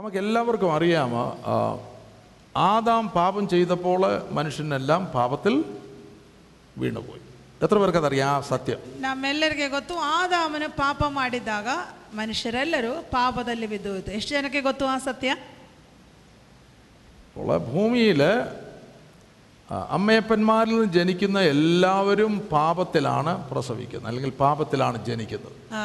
നമുക്ക് 0.00 0.17
എല്ലാവർക്കും 0.21 0.69
അറിയാമോ 0.73 1.23
ആ, 1.45 1.55
ആദാം 2.65 3.05
പാപം 3.15 3.43
ചെയ്തപ്പോൾ 3.51 4.01
മനുഷ്യനെല്ലാം 4.31 5.01
പാപത്തിൽ 5.13 5.53
വീണുപോയി 6.77 7.19
എത്ര 7.61 7.77
പേർക്കതറിയാം 7.81 8.29
ആ 8.31 8.45
സത്യം 8.49 8.79
ನಮ್ಮೆಲ್ಲರಿಗೆ 9.01 9.67
ಗೊತ್ತು 9.73 9.95
ಆದಾಮನು 10.13 10.67
ಪಾಪ 10.79 11.03
ಮಾಡಿದಾಗ 11.17 11.67
ಮನುಷ್ಯರೆಲ್ಲರೂ 12.15 12.93
ಪಾಪದಲ್ಲಿ 13.13 13.67
ಬಿದ್ದು 13.73 13.89
ಹೋಯ್ತು 13.91 14.11
ಎಷ್ಟು 14.17 14.31
ಜನಕ್ಕೆ 14.35 14.61
ಗೊತ್ತು 14.69 14.85
ಆ 14.87 14.99
ಸತ್ಯ 15.05 15.31
അപ്പോൾ 17.27 17.51
ഭൂമിയിൽ 17.69 18.21
അമ്മയപ്പന്മാരിൽ 19.92 20.74
നിന്ന് 20.74 20.92
ജനിക്കുന്ന 20.94 21.38
എല്ലാവരും 21.52 22.32
പാപത്തിലാണ് 22.52 23.32
പ്രസവിക്കുന്നത് 23.48 24.08
അല്ലെങ്കിൽ 24.10 24.32
പാപത്തിലാണ് 24.40 24.98
ജനിക്കുന്നത് 25.04 25.54
ಆ, 25.72 25.80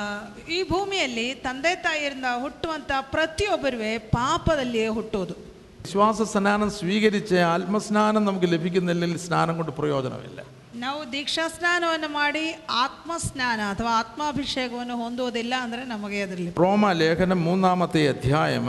ಈ 0.50 0.60
ಭೂಮಿಯಲ್ಲಿ 0.70 1.28
ತಂದೆ 1.46 1.74
ತಾಯಿಯಿಂದ 1.86 2.28
ಹುಟ್ಟುವಂತ 2.44 2.92
ಪ್ರತಿಯೊಬ್ಬರೂ 3.14 3.80
ಪಾಪದಲ್ಲಿಯೇ 4.14 4.90
ಹುಟ್ಟುವುದು 4.98 5.36
വിശ്വാസ 5.80 6.22
സ്നാനം 6.32 6.70
സ്വീകരിച്ച് 6.76 7.38
ആത്മസ്നാനം 7.52 8.24
നമുക്ക് 8.26 8.48
ലഭിക്കുന്നില്ലെങ്കിൽ 8.52 9.20
സ്നാനം 9.24 9.56
കൊണ്ട് 9.58 9.72
പ്രയോജനമില്ല 9.78 10.40
ನಾವು 10.82 11.00
ದೀಕ್ಷಾ 11.12 11.46
ಸ್ನಾನವನ್ನು 11.54 12.10
ಮಾಡಿ 12.16 12.44
ಆತ್ಮ 12.84 13.12
ಸ್ನಾನ 13.24 13.62
ಅಥವಾ 13.72 13.92
ಆತ್ಮಾಭಿಷೇಕವನ್ನು 14.02 14.96
ಹೊಂದುವುದಿಲ್ಲ 15.02 15.54
ಅಂದರೆ 15.64 15.84
ನಮಗೆ 15.90 16.20
ಅದರಲ್ಲಿ 16.26 16.52
റോമ 16.62 16.92
ലേഖനം 17.02 17.40
മൂന്നാമത്തെ 17.48 18.02
അധ്യായം 18.14 18.68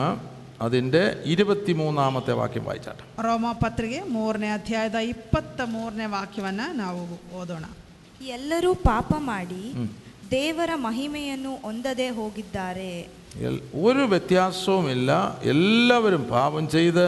അതിൻ്റെ 0.60 1.02
ഇരുപത്തിമൂന്നാമത്തെ 1.32 2.32
വാക്യം 2.38 2.64
വായിച്ചാട്ടെ 2.66 3.04
ರೋಮ 3.24 3.46
ಪತ್ರಿಕೆ 3.62 4.00
ಮೂರನೇ 4.12 4.50
ಅಧ್ಯಾಯದ 4.54 4.98
ಇಪ್ಪತ್ತ 5.12 5.60
ಮೂರನೇ 5.72 6.06
ವಾಕ್ಯವನ್ನ 6.12 6.62
ನಾವು 6.78 7.00
ಓದೋಣ 7.38 7.64
ಎಲ್ಲರೂ 8.34 8.70
ಪಾಪ 8.86 9.10
ಮಾಡಿ 9.26 9.62
ದೇವರ 10.32 10.70
ಮಹಿಮೆಯನ್ನು 10.84 11.52
ಹೊಂದದೆ 11.64 12.06
ಹೋಗಿದ್ದಾರೆ 12.18 12.92
എൽ- 13.46 13.62
ഒരു 13.84 14.02
വ്യത്യാസവുമില്ല 14.12 15.10
എല്ലാവരും 15.52 16.22
പാപം 16.32 16.64
ചെയ്ത് 16.74 17.04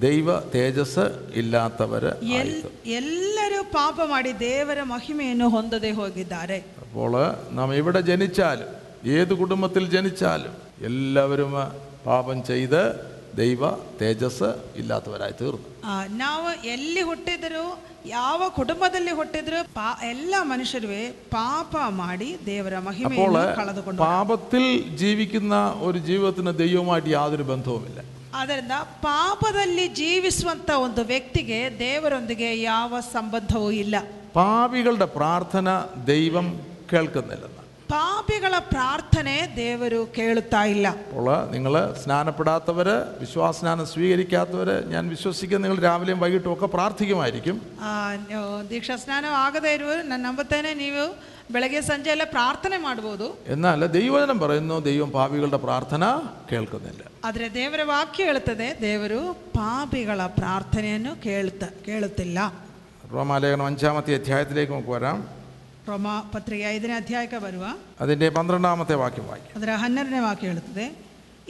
ദൈവ 0.00 0.26
തേജസ് 0.52 1.04
ഇല്ലാത്തവർ 1.40 2.04
ಎಲ್ 2.38 2.56
ಎಲ್ಲರೂ 2.98 3.60
ಪಾಪ 3.76 3.98
ಮಾಡಿ 4.10 4.30
ದೇವರ 4.42 4.80
ಮಹಿಮೆಯನ್ನು 4.90 5.46
ಹೊಂದದೆ 5.54 5.90
ಹೋಗಿದ್ದಾರೆ 5.98 6.58
അപ്പോൾ 6.82 7.12
നാം 7.52 7.68
എവിടെ 7.78 8.00
ജനിച്ചാലും 8.10 8.70
ഏത് 9.14 9.32
കുടുംബത്തിൽ 9.40 9.84
ജനിച്ചാലും 9.94 10.54
എല്ലാവരും 10.86 11.54
പാപം 12.06 12.38
ചെയ്ത് 12.48 12.82
ദൈവ 13.36 13.62
തേജസ് 14.00 14.48
ഇല്ലാത്തവരായി 14.80 15.34
തീർന്നു 15.40 15.68
ಆ, 15.84 15.94
ನಾವು 16.20 16.46
ಎಲ್ಲಿ 16.74 17.02
ಹುಟ್ಟಿದ್ರು 17.02 17.64
ಯಾವ 18.12 18.40
ಕುಟುಂಬದಲ್ಲಿ 18.56 19.12
ಹುಟ್ಟಿದ್ರು 19.12 19.58
ಪಾ 19.74 19.88
ಎಲ್ಲ 20.08 20.34
ಮನುಷ್ಯರು 20.44 20.88
ಪಾಪ 21.32 21.72
ಮಾಡಿ 21.98 22.28
ದೇವರ 22.46 22.74
അപ്പോൾ 22.76 22.86
ಮಹಿಮೆಯನ್ನು 22.88 23.42
ಕಳೆದುಕೊಂಡು 23.58 24.00
പാപത്തിൽ 24.04 24.64
ജീവിക്കുന്ന 25.02 25.54
ഒരു 25.82 25.98
ജീവിതത്തിന് 26.06 26.52
ദൈവവുമായിട്ട് 26.60 27.10
യാതൊരു 27.14 27.46
ബന്ധവുമില്ല 27.50 27.98
ಆದ್ದರಿಂದ 28.34 28.76
ಪಾಪದಲ್ಲಿ 29.04 29.86
ಜೀವಿಸುವಂತ 29.98 30.70
ಒಂದು 30.82 31.02
ವ್ಯಕ್ತಿಗೆ 31.10 31.58
ದೇವರೊಂದಿಗೆ 31.80 32.48
ಯಾವ 32.64 33.00
ಸಂಬಂಧವೂ 33.12 33.70
ಇಲ್ಲ 33.82 33.96
പാപികളുടെ 34.34 35.08
പ്രാർത്ഥന 35.14 35.68
ദൈവം 36.06 36.48
കേൾക്കുന്നില്ലെന്ന് 36.90 37.59
ಪಾಪಿಗಳ 37.90 38.54
ಪ್ರಾರ್ಥನೆ 38.70 39.34
ದೇವರು 39.58 39.98
ಕೇಳುತ್ತಾ 40.16 40.62
ಇಲ್ಲ 40.70 40.86
അപ്പോൾ 41.02 41.26
നിങ്ങൾ 41.52 41.74
സ്നാനപ്പെടാത്തവർ 42.00 42.88
വിശ്വാസസ്നാനം 43.20 43.86
സ്വീകരിക്കാത്തവർ 43.92 44.68
ഞാൻ 44.88 45.04
വിശ്വസിക്കുന്ന 45.12 45.62
നിങ്ങൾ 45.64 45.80
രാവിലെയും 45.84 46.20
വൈകിട്ടും 46.22 46.52
ഒക്കെ 46.52 46.68
പ്രാർത്ഥിക്കുമായിരിക്കും 46.74 47.56
ಆ, 47.82 47.92
ನೀವು 48.24 48.42
ದೀಕ್ಷಾ 48.70 48.96
ಸ್ನಾನ 49.02 49.24
ಆಗದೇ 49.42 49.72
ಇರುವರು 49.76 50.02
ನಾನು 50.04 50.22
ನಂಬುತ್ತೇನೆ 50.24 50.72
ನೀವು 50.80 51.04
ಬೆಳಗ್ಗೆ 51.50 51.80
ಸಂಜೆ 51.84 52.10
ಎಲ್ಲ 52.12 52.24
ಪ್ರಾರ್ಥನೆ 52.32 52.78
ಮಾಡ್ಬೋದು 52.84 53.26
എന്നാൽ 53.52 53.86
ദൈവജനം 53.94 54.38
പറയുന്നു 54.40 54.76
ദൈവം 54.86 55.10
പാപികളുടെ 55.14 55.60
പ്രാർത്ഥന 55.64 56.04
കേൾക്കുന്നില്ല 56.50 57.02
ಆದರೆ 57.24 57.46
ದೇವರ 57.54 57.82
ವಾಕ್ಯ 57.90 58.26
ಹೇಳುತ್ತದೆ 58.26 58.68
ದೇವರು 58.82 59.20
ಪಾಪಿಗಳ 59.56 60.20
ಪ್ರಾರ್ಥನೆಯನ್ನು 60.38 61.14
ಕೇಳುತ್ತ 61.24 61.64
ಕೇಳುತ್ತಿಲ್ಲ 61.86 62.38
റോമാലേഖനം 63.12 63.66
അഞ്ചാമത്തെ 63.68 64.12
അധ്യായത്തിലേക്ക് 64.18 64.72
നമുക്ക് 64.72 64.94
വരാം 64.94 65.18
ರೋಮ 65.88 66.06
ಪತ್ರಿಕೆ 66.32 66.64
ಐದನೇ 66.70 66.94
ಅಧ್ಯಾಯಕ್ಕೆ 66.98 67.38
ಬರುವ 67.42 67.64
അതിൻ്റെ 68.02 68.28
പന്ത്രണ്ടാമത്തെ 68.36 68.96
വാക്യം 69.02 69.26
വായിക്കാം 69.28 69.56
ಅದರ 69.58 69.72
ಹನ್ನೆರಡನೇ 69.82 70.20
ವಾಕ್ಯ 70.24 70.48
ಹೇಳುತ್ತದೆ 70.50 70.86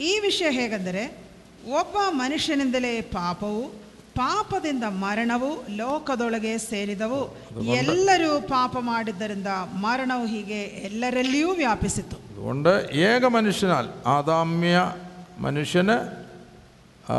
ಈ 0.03 0.13
ವಿಷಯ 0.25 0.49
ಹೇಗೆಂದರೆ 0.57 1.03
ಒಬ್ಬ 1.77 1.95
ಮನುಷ್ಯನಿಂದಲೇ 2.19 2.91
ಪಾಪವು 3.13 3.61
ಪಾಪದಿಂದ 4.17 4.85
ಮರಣವು 5.01 5.49
ಲೋಕದೊಳಗೆ 5.77 6.53
ಸೇರಿದವು 6.65 7.19
ಎಲ್ಲರೂ 7.81 8.29
ಪಾಪ 8.51 8.77
ಮಾಡಿದ್ದರಿಂದ 8.87 9.49
ಮರಣವು 9.81 10.25
ಹೀಗೆ 10.31 10.59
ಎಲ್ಲರಲ್ಲಿಯೂ 10.87 11.49
ವ್ಯಾಪಿಸಿತು 11.59 12.17
അതുകൊണ്ട് 12.29 12.71
ഏക 13.07 13.23
മനുഷ്യനാൽ 13.35 13.85
ആദാമ്യ 14.13 14.77
മനുഷ്യന് 15.39 15.97
ആ, 17.07 17.17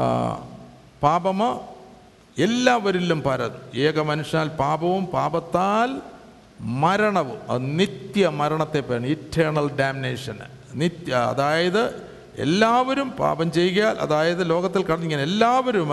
പാപമോ 1.03 1.51
എല്ലാവരിലും 2.37 3.21
പരന്നു 3.25 3.59
ഏക 3.85 3.99
മനുഷ്യനാൽ 4.09 4.49
പാപവും 4.59 5.05
പാപത്താൽ 5.15 5.91
മരണവും 6.79 7.39
അത് 7.49 7.61
നിത്യ 7.79 8.23
മരണത്തെ 8.39 8.81
പേരാണ് 8.83 9.11
ഇറ്റേണൽ 9.15 9.69
ഡാമിനേഷന് 9.79 10.47
നിത്യ 10.81 11.11
അതായത് 11.31 11.83
എല്ലാവരും 12.45 13.09
പാപം 13.19 13.49
ചെയ്യുകയാൽ 13.55 13.95
അതായത് 14.05 14.43
ലോകത്തിൽ 14.51 14.81
കടന്നിങ്ങനെ 14.85 15.23
എല്ലാവരും 15.29 15.93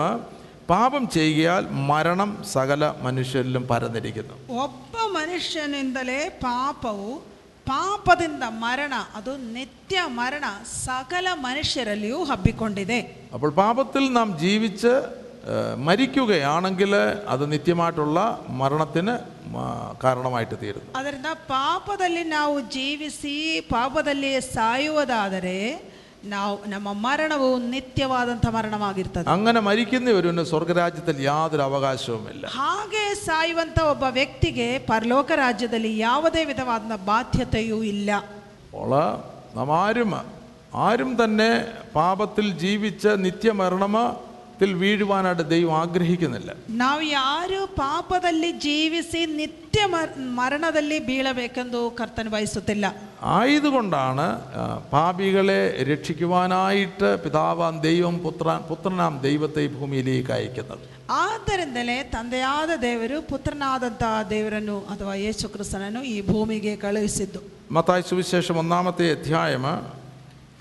പാപം 0.68 1.04
ചെയ്യുകയാൽ 1.14 1.62
മരണം 1.88 2.30
സകല 2.52 2.84
മനുഷ്യരിലും 3.04 3.64
പരന്നിരിക്കുന്നു 3.70 4.36
ಒಬ್ಬ 4.62 4.94
ಮನುಷ್ಯನಿಂದಲೇ 5.16 6.16
ಪಾಪವು 6.44 7.10
ಪಾಪದಿಂದ 7.66 8.44
ಮರಣ 8.60 8.94
ಅದು 9.16 9.32
ನಿತ್ಯ 9.54 10.00
ಮರಣ 10.18 10.46
ಸಕಲ 10.82 11.26
ಮನುಷ್ಯರಲ್ಲಿಯೂ 11.44 12.18
ಹಬ್ಬಿಕೊಂಡಿದೆ 12.30 12.98
അപ്പോൾ 13.34 13.50
പാപത്തിൽ 13.58 14.04
നാം 14.12 14.28
ജീവിച്ച് 14.42 14.92
ഏഹ്, 14.96 15.19
മരിക്കുകയാണെങ്കിൽ 15.86 16.92
അത് 17.28 17.44
നിത്യമായിട്ടുള്ള 17.52 18.20
മരണത്തിന് 18.60 19.12
മ- 19.50 19.66
കാരണമായിട്ട് 20.02 20.56
തീരുന്നു 20.62 20.88
ಅದರಿಂದ 20.94 21.30
ಪಾಪದಲ್ಲಿ 21.50 22.24
ನಾವು 22.32 22.56
ಜೀವಿಸಿ 22.74 23.34
ಪಾಪದಲ್ಲಿ 23.70 24.32
ಸಾಯುವುದಾದರೆ 24.56 25.58
ನಾವು 26.28 26.54
ನಮ್ಮ 26.68 26.88
ಮರಣವು 27.00 27.48
ನಿತ್ಯವಾದಂಥ 27.68 28.46
ಮರಣವಾಗಿರ್ತದೆ 28.54 29.26
അങ്ങനെ 29.32 29.60
മരിക്കുന്നവരുന്ന് 29.66 30.44
സ്വർഗരാജ്യത്തിൽ 30.50 31.16
യാതൊരു 31.24 31.64
അവകാശവുമില്ല 31.66 32.44
ಹಾಗೆ 32.56 33.04
ಸಾಯುವಂಥ 33.22 33.78
ಒಬ್ಬ 33.90 34.04
ವ್ಯಕ್ತಿಗೆ 34.16 34.66
ಪರಲೋಕ 34.88 35.30
ರಾಜ್ಯದಲ್ಲಿ 35.40 35.92
ಯಾವುದೇ 36.00 36.42
ವಿಧವಾದ 36.50 36.82
ಬಾಧ್ಯತೆಯೂ 37.06 37.78
ಇಲ್ಲ 37.92 38.10
അപ്പോൾ 38.66 38.94
നാം 39.56 39.70
ആരും 39.80 40.12
ആരും 40.86 41.12
തന്നെ 41.20 41.50
പാപത്തിൽ 41.94 42.46
ജീവിച്ച് 42.62 43.10
നിത്യമരണത്തിൽ 44.60 44.70
വീഴുവാനായിട്ട് 44.80 45.44
ദൈവം 45.50 45.72
ആഗ്രഹിക്കുന്നില്ല 45.78 46.50
ನಾವು 46.78 47.00
ಯಾರು 47.14 47.58
ಪಾಪದಲ್ಲಿ 47.78 48.50
ಜೀವಿಸಿ 48.62 49.20
ನಿತ್ಯ 49.36 49.54
ಮರ್- 49.92 50.14
ಮರಣದಲ್ಲಿ 50.36 50.98
ಬೀಳಬೇಕೆಂದು 51.08 51.80
ಕರ್ತನ 51.98 52.28
ಬಯಸುತ್ತಿಲ್ಲ 52.34 52.86
ആയതുകൊണ്ടാണ് 53.36 54.26
ആ, 54.54 54.62
പാപികളെ 54.90 55.58
രക്ഷിക്കുവാനായിട്ട് 55.90 57.10
പിതാവാം 57.24 57.74
ദൈവം 57.82 58.14
പുത്രാൻ 58.24 58.60
പുത്രനാം 58.70 59.14
ദൈവത്തെ 59.22 59.62
ഈ 59.62 59.72
ഭൂമിയിലേക്ക് 59.74 60.32
അയക്കുന്നത് 60.36 60.84
ಆದ್ದರಿಂದಲೇ 61.20 61.98
ತಂದೆಯಾದ 62.12 62.70
ದೇವರು 62.82 63.18
ಪುತ್ರನಾದಂತಹ 63.30 64.14
ದೇವರನ್ನು 64.30 64.78
ಅಥವಾ 64.92 65.14
ಯೇಸು 65.22 65.46
ಕ್ರಿಸ್ತನನ್ನು 65.52 66.02
ಈ 66.08 66.18
ಭೂಮಿಗೆ 66.28 66.72
ಕಳುಹಿಸಿದ್ದು 66.82 67.42
മത്തായി 67.72 68.04
സുവിശേഷം 68.08 68.56
ഒന്നാമത്തെ 68.62 69.06
അധ്യായം 69.14 69.66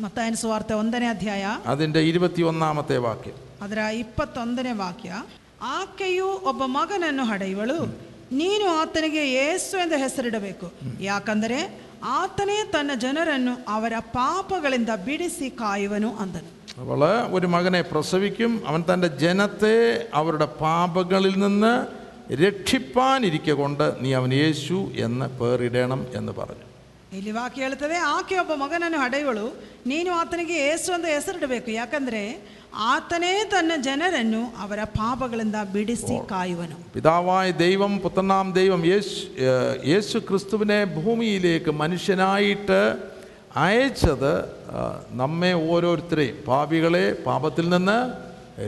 ಮತ್ತಾಯನ 0.03 0.35
ಸುವಾರ್ತೆ 0.39 0.73
ಒಂದನೇ 0.79 1.07
ಅಧ್ಯಾಯ 1.11 1.43
അതിൻ്റെ 1.71 1.99
ഇരുപത്തിയൊന്നാമത്തെ 2.09 2.97
വാക്യം 3.03 3.39
ಅದರ 3.61 3.79
ಇಪ್ಪತ್ತೊಂದನೇ 3.99 4.73
ವಾಕ್ಯ 4.79 5.11
ಆಕೆಯು 5.75 6.29
ಒಬ್ಬ 6.47 6.63
ಮಗನನ್ನು 6.75 7.23
ಹಡೆಯುವಳು 7.23 7.79
ನೀನು 8.31 8.65
ಆತನಿಗೆ 8.73 9.23
ಯೇಸು 9.31 9.75
ಎಂದು 9.77 9.97
ಹೆಸರಿಡಬೇಕು 9.97 10.67
ಯಾಕಂದರೆ 11.01 11.59
ಆತನೇ 12.15 12.57
ತನ್ನ 12.73 12.91
ಜನರನ್ನು 12.99 13.53
ಅವರ 13.71 13.93
ಪಾಪಗಳಿಂದ 14.15 14.91
ಬಿಡಿಸಿ 15.05 15.47
ಕಾಯುವನು 15.61 16.09
ಅಂದನು 16.19 16.51
അപ്പോൾ 16.79 17.03
ഒരു 17.31 17.47
മകനെ 17.47 17.81
പ്രസവിക്കും 17.81 18.53
അവൻ 18.67 18.81
തൻ്റെ 18.81 19.09
ജനത്തെ 19.17 19.75
അവരുടെ 20.13 20.47
പാപങ്ങളിൽ 20.59 21.35
നിന്ന് 21.39 21.73
രക്ഷിപ്പാനിരിക്കെ 22.41 23.53
കൊണ്ട് 23.53 23.85
നീ 24.01 24.09
അവൻ 24.13 24.31
യേശു 24.33 24.77
എന്ന് 24.97 25.27
പേരിടണം 25.39 26.01
എന്ന് 26.15 26.33
പറഞ്ഞു 26.33 26.65
ಇಲ್ಲಿ 27.11 27.31
ವಾಕ್ಯ 27.33 27.63
ಹೇಳ್ತದೆ 27.63 27.97
ಆಕೆ 28.09 28.35
ಒಬ್ಬ 28.41 28.53
ಮಗನನ್ನು 28.61 28.99
ಹಡೆಯುವಳು 29.01 29.45
ನೀನು 29.87 30.09
ಆತನಿಗೆ 30.17 30.55
ಏಸು 30.67 30.89
ಅಂತ 30.95 31.07
ಹೆಸರಿಡಬೇಕು 31.13 31.69
ಯಾಕಂದ್ರೆ 31.73 32.21
ಆತನೇ 32.87 33.31
ತನ್ನ 33.51 33.73
ಜನರನ್ನು 33.85 34.41
ಅವರ 34.63 34.79
ಪಾಪಗಳಿಂದ 34.95 35.57
ಬಿಡಿಸಿ 35.73 36.15
ಕಾಯುವನು 36.31 36.77
പിതാവായ 36.95 37.47
ദൈവം 37.61 37.91
പുത്രനാം 38.03 38.47
ദൈവം 38.57 38.81
യേശു 38.89 39.13
ഏഹ്, 39.45 39.61
യേശു 39.91 40.17
ക്രിസ്തുവിനെ 40.27 40.79
ഭൂമിയിലേക്ക് 40.97 41.71
മനുഷ്യനായിട്ട് 41.81 42.81
അയച്ചത് 43.61 44.31
ആ, 44.71 44.79
നമ്മെ 45.15 45.51
ഓരോരുത്തരെയും 45.67 46.39
പാപികളെ 46.47 47.05
പാപത്തിൽ 47.25 47.65
നിന്ന് 47.69 47.97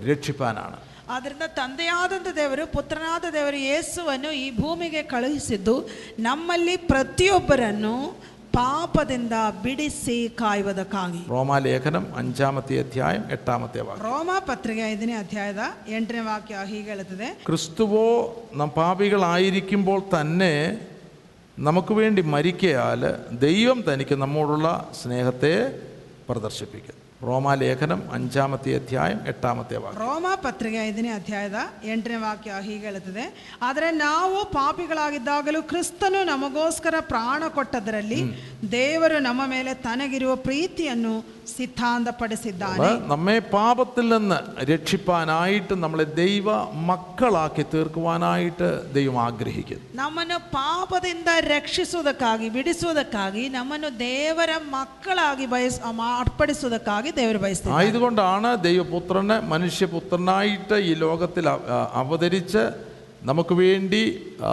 രക്ഷിപ്പാനാണ് 0.08 0.78
ಆದ್ದರಿಂದ 1.12 1.46
ತಂದೆಯಾದಂಥ 1.58 2.30
ದೇವರು 2.38 2.64
ಪುತ್ರನಾದ 2.74 3.26
ದೇವರು 3.34 3.60
ಯೇಸುವನ್ನು 3.66 4.32
ಈ 4.40 4.48
ಭೂಮಿಗೆ 4.58 5.04
ಕಳುಹಿಸಿದ್ದು 5.12 5.76
ನಮ್ಮಲ್ಲಿ 6.22 6.76
ಪ್ರತಿಯೊಬ್ಬರನ್ನು 6.90 7.94
ಪಾಪದಿಂದ 8.58 9.36
ಬಿಡಿಸಿ 9.64 10.16
ಕಾಯುವುದಕ್ಕಾಗಿ 10.40 11.20
റോമാലേഖനം 11.30 12.06
അഞ്ചാമത്തെ 12.18 12.76
അധ്യായം 12.80 13.24
എട്ടാമത്തെ 13.32 13.82
വാക്യം 13.82 14.06
ರೋಮ 14.08 14.32
ಪತ್ರಿಕೆ 14.48 14.84
ಐದನೇ 14.88 15.16
ಅಧ್ಯಾಯದ 15.16 15.64
ಎಂಟನೇ 15.92 16.22
ವಾಕ್ಯ 16.28 16.64
ಹೀಗೆ 16.72 16.90
ಹೇಳುತ್ತದೆ 16.90 17.28
ക്രിസ്തുവോ 17.46 18.06
നാം 18.56 18.72
പാപികളായിരിക്കുമ്പോൾ 18.78 20.02
തന്നെ 20.16 20.54
നമുക്ക് 21.58 21.94
വേണ്ടി 21.94 22.22
മരിക്കയാൽ 22.34 23.04
ദൈവം 23.40 23.78
തനിക്ക് 23.88 24.16
നമ്മോടുള്ള 24.16 24.68
സ്നേഹത്തെ 25.02 25.54
പ്രദർശിപ്പിക്കും 26.30 26.98
റോമാലേഖനം 27.28 28.02
അഞ്ചാമത്തെ 28.14 28.72
അധ്യായം 28.76 29.20
എട്ടാമത്തെ 29.28 29.78
വാക്യം 29.78 30.02
ರೋಮ 30.02 30.34
ಪತ್ರಿಕೆ 30.42 30.80
ಐದನೇ 30.84 31.12
ಅಧ್ಯಾಯದ 31.12 31.60
ಎಂಟನೇ 31.94 32.18
ವಾಕ್ಯ 32.18 32.60
ಹೀಗೆ 32.62 32.86
ಹೇಳುತ್ತದೆ 32.88 33.24
ಆದರೆ 33.62 33.88
ನಾವು 34.02 34.38
ಪಾಪಿಗಳಾಗಿದ್ದಾಗಲೂ 34.54 35.62
ಕ್ರಿಸ್ತನು 35.62 36.20
ನಮಗೋಸ್ಕರ 36.24 36.96
ಪ್ರಾಣ 37.10 37.48
ಕೊಟ್ಟದರಲ್ಲಿ 37.56 38.20
ದೇವರು 38.72 39.18
ನಮ್ಮ 39.20 39.42
ಮೇಲೆ 39.46 39.74
ತನಗಿರುವ 39.84 40.36
ಪ್ರೀತಿಯನ್ನು 40.46 41.16
ಸಿದ್ಧಾಂತಪಡಿಸಿದ್ದಾನೆ 41.58 42.80
അത് 42.80 43.04
നമ്മെ 43.10 43.36
പാപത്തിൽ 43.52 44.06
നിന്ന് 44.10 44.40
രക്ഷിപ്പാനായിട്ട് 44.72 45.76
നമ്മളെ 45.76 46.06
ദൈവ 46.16 46.48
മക്കളാക്കി 46.90 47.64
തീർക്കുവാനായിട്ട് 47.72 48.70
ദൈവം 48.94 49.18
ആഗ്രഹിക്കുന്നു 49.20 49.86
ನಮ್ಮನ್ನು 49.96 50.40
ಪಾಪದಿಂದ 50.52 51.30
ರಕ್ಷಿಸುವುದಕ್ಕಾಗಿ 51.50 52.50
ಬಿಡಿಸುವುದಕ್ಕಾಗಿ 52.50 53.44
ನಮ್ಮನ್ನು 53.50 53.92
ದೇವರ 54.00 54.52
ಮಕ್ಕಳಾಗಿ 54.72 55.48
ಬಯಸ್ 55.48 55.80
ಅರ್ಪಡಿಸುವುದಕ್ಕಾಗಿ 56.18 57.11
ದೇವರು 57.18 57.40
ಬಯಸ್ತಾರೆ 57.40 57.76
ആയതുകൊണ്ടാണ് 57.78 58.50
ദൈവപുത്രനെ 58.64 59.38
മനുഷ്യപുത്രനായിട്ട് 59.52 60.78
ഈ 60.86 60.94
ലോകത്തിൽ 61.02 61.46
അവ- 61.50 61.66
ആ, 61.70 61.80
അവതരിച്ച് 61.96 62.64
നമുക്ക് 63.24 63.56
വേണ്ടി 63.62 64.04
ആ, 64.44 64.52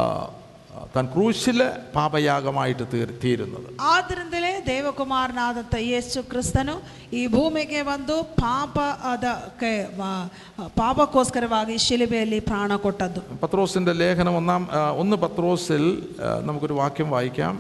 താൻ 0.95 1.05
ക്രൂശില് 1.13 1.67
പാപയാഗമായിട്ട് 1.95 2.85
തീർ 2.93 3.09
തീരുന്നത് 3.23 3.69
ಆದ್ದರಿಂದಲೇ 3.91 4.51
ದೇವಕುಮಾರನಾದಂಥ 4.69 5.75
ಯೇಸು 5.87 6.21
ಕ್ರಿಸ್ತನು 6.31 6.75
ಈ 7.13 7.23
ಭೂಮಿಗೆ 7.29 7.81
ಬಂದು 7.85 8.17
ಪಾಪ 8.41 8.77
ಅದಕ್ಕೆ 9.11 9.71
ವ- 9.99 10.27
ಪಾಪಕ್ಕೋಸ್ಕರವಾಗಿ 10.79 11.77
ಶಿಲುಬೆಯಲ್ಲಿ 11.81 12.41
ಪ್ರಾಣ 12.49 12.71
ಕೊಟ್ಟದ್ದು 12.83 13.23
പത്രോസിൻ്റെ 13.43 13.95
ലേഖനം 14.01 14.37
ഒന്നാം 14.37 14.65
ആ, 14.73 14.83
ഒന്ന് 15.03 15.17
പത്രോസിൽ 15.25 15.85
ആ, 16.21 16.31
നമുക്കൊരു 16.45 16.77
വാക്യം 16.81 17.11
വായിക്കാം 17.11 17.55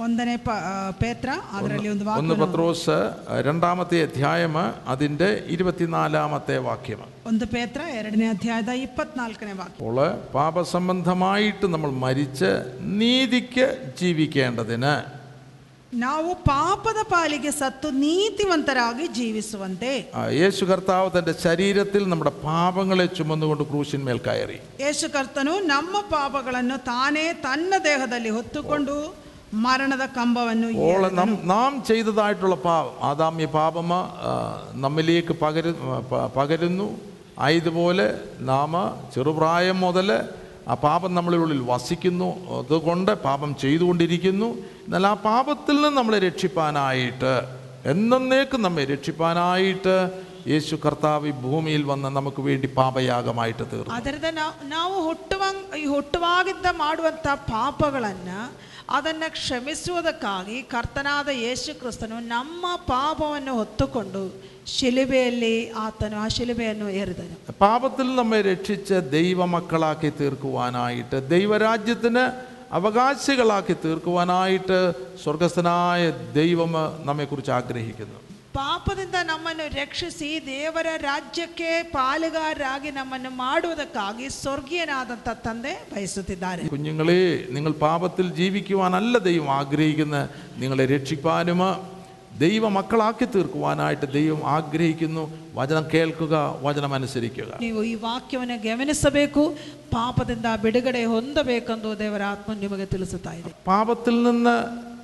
ಒಂದನೇ 0.00 0.34
ಪ 0.38 0.50
ಆ, 0.64 0.72
ಪೇತ್ರ 0.98 1.28
ಅದರಲ್ಲಿ 1.54 1.88
ಒಂದು 1.88 2.04
ഒന്ന് 2.12 2.32
ವಾಕ್ಯ 2.32 2.42
പത്രോസ് 2.42 2.96
ആ, 3.26 3.36
രണ്ടാമത്തെ 3.46 3.98
അധ്യായം 4.04 4.56
അതിൻ്റെ 4.88 5.28
ഇരുപത്തിനാലാമത്തെ 5.54 6.56
വാക്യം 6.66 7.00
ಒಂದು 7.26 7.44
ಪೇತ್ರ 7.54 7.80
ಎರಡನೇ 7.96 8.26
ಅಧ್ಯಾಯದ 8.32 8.72
ಇಪ್ಪತ್ನಾಲ್ಕನೇ 8.82 9.54
ವಾಕ್ಯ 9.56 9.78
അപ്പോൾ 9.78 9.98
പാപസംബന്ധമായിട്ട് 10.36 11.66
നമ്മൾ 11.72 11.90
മരിച്ച് 12.02 12.50
നീതിക്ക് 13.00 13.66
ജീവിക്കേണ്ടതിന് 14.00 14.94
ನಾವು 15.96 16.30
ಪಾಪದ 16.46 17.00
ಪಾಲಿಗೆ 17.10 17.50
ಸತ್ತು 17.56 17.88
ನೀತಿವಂತರಾಗಿ 18.00 19.04
ಜೀವಿಸುವಂತೆ 19.16 19.90
ആ, 20.14 20.22
യേശു 20.38 20.62
കർത്താവ് 20.70 21.08
തൻ്റെ 21.12 21.34
ശരീരത്തിൽ 21.42 22.02
നമ്മുടെ 22.10 22.32
പാപങ്ങളെ 22.44 23.06
ചുമന്നുകൊണ്ട് 23.16 23.64
ക്രൂശിന്മേൽ 23.68 24.18
കയറി 24.24 24.58
ಯೇಸು 24.82 25.08
ಕರ್ತನು 25.12 25.54
ನಮ್ಮ 25.70 25.94
ಪಾಪಗಳನ್ನು 26.10 26.76
ತಾನೇ 26.88 27.24
ತನ್ನ 27.44 27.72
ದೇಹದಲ್ಲಿ 27.84 28.32
ಹೊತ್ತುಕೊಂಡು 28.36 28.96
ಮರಣದ 29.62 30.04
ಕಂಬವನ್ನು 30.14 30.68
അപ്പോൾ 30.76 31.04
നാം 31.18 31.30
നാം 31.50 31.72
ചെയ്തതായിട്ടുള്ള 31.86 32.56
പാപം 32.64 32.94
ആദാമ്യ 33.08 33.46
പാപമ 33.54 33.92
ആ, 34.24 34.32
നമ്മിലേക്ക് 34.82 35.34
പകരു 35.42 35.70
പ- 36.10 36.26
പകരുന്നു 36.36 36.88
ആയതുപോലെ 37.38 38.06
നാം 38.48 38.72
ചെറുപ്രായം 39.14 39.78
മുതൽ 39.80 40.08
ആ 40.66 40.74
പാപം 40.82 41.10
നമ്മളുള്ളിൽ 41.16 41.60
വസിക്കുന്നു 41.66 42.28
അതുകൊണ്ട് 42.56 43.10
പാപം 43.24 43.50
ചെയ്തുകൊണ്ടിരിക്കുന്നു 43.60 44.48
എന്നാൽ 44.86 45.06
ആ 45.06 45.16
പാപത്തിൽ 45.26 45.76
നിന്ന് 45.76 45.98
നമ്മളെ 45.98 46.18
രക്ഷിപ്പാനായിട്ട് 46.26 47.34
എന്നേക്കും 47.92 48.60
നമ്മെ 48.62 48.84
രക്ഷിപ്പാനായിട്ട് 48.90 49.96
യേശു 50.46 50.74
കർത്താവ് 50.82 51.28
ഈ 51.28 51.34
ഭൂമിയിൽ 51.42 51.82
വന്ന് 51.86 52.08
നമുക്ക് 52.16 52.40
വേണ്ടി 52.44 52.68
പാപയാഗമായിട്ട് 52.76 53.64
തീർന്നു 53.70 53.94
ಅದರಿಂದ 53.96 54.28
ನಾವು 54.36 54.52
ನಾವು 54.70 54.94
ಹುಟ್ಟುವ 55.06 55.42
ಈ 55.78 55.86
ಹುಟ್ಟುವಾಗಿದ್ದ 55.92 56.68
ಮಾಡುವಂಥ 56.80 57.26
ಪಾಪಗಳನ್ನು 57.50 58.40
ಅದನ್ನು 58.90 59.28
ಕ್ಷಮಿಸುವುದಕ್ಕಾಗಿ 59.36 60.62
ಕರ್ತನಾದ 60.70 61.28
ಯೇಸು 61.38 61.72
ಕ್ರಿಸ್ತನು 61.74 62.18
ನಮ್ಮ 62.28 62.64
ಪಾಪವನ್ನು 62.86 63.54
ಹೊತ್ತುಕೊಂಡು 63.54 64.22
ಶಿಲುಬೆಯಲ್ಲಿ 64.66 65.54
ಆತನು 65.76 66.16
ಆ 66.16 66.26
ಶಿಲುಬೆಯನ್ನು 66.28 66.88
ಏರಿದನು 67.00 67.36
പാപത്തിൽ 67.60 68.08
നമ്മെ 68.14 68.40
രക്ഷിച്ച് 68.42 68.96
ദൈവമക്കളാക്കി 69.10 70.10
തീർക്കുവാനായിട്ട് 70.18 71.18
ദൈവരാജ്യത്തിന് 71.28 72.24
അവകാശികളാക്കി 72.72 73.74
തീർക്കുവാനായിട്ട് 73.82 74.78
സ്വർഗസ്ഥനായ 75.22 76.00
ദൈവം 76.34 76.72
നമ്മെക്കുറിച്ച് 77.04 77.52
ആഗ്രഹിക്കുന്നു 77.52 78.18
ಪಾಪದಿಂದ 78.56 79.16
ನಮ್ಮನ್ನು 79.28 79.64
ರಕ್ಷಿಸಿ 79.74 80.28
ದೇವರ 80.46 80.88
ರಾಜ್ಯಕ್ಕೆ 81.02 81.70
ಪಾಲುಗಾರರಾಗಿ 81.94 82.90
ನಮ್ಮನ್ನು 82.90 83.30
ಮಾಡುವುದಕ್ಕಾಗಿ 83.40 84.26
ಸ್ವರ್ಗೀಯನಾದಂಥ 84.36 85.28
ತಂದೆ 85.44 85.74
ಬಯಸುತ್ತಿದ್ದಾರೆ 85.92 86.62
കുഞ്ഞുങ്ങളെ 86.68 87.20
നിങ്ങൾ 87.50 87.74
പാപത്തിൽ 87.82 88.28
ജീവിക്കുവാനല്ല 88.32 89.18
ദൈവം 89.28 89.50
ആഗ്രഹിക്കുന്നത് 89.58 90.30
നിങ്ങളെ 90.58 90.86
രക്ഷിപ്പാനും 90.86 91.60
ദൈവമക്കളാക്കി 92.40 93.26
തീർക്കുവാനായിട്ട് 93.26 94.06
ദൈവം 94.12 94.40
ആഗ്രഹിക്കുന്നു 94.48 95.22
വചനം 95.54 95.84
കേൾക്കുക 95.92 96.34
വചനം 96.62 96.92
അനുസരിക്കുക 96.94 97.52
ನೀವು 97.60 97.80
ಈ 97.82 97.94
ವಾಕ್ಯವನ್ನು 98.02 98.58
ಗಮನಿಸಬೇಕು 98.66 99.42
ಪಾಪದಿಂದ 99.92 100.48
ಬಿಡುಗಡೆ 100.64 101.02
ಹೊಂದಬೇಕೆಂದು 101.04 101.92
ದೇವರ 101.98 102.24
ಆತ್ಮ 102.32 102.58
ನಿಮಗೆ 102.60 102.86
ತಿಳಿಸುತ್ತಾ 102.86 103.32
ಇದೆ 103.32 103.52
പാപത്തിൽ 103.64 104.16
നിന്ന് 104.22 104.56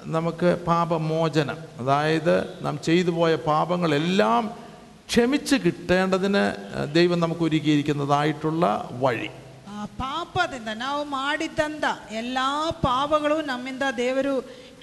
നമുക്ക് 0.06 0.50
പാപമോചനം 0.66 1.58
അതായത് 1.80 2.34
നാം 2.62 2.76
ചെയ്തു 2.82 3.10
പോയ 3.10 3.34
പാപങ്ങളെല്ലാം 3.46 4.44
ക്ഷമിച്ച് 5.08 5.56
കിട്ടേണ്ടതിന് 5.56 6.42
ദൈവം 6.92 7.18
നമുക്ക് 7.20 7.42
ഒരുക്കിയിരിക്കുന്നതായിട്ടുള്ള 7.42 8.64
വഴി 9.00 9.30
ಆ 9.72 9.84
ಪಾಪದಿಂದ 10.00 10.70
ನಾವು 10.78 11.02
ಮಾಡಿದ್ದಂಥ 11.10 11.84
ಎಲ್ಲ 12.12 12.38
ಪಾಪಗಳು 12.82 13.36
ನಮ್ಮಿಂದ 13.42 13.84
ದೇವರು 13.96 14.34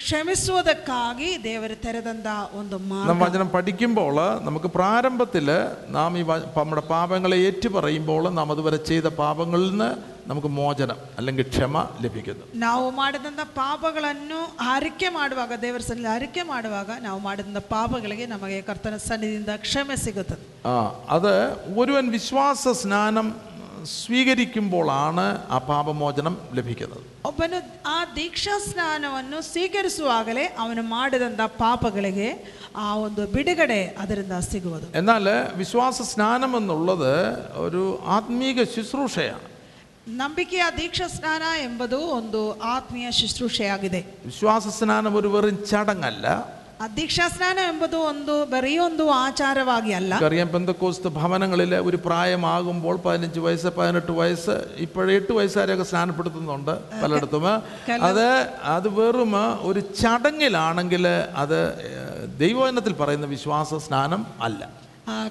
ಕ್ಷಮಿಸುವುದಕ್ಕಾಗಿ 0.02 1.28
ದೇವರು 1.44 1.74
ತೆರೆದಂಥ 1.82 2.28
ಒಂದು 2.54 2.76
നാം 2.78 2.86
ಮಾರ್ಗ 2.92 3.16
വചനം 3.22 3.48
പഠിക്കുമ്പോൾ 3.50 4.16
നമുക്ക് 4.46 4.68
പ്രാരംഭത്തിൽ 4.76 5.46
നാം 5.90 6.10
ഈ 6.16 6.22
വ- 6.22 6.38
നമ്മുടെ 6.56 6.82
പാപങ്ങളെ 6.90 7.36
ഏറ്റുപറയുമ്പോൾ 7.44 8.22
നാം 8.32 8.48
അതുവരെ 8.52 8.78
ചെയ്ത 8.88 9.08
പാപങ്ങളിൽ 9.18 9.68
നിന്ന് 9.70 9.90
നമുക്ക് 10.26 10.50
മോചനം 10.56 10.98
അല്ലെങ്കിൽ 11.18 11.44
ക്ഷമ 11.50 11.74
ലഭിക്കുന്നു 12.02 12.44
ನಾವು 12.62 12.86
ಮಾಡಿದಂಥ 12.98 13.42
ಪಾಪಗಳನ್ನು 13.58 14.40
ಅರಿಕೆ 14.70 15.08
ಮಾಡುವಾಗ 15.10 15.52
ದೇವರ 15.62 15.82
ಸನ್ನಿಧಿ 15.86 16.10
ಅರಿಕೆ 16.14 16.44
ಮಾಡುವಾಗ 16.48 16.90
ನಾವು 17.02 17.20
ಮಾಡಿದಂಥ 17.20 17.62
ಪಾಪಗಳಿಗೆ 17.70 18.26
ನಮಗೆ 18.30 18.58
ಕರ್ತನ 18.68 18.96
ಸನ್ನಿಧಿಯಿಂದ 19.06 19.54
ಕ್ಷಮೆ 19.64 19.96
ಸಿಗುತ್ತದೆ 20.04 20.44
ആ 20.68 20.76
അത് 21.10 21.32
ഒരുവൻ 21.76 22.06
വിശ്വാസ 22.14 22.64
സ്നാനം 22.80 23.28
സ്വീകരിക്കുമ്പോഴാണ് 23.94 25.24
ആ 25.50 25.58
പാപമോചനം 25.68 26.34
ലഭിക്കുന്നത് 26.54 27.04
ಒಬ್ಬನು 27.24 27.58
ಆ 27.86 27.98
ದೀಕ್ಷಾ 28.16 28.56
ಸ್ನಾನವನ್ನು 28.66 29.38
ಸ್ವೀಕರಿಸುವಾಗಲೇ 29.42 30.44
ಅವನು 30.58 30.82
ಮಾಡಿದಂಥ 30.90 31.42
ಪಾಪಗಳಿಗೆ 31.58 32.28
ಆ 32.78 32.88
ಒಂದು 32.98 33.22
ಬಿಡುಗಡೆ 33.28 33.80
ಅದರಿಂದ 33.98 34.34
ಸಿಗುವುದು 34.48 34.88
എന്നാൽ 34.94 35.26
വിശ്വാസ 35.56 36.02
സ്നാനം 36.10 36.54
എന്നുള്ളത് 36.56 37.12
ഒരു 37.58 37.84
ആത്മീക 38.16 38.64
ശുശ്രൂഷയാണ് 38.74 39.46
ನಂಬಿಕೆಯ 40.18 40.64
ದೀಕ್ಷಾ 40.78 41.06
ಸ್ನಾನ 41.08 41.42
ಎಂಬುದು 41.64 41.98
ಒಂದು 42.14 42.40
ಆತ್ಮೀಯ 42.68 43.08
ಶುಶ್ರೂಷೆಯಾಗಿದೆ 43.12 44.00
വിശ്വാസ 44.26 44.68
സ്നാനം 44.78 45.14
ഒരു 45.16 45.28
വെറും 45.28 45.58
ചടങ്ങല്ല 45.66 46.26
അധ്യക്ഷാസ്നാനം 46.81 47.63
എന്നത് 47.69 47.95
ഒന്ന് 47.95 48.33
വെറിയൊന്നും 48.53 49.13
ആചാരവാകിയല്ല. 49.13 50.19
അറിയാം 50.23 50.49
പെന്തക്കോസ്ത് 50.53 51.07
ഭവനങ്ങളിൽ 51.07 51.75
ഒരു 51.75 51.97
പ്രായമാകുമ്പോൾ 52.05 52.95
പതിനഞ്ച് 53.05 53.39
വയസ്സ് 53.39 53.67
പതിനെട്ട് 53.67 54.11
വയസ്സ് 54.11 54.55
ഇപ്പോഴേ 54.85 55.15
എട്ട് 55.15 55.33
വയസ്സുകാരെയൊക്കെ 55.33 55.83
സ്നാനപ്പെടുത്തുന്നുണ്ട് 55.83 56.73
പലയിടത്തും. 57.03 57.45
അത് 58.09 58.25
അത് 58.75 58.87
വെറും 58.99 59.35
ഒരു 59.61 59.79
ചടങ്ങിലാണെങ്കിൽ 59.79 61.07
അത് 61.35 61.59
ദൈവവചനത്തിൽ 62.37 62.93
പറയുന്ന 62.93 63.25
വിശ്വാസ 63.25 63.73
സ്നാനം 63.75 64.25
അല്ല. 64.41 64.69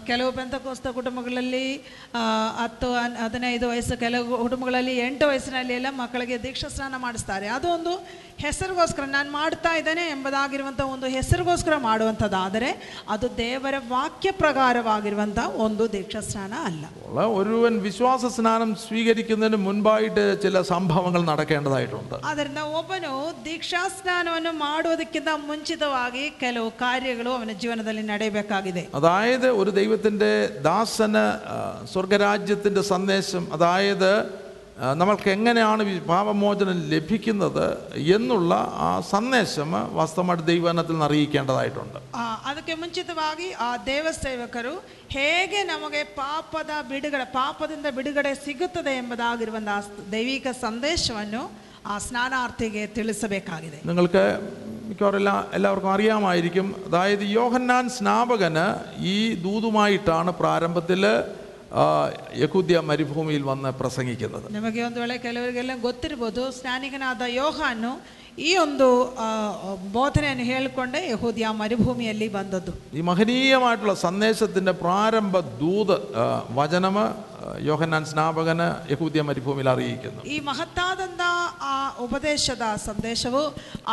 ಕೆಲವು 0.07 0.29
ಬೆಂತಕೋಸ್ತ 0.37 0.87
ಕುಟುಂಬಗಳಲ್ಲಿ 0.95 1.65
ಆ, 2.11 2.21
ಹತ್ತು 2.59 2.87
ಹನ್- 2.95 3.17
ಹದಿನೈದು 3.19 3.65
ವಯಸ್ಸು 3.69 3.95
ಕೆಲವು 4.01 4.37
ಕುಟುಂಬಗಳಲ್ಲಿ 4.41 4.93
ಎಂಟು 5.03 5.25
ವಯಸ್ಸಿನಲ್ಲಿ 5.29 5.73
ಎಲ್ಲ 5.75 5.89
ಮಕ್ಕಳಿಗೆ 5.99 6.37
ದೀಕ್ಷಾ 6.43 6.69
ಸ್ನಾನ 6.73 6.95
ಮಾಡಿಸ್ತಾರೆ 7.03 7.47
ಅದು 7.55 7.67
ಒಂದು 7.71 7.91
ಹೆಸರಿಗೋಸ್ಕರ 8.39 9.05
ನಾನು 9.11 9.29
ಮಾಡ್ತಾ 9.33 9.71
ಇದ್ದೇನೆ 9.79 10.03
ಎಂಬುದಾಗಿರುವಂಥ 10.13 10.81
ಒಂದು 10.93 11.07
ಹೆಸರಿಗೋಸ್ಕರ 11.15 11.75
ಮಾಡುವಂಥದ್ದಾದರೆ 11.85 12.69
ಅದು 13.09 13.27
ದೇವರ 13.39 13.75
ವಾಕ್ಯ 13.89 14.29
ಪ್ರಕಾರವಾಗಿರುವಂಥ 14.39 15.37
ಒಂದು 15.63 15.85
ದೀಕ್ಷಾ 15.93 16.21
ಸ್ನಾನ 16.27 16.53
ಅಲ್ಲ 16.65 16.83
അപ്പോൾ 17.01 17.27
ഒരുവൻ 17.37 17.73
വിശ്വാസ 17.85 18.23
സ്നാനം 18.35 18.71
സ്വീകരിക്കുന്നതിന് 18.83 19.59
മുൻപായിട്ട് 19.65 20.25
ചില 20.43 20.61
സംഭവങ്ങൾ 20.69 21.21
നടക്കേണ്ടതായിട്ടുണ്ട് 21.31 22.15
ಆದ್ದರಿಂದ 22.23 22.61
ಒಬ್ಬನು 22.77 23.13
ದೀಕ್ಷಾ 23.45 23.83
ಸ್ನಾನವನ್ನು 23.95 24.53
ಮಾಡುವುದಕ್ಕಿಂತ 24.63 25.17
ಮುಂಚಿತವಾಗಿ 25.47 26.25
ಕೆಲವು 26.41 26.69
ಕಾರ್ಯಗಳು 26.81 27.33
ಅವನ 27.35 27.53
ಜೀವನದಲ್ಲಿ 27.61 28.05
ನಡೆಯಬೇಕಾಗಿದೆ 28.11 28.85
അതായത് 28.99 29.49
ഒരു 29.63 29.71
ദൈവത്തിൻ്റെ 29.75 30.31
ദാസന് 30.63 31.23
ആ, 31.49 31.57
സ്വർഗരാജ്യത്തിൻ്റെ 31.93 32.81
സന്ദേശം 32.89 33.43
അതായത് 33.53 34.11
ആ, 34.79 34.93
നമ്മൾക്ക് 34.93 35.29
എങ്ങനെയാണ് 35.29 35.81
ഈ 35.89 35.99
പാപമോചനം 36.07 36.77
ലഭിക്കുന്നത് 36.91 37.65
എന്നുള്ള 38.13 38.51
ആ 38.81 38.91
സന്ദേശം 39.09 39.69
വാസ്തവമായിട്ട് 39.93 40.45
ദൈവനത്തിൽ 40.45 40.93
നിന്ന് 40.93 41.05
അറിയിക്കേണ്ടതായിട്ടുണ്ട് 41.05 41.97
ಆ, 42.15 42.25
ಅದಕ್ಕೆ 42.45 42.73
ಮುಂಚಿತವಾಗಿ 42.75 43.47
ಆ 43.61 43.69
ದೇವಸೇವಕರು 43.89 44.73
ಹೇಗೆ 45.11 45.59
ನಮಗೆ 45.69 46.03
ಪಾಪದ 46.17 46.71
ಬಿಡುಗಡೆ 46.89 47.25
ಪಾಪದಿಂದ 47.33 47.87
ಬಿಡುಗಡೆ 47.97 48.33
ಸಿಗುತ್ತದೆ 48.45 48.93
ಎಂಬುದಾಗಿರುವಂತಹ 48.97 49.81
ದೈವಿಕ 50.11 50.47
ಸಂದೇಶವನ್ನು 50.61 51.43
ಆ 51.87 51.97
ಸ್ನಾನಾರ್ಥಿಗೆ 51.97 52.83
ತಿಳಿಸಬೇಕಾಗಿದೆ 52.95 53.79
നിങ്ങൾക്ക് 53.85 54.23
മിക്കവാറും 54.89 55.19
എല്ലാ 55.19 55.35
എല്ലാവർക്കും 55.53 55.91
അറിയാമായിരിക്കും 55.91 56.67
അതായത് 56.87 57.25
യോഹന്നാൻ 57.31 57.85
സ്നാപകന് 57.89 58.65
ഈ 59.07 59.17
ദൂതുമായിട്ടാണ് 59.43 60.31
പ്രാരംഭത്തിൽ 60.33 61.03
യഹൂദ്യ 62.35 62.77
മരുഭൂമിയിൽ 62.81 63.43
വന്ന് 63.43 63.69
പ്രസംഗിക്കുന്നത് 63.79 64.45
ನಿಮಗೆ 64.51 64.81
ಒಂದು 64.83 64.99
ವೇಳೆ 64.99 65.17
ಕೆಲವರಿಗೆಲ್ಲ 65.17 65.73
ಗೊತ್ತಿರ್ಬೋದು 65.81 66.43
ಸ್ನಾನಿಕನಾದ 66.51 67.23
ಯೋಹಾನು 67.33 67.91
ಈ 68.41 68.51
ಒಂದು 68.57 68.85
ಆ, 69.19 69.25
ಬೋಧನೆಯನ್ನು 69.93 70.43
ಹೇಳಿಕೊಂಡೇ 70.49 70.99
ಯಹೂದಿಯ 71.07 71.47
ಮರುಭೂಮಿಯಲ್ಲಿ 71.59 72.27
ಬಂದದ್ದು 72.35 72.73
ഈ 72.93 73.01
മഹനീയമായിട്ടുള്ള 73.07 73.95
സന്ദേശത്തിൻ്റെ 74.03 74.73
പ്രാരംഭ 74.81 75.33
ദൂത് 75.59 75.93
ആ, 76.15 76.25
വചനം 76.55 76.97
ആ, 76.99 77.07
യോഹന്നാൻ 77.67 78.03
സ്നാപകന് 78.09 78.67
യഹൂദ്യ 78.91 79.21
മരുഭൂമിയിൽ 79.29 79.69
അറിയിക്കുന്നു 79.73 80.21
ಈ 80.27 80.37
ಮಹತ್ತಾದಂಥ 80.47 81.21
ಆ 81.65 81.73
ಉಪದೇಶದ 82.05 82.65
ಸಂದೇಶವು 82.85 83.43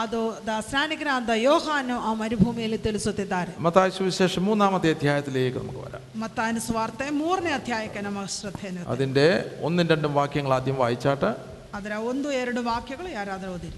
ಅದು 0.02 0.20
ದ 0.44 0.60
ಸ್ನಾನಿಕನಾದ 0.68 1.14
ಯೋಹಾನು 1.42 1.96
ಆ 2.02 2.14
ಮರುಭೂಮಿಯಲ್ಲಿ 2.20 2.80
ತಿಳಿಸುತ್ತಿದ್ದಾರೆ 2.86 3.54
മത്തായ 3.66 3.88
സുവിശേഷം 3.98 4.44
മൂന്നാമത്തെ 4.48 4.90
അധ്യായത്തിലേക്ക് 4.94 5.58
നമുക്ക് 5.62 5.82
വരാം 5.86 6.04
ಮತ್ತಾಯನ 6.22 6.60
ಸ್ವಾರ್ತೆ 6.66 7.08
ಮೂರನೇ 7.20 7.52
ಅಧ್ಯಾಯಕ್ಕೆ 7.58 8.02
ನಮ್ಮ 8.06 8.22
ಶ್ರದ್ಧೆಯನ್ನು 8.36 8.84
അതിൻ്റെ 8.94 9.26
ഒന്നും 9.62 9.88
രണ്ടും 9.92 10.14
വാക്യങ്ങൾ 10.18 10.54
ആദ്യം 10.56 10.78
വായിച്ചാട്ട് 10.82 11.30
ಅದರ 11.74 11.92
ಒಂದು 12.10 12.28
ಎರಡು 12.40 12.62
ವಾಕ್ಯಗಳು 12.66 13.10
ಯಾರಾದರೂ 13.14 13.52
ಓದಿರಿ 13.56 13.76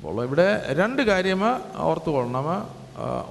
അപ്പോൾ 0.00 0.18
ഇവിടെ 0.26 0.46
രണ്ട് 0.80 1.02
കാര്യം 1.08 1.42
ഓർത്തുകൊള്ളണം 1.88 2.46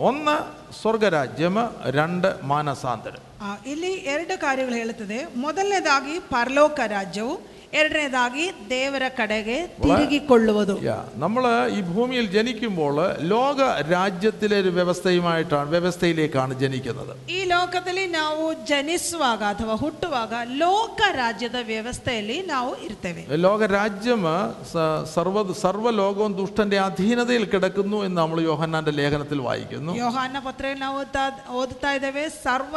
ഒന്ന് 0.09 0.35
സ്വർഗരാജ്യം 0.79 1.55
രണ്ട് 1.97 2.27
മാനസാന്തരം. 2.51 3.23
ಇಲ್ಲಿ 3.68 3.92
ಎರಡು 4.12 4.36
ಕಾರ್ಯಗಳು 4.42 4.76
ಹೇಳುತ್ತದೆ 4.76 5.18
ಮೊದಲನೇದಾಗಿ 5.44 6.14
ಪರಲೋಕ 6.30 6.78
ರಾಜ್ಯವು 6.92 7.34
ಎರಡನೇದಾಗಿ 7.78 8.42
ದೇವರ 8.70 9.04
ಕಡೆಗೆ 9.16 9.54
ತಿರುಗಿಕೊಳ್ಳುವುದು 9.78 10.74
നമ്മൾ 11.16 11.44
ഈ 11.74 11.80
ഭൂമിയിൽ 11.88 12.26
ജനിക്കുമ്പോൾ 12.34 12.96
ലോക 13.32 13.58
രാജ്യത്തിലെ 13.88 14.56
ഒരു 14.62 14.70
വ്യവസ്ഥയുമായിട്ടാണ് 14.76 15.68
വ്യവസ്ഥയിലേക്കാണ് 15.72 16.52
ജനിക്കുന്നത് 16.60 17.10
ಈ 17.30 17.40
ಲೋಕದಲ್ಲಿ 17.52 18.04
ನಾವು 18.12 18.42
ಜನಿಸುವಾಗ 18.70 19.42
ಅಥವಾ 19.50 19.74
ಹುಟ್ಟುವಾಗ 19.82 20.32
ಲೋಕ 20.60 21.00
ರಾಜ್ಯದ 21.16 21.60
ವ್ಯವಸ್ಥೆಯಲ್ಲಿ 21.70 22.38
ನಾವು 22.48 22.70
ಇರ್ತೇವೆ 22.86 23.24
ലോകരാജ്യം 23.44 24.22
സ- 24.70 24.86
സർവ 25.14 25.36
സർവ്വലോകവും 25.60 26.32
ദുഷ്ടന്റെ 26.38 26.80
അധീനതയിൽ 26.84 27.46
കിടക്കുന്നു 27.50 28.00
എന്ന് 28.04 28.18
നമ്മൾ 28.20 28.40
യോഹന്നാന്റെ 28.46 28.94
ലേഖനത്തിൽ 29.00 29.40
വായിക്കുന്നു 29.44 29.94
ಯೋಹಾನ 30.00 30.36
ಪತ್ರೆಯಲ್ಲಿ 30.46 30.84
ನಾವು 30.84 30.98
ಓದ್ತಾ 31.00 31.26
ಓದುತ್ತಾ 31.58 31.92
ಇದ್ದೇವೆ 31.98 32.24
ಸರ್ವ 32.40 32.76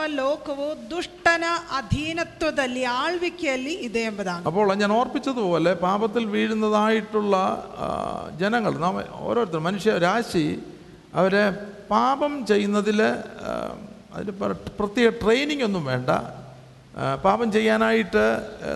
ಲೋಕವು 0.51 0.65
ದುಷ್ಟನ 0.91 1.45
ಅಧೀನತ್ವದಲ್ಲಿ 1.77 2.83
ಆಳ್ವಿಕೆಯಲ್ಲಿ 2.97 3.73
ಇದೆ 3.87 4.01
ಎಂಬುದಾಗಿ 4.03 4.45
അപ്പോൾ 4.49 4.73
ഞാൻ 4.77 4.91
ഓർപ്പിച്ചതുപോലെ 4.93 5.71
പാപത്തിൽ 5.83 6.23
വീഴുന്നതായിട്ടുള്ള 6.33 7.35
ആ, 7.79 7.87
ജനങ്ങൾ 8.39 8.73
നാം 8.79 8.95
ഓരോരുത്തരും 9.23 9.67
മനുഷ്യ 9.67 9.91
രാശി 10.03 10.45
അവരെ 11.13 11.43
പാപം 11.91 12.33
ചെയ്യുന്നതിൽ 12.47 12.99
അതിന് 14.13 14.33
പ്ര- 14.39 14.57
പ്രത്യേക 14.79 15.09
ട്രെയിനിങ് 15.21 15.65
ഒന്നും 15.65 15.85
വേണ്ട 15.85 16.09
ആ, 16.95 17.07
പാപം 17.23 17.47
ചെയ്യാനായിട്ട് 17.53 18.23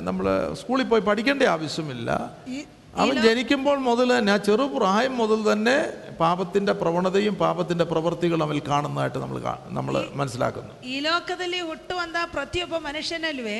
നമ്മൾ 0.01 0.25
സ്കൂളിൽ 0.59 0.85
പോയി 0.87 1.03
പഠിക്കേണ്ട 1.05 1.43
ആവശ്യമില്ല 1.53 2.09
ಈ- 2.51 2.67
അവൻ 2.95 3.17
ജനിക്കുമ്പോൾ 3.23 3.77
മുതൽ 3.83 4.09
തന്നെ 4.11 4.31
ആ 4.31 4.39
ചെറുപ്രായം 4.45 5.13
മുതൽ 5.19 5.39
തന്നെ 5.47 5.75
പാപത്തിൻ്റെ 6.17 6.73
പ്രവണതയും 6.79 7.35
പാപത്തിൻ്റെ 7.39 7.85
പ്രവൃത്തികളും 7.91 8.43
അവൽ 8.45 8.57
കാണുന്നതായിട്ട് 8.65 9.19
നമ്മൾ 9.21 9.37
നമ്മൾ 9.77 9.93
മനസ്സിലാക്കുന്നു 10.19 10.73
ಈ 10.91 10.97
ಲೋಕದಲ್ಲಿ 11.05 11.59
ಹುಟ್ಟುವಂತಹ 11.69 12.25
ಪ್ರತಿಯೊಬ್ಬ 12.33 12.75
ಮನುಷ್ಯನಲ್ವೇ 12.87 13.55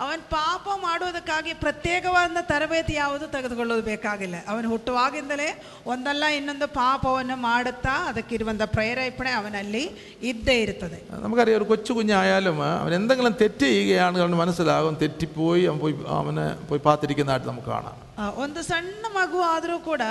ಅವನ್ 0.00 0.22
ಪಾಪ 0.32 0.64
ಮಾಡುವುದಕ್ಕಾಗಿ 0.84 1.52
ಪ್ರತ್ಯೇಕವಾದ 1.62 2.24
ತರಬೇತಿ 2.50 2.94
ಯಾವುದು 2.96 3.26
ತೆಗೆದುಕೊಳ್ಳೋದು 3.34 3.84
ಬೇಕಾಗಿಲ್ಲ 3.90 4.36
ಅವನು 4.50 4.70
ಹುಟ್ಟುವಾಗಿಂದಲೇ 4.72 5.48
ಒಂದಲ್ಲ 5.92 6.24
ಇನ್ನೊಂದು 6.36 6.68
ಪಾಪವನ್ನು 6.78 7.36
ಮಾಡುತ್ತಾ 7.46 7.96
ಅದಕ್ಕಿರುವಂಥ 8.10 8.64
ಪ್ರೇರೇಪಣೆ 8.74 9.32
ಅವನಲ್ಲಿ 9.38 9.84
ಇದ್ದೇ 10.30 10.56
ಇರುತ್ತದೆ 10.64 11.00
നമുക്കറിയാം 11.20 11.58
ഒരു 11.60 11.68
കൊച്ചു 11.70 11.92
കുഞ്ഞായാലും 11.98 12.58
അവൻ 12.74 12.94
എന്തെങ്കിലും 13.00 13.36
തെറ്റ് 13.42 13.66
ചെയ്യുകയാണ് 13.68 14.16
അവന് 14.22 14.38
മനസ്സിലാകും 14.42 14.96
തെറ്റിപ്പോയി 15.02 15.64
അവൻ 15.68 15.78
പോയി 15.80 15.96
അവനെ 16.18 16.48
പോയി 16.68 16.82
പാത്തിരിക്കുന്നതായിട്ട് 16.86 17.48
നമുക്ക് 17.50 17.70
കാണാം 17.70 17.96
ಆ, 18.16 18.26
ಒಂದು 18.42 18.60
ಸಣ್ಣ 18.66 18.79
ಮಗು 19.16 19.38
ಆದರೂ 19.46 19.76
ಕೂಡ 19.80 20.02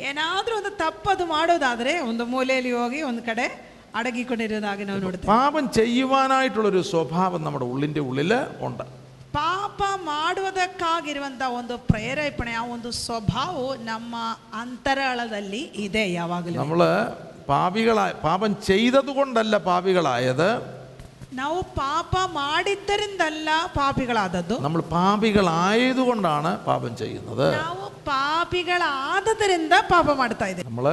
ಏನಾದರೂ 0.00 0.54
ಒಂದು 0.56 0.72
ತಪ್ಪದು 0.76 1.24
ಮಾಡೋದಾದರೆ 1.26 1.92
ಒಂದು 2.00 2.24
ಮೂಲೆಯಲ್ಲಿ 2.26 2.72
ಹೋಗಿ 2.72 3.00
ಒಂದು 3.02 3.22
ಕಡೆ 3.22 3.46
ಅಡಗಿಕೊಂಡಿರೋದಾಗಿ 3.94 4.84
ನಾವು 4.84 5.00
ನೋಡ್ತೇವೆ 5.00 5.30
പാപം 5.32 5.66
ചെയ്യുവാനായിട്ടുള്ളൊരു 5.68 6.82
സ്വഭാവം 6.84 7.42
നമ്മുടെ 7.42 7.66
ഉള്ളിൻ്റെ 7.66 8.00
ഉള്ളിൽ 8.00 8.32
ഉണ്ട് 8.60 8.84
ಪಾಪ 9.32 9.82
ಮಾಡುವುದಕ್ಕಾಗಿರುವಂಥ 10.06 11.42
ಒಂದು 11.50 11.74
ಪ್ರೇರೇಪಣೆ 11.88 12.52
ಆ 12.54 12.62
ಒಂದು 12.66 12.90
ಸ್ವಭಾವವು 12.96 13.66
ನಮ್ಮ 13.82 14.14
ಅಂತರಾಳದಲ್ಲಿ 14.54 15.62
ಇದೆ 15.78 16.04
ಯಾವಾಗಲೂ 16.12 16.56
നമ്മൾ 16.56 16.80
പാപികളായ 17.48 18.12
പാപം 18.22 18.52
ചെയ്തത് 18.62 19.10
കൊണ്ടല്ല 19.10 19.56
പാപികളായത് 19.66 20.48
ನಾವು 21.32 21.58
ಪಾಪ 21.78 22.16
ಮಾಡಿದ್ದರಿಂದಲ್ಲ 22.36 23.48
ಪಾಪಿಗಳಾದದ್ದು 23.76 24.56
നമ്മൾ 24.60 24.80
പാപികളായതുകൊണ്ടാണ് 24.92 26.52
പാപം 26.66 26.92
ചെയ്യുന്നത് 26.96 27.46
ನಾವು 27.56 27.84
ಪಾಪಿಗಳಾದದರಿಂದ 28.10 29.74
ಪಾಪ 29.88 30.08
ಮಾಡ್ತಾ 30.18 30.48
ಇದ್ದೇವೆ 30.48 30.68
നമ്മൾ 30.68 30.86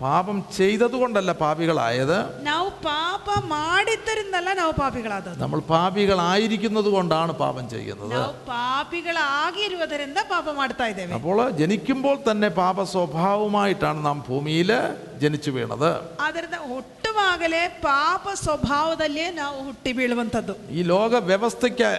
പാപം 0.00 0.38
ചെയ്തത് 0.56 0.94
കൊണ്ടല്ല 0.96 1.30
പാപികളായത് 1.40 2.16
ನಾವು 2.42 2.66
ಪಾಪ 2.82 3.28
ಮಾಡಿದ್ದರಿಂದಲ್ಲ 3.52 4.50
ನಾವು 4.58 4.72
ಪಾಪಿಗಳಾದದ್ದು 4.80 5.40
നമ്മൾ 5.42 5.60
പാപികളായിരിക്കുന്നത് 5.70 6.88
കൊണ്ടാണ് 6.96 7.32
പാപം 7.38 7.64
ചെയ്യുന്നത് 7.70 8.12
ನಾವು 8.14 8.34
ಪಾಪಿಗಳಾಗಿರುವುದರಿಂದ 8.50 10.18
ಪಾಪ 10.28 10.48
ಮಾಡ್ತಾ 10.58 10.86
ಇದ್ದೇವೆ 10.86 11.14
അപ്പോൾ 11.18 11.40
ജനിക്കുമ്പോൾ 11.60 12.18
തന്നെ 12.28 12.50
പാപ 12.60 12.84
സ്വഭാവമായിട്ടാണ് 12.92 14.02
നാം 14.04 14.20
ഭൂമിയിൽ 14.28 14.72
ജനിച്ചു 15.20 15.50
വീണത് 15.50 15.90
ಆದ್ದರಿಂದ 16.22 16.56
ಹುಟ್ಟುವಾಗಲೇ 16.70 17.62
ಪಾಪ 17.84 18.28
ಸ್ವಭಾವದಲ್ಲಿಯೇ 18.42 19.28
ನಾವು 19.38 19.56
ಹುಟ್ಟಿ 19.66 19.90
ಬೀಳುವಂಥದ್ದು 19.98 20.54
ഈ 20.72 20.82
ലോക 20.90 21.20
വ്യവസ്ഥയ്ക്ക് 21.30 21.90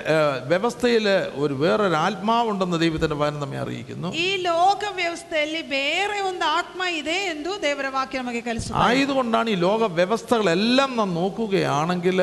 വ്യവസ്ഥയിൽ 0.52 1.08
ഒരു 1.40 1.54
വേറൊരു 1.62 1.98
ആത്മാവുണ്ടെന്ന് 2.02 2.80
ദൈവത്തിൻ്റെ 2.84 3.18
വചനം 3.22 3.42
നമ്മെ 3.42 3.60
അറിയിക്കുന്നു 3.64 4.12
ಈ 4.20 4.30
ಲೋಕ 4.48 4.84
ವ್ಯವಸ್ಥೆಯಲ್ಲಿ 5.00 5.62
ಬೇರೆ 5.74 6.18
ಒಂದು 6.30 6.46
ಆತ್ಮ 6.58 6.82
ಇದೆ 7.00 7.18
ಎಂದು 7.32 7.54
ದೇವರ 7.64 7.90
ವಾಕ್ಯ 7.96 8.22
ನಮಗೆ 8.22 8.42
ಕಲಿಸುತ್ತದೆ 8.42 8.84
ആയതുകൊണ്ടാണ് 8.88 9.50
ഈ 9.50 9.58
ലോക 9.64 9.84
വ്യവസ്ഥകളെല്ലാം 9.98 10.92
നാം 10.98 11.12
നോക്കുകയാണെങ്കിൽ 11.18 12.20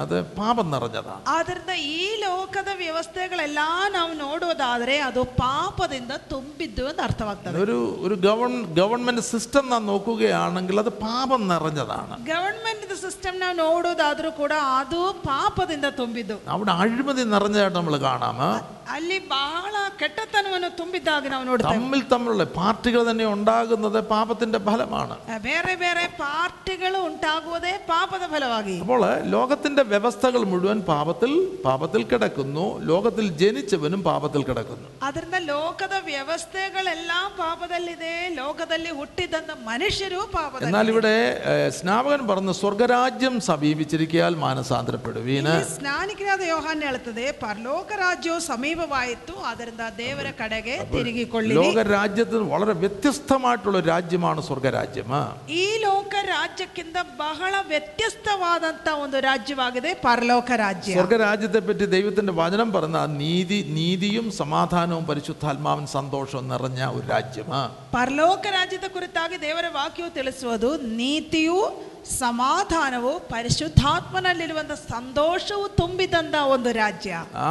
അത് 0.00 0.16
പാപം 0.38 0.68
നിറഞ്ഞതാണ് 0.74 1.20
ಆದ್ದರಿಂದ 1.36 1.72
ಈ 1.94 2.02
ಲೋಕದ 2.24 2.70
ವ್ಯವಸ್ಥೆಗಳೆಲ್ಲ 2.82 3.60
ನಾವು 3.96 4.12
ನೋಡುವುದಾದರೆ 4.22 4.96
ಅದು 5.08 5.22
ಪಾಪದಿಂದ 5.40 6.12
ತುಂಬಿದ್ದು 6.28 6.84
ಅಂತ 6.90 7.00
ಅರ್ಥವಾಗ್ತದೆ 7.08 7.60
ഒരു 7.62 7.76
ഒരു 8.06 8.16
ഗവൺ 8.26 8.52
ഗവൺമെൻറ് 8.78 9.24
സിസ്റ്റം 9.30 9.64
നാം 9.72 9.82
നോക്കുകയാണെങ്കിൽ 10.42 10.76
അത് 10.80 10.90
പാപം 11.02 11.40
നിറഞ്ഞതാണ് 11.48 12.14
ಗವರ್ಮೆಂಟ್ 12.28 12.84
ಸಿಸ್ಟಮ್ 13.02 13.36
ನಾವು 13.40 13.54
ನೋಡೋದಾದ್ರೂ 13.58 14.30
ಕೂಡ 14.40 14.54
ಅದು 14.74 15.00
ಪಾಪದಿಂದ 15.24 15.86
ತುಂಬಿದ್ದು 15.98 16.36
അവിടെ 16.48 16.72
അഴിമതി 16.80 17.24
നിറഞ്ഞതായിട്ട് 17.32 17.76
നമ്മൾ 17.78 17.96
കാണാം 18.04 18.38
ಅಲ್ಲಿ 18.92 19.16
ಬಹಳ 19.30 19.72
ಕೆಟ್ಟತನವನ್ನು 19.98 20.68
ತುಂಬಿದ್ದಾಗ 20.78 21.24
ನಾವು 21.30 21.44
ನೋಡ್ತೇವೆ 21.48 21.72
തമ്മിൽ 21.74 22.00
തമ്മിലുള്ള 22.10 22.44
പാർട്ടികൾ 22.56 23.00
തന്നെ 23.08 23.26
ഉണ്ടാകുന്നത് 23.32 23.98
പാപത്തിന്റെ 24.10 24.58
ഫലമാണ് 24.66 25.14
ಬೇರೆ 25.44 25.72
ಬೇರೆ 25.82 26.04
ಪಾರ್ಟಿಗಳು 26.20 26.98
ಉಂಟಾಗುವುದೇ 27.08 27.72
ಪಾಪದ 27.90 28.24
ಫಲವಾಗಿ 28.32 28.76
അപ്പോൾ 28.82 29.02
ലോകത്തിന്റെ 29.32 29.82
വ്യവസ്ഥകൾ 29.90 30.42
മുഴുവൻ 30.50 30.78
പാപത്തിൽ 30.88 31.32
പാപത്തിൽ 31.66 32.02
കിടക്കുന്നു 32.10 32.64
ലോകത്തിൽ 32.90 33.26
ജനിച്ചവനും 33.42 34.02
പാപത്തിൽ 34.08 34.42
കിടക്കുന്നു 34.48 34.88
ಅದರಿಂದ 35.08 35.40
ಲೋಕದ 35.50 35.94
ವ್ಯವಸ್ಥೆಗಳೆಲ್ಲ 36.08 37.12
ಪಾಪದಲ್ಲಿದೆ 37.38 38.12
ಲೋಕದಲ್ಲಿ 38.38 38.92
ಹುಟ್ಟಿದಂತ 38.98 39.36
ಮನುಷ್ಯರು 39.68 40.22
ಪಾಪದಲ್ಲಿ 40.34 40.70
എന്നാൽ 40.70 40.88
ഇവിടെ 40.92 41.14
ഏഹ്, 41.52 41.70
സ്നാപകൻ 41.78 42.22
പറഞ്ഞ് 42.28 42.54
സ്വർഗരാജ്യം 42.60 43.36
സമീപിച്ചിരിക്കാൻ 43.48 44.32
മാനസാന്തരപ്പെടുവീന് 44.42 45.52
ಇಲ್ಲಿ 45.52 45.70
ಸ್ನಾನಿಕನಾದ 45.76 46.42
ಯೋಹಾನ್ 46.48 46.82
ಹೇಳುತ್ತದೆ 46.84 47.26
ಪರಲೋಕ 47.42 47.90
ರಾಜ್ಯವು 48.00 48.40
ಸಮೀಪವಾಯಿತು 48.72 49.34
ಅದರಿಂದ 49.48 49.84
ದೇವರ 49.98 50.28
ಕಡೆಗೆ 50.38 50.74
ತಿರುಗಿಕೊಳ್ಳಿ 50.92 51.54
ലോകരാജ്യത്തിന് 51.58 52.44
വളരെ 52.52 52.74
വ്യത്യസ്തമായിട്ടുള്ള 52.82 53.76
ഒരു 53.80 53.88
രാജ്യമാണ് 53.88 54.42
സ്വർഗരാജ്യം 54.48 55.12
ಈ 55.58 55.66
ಲೋಕ 55.84 56.14
ರಾಜ್ಯಕ್ಕಿಂತ 56.30 56.98
ಬಹಳ 57.18 57.54
ವ್ಯತ್ಯಸ್ತವಾದಂತ 57.72 58.88
ಒಂದು 59.02 59.18
ರಾಜ್ಯವಾಗಿದೆ 59.26 59.90
ಪರಲೋಕ 60.04 60.50
ರಾಜ್ಯ 60.62 60.94
സ്വർഗരാജ്യത്തെ 60.94 61.60
പറ്റി 61.68 61.86
ദൈവത്തിന്റെ 61.94 62.34
വചനം 62.38 62.70
പറഞ്ഞ 62.72 62.96
ആ 62.98 63.08
നീതി 63.18 63.58
നീതിയും 63.76 64.26
സമാധാനവും 64.40 65.04
പരിശുദ്ധാത്മാവും 65.10 65.86
സന്തോഷവും 65.94 66.48
നിറഞ്ഞ 66.48 66.80
ഒരു 66.92 67.06
രാജ്യം 67.08 67.50
ಪರಲೋಕ 67.94 68.44
ರಾಜ್ಯದ 68.56 68.88
ಕುರಿತಾಗಿ 68.96 69.36
ದೇವರ 69.42 69.68
ವಾಕ್ಯವು 69.74 70.10
ತಿಳಿಸುವುದು 70.16 70.70
ನೀತಿಯು 70.98 71.58
ಸಮಾಧಾನವು 72.18 73.10
ಪರಿಶುದ್ಧಾತ್ಮನಲ್ಲಿರುವಂಥ 73.30 74.72
ಸಂತೋಷವು 74.86 75.66
ತುಂಬಿದಂಥ 75.78 76.34
ಒಂದು 76.52 76.70
ರಾಜ್ಯ 76.74 77.12
ആ 77.46 77.50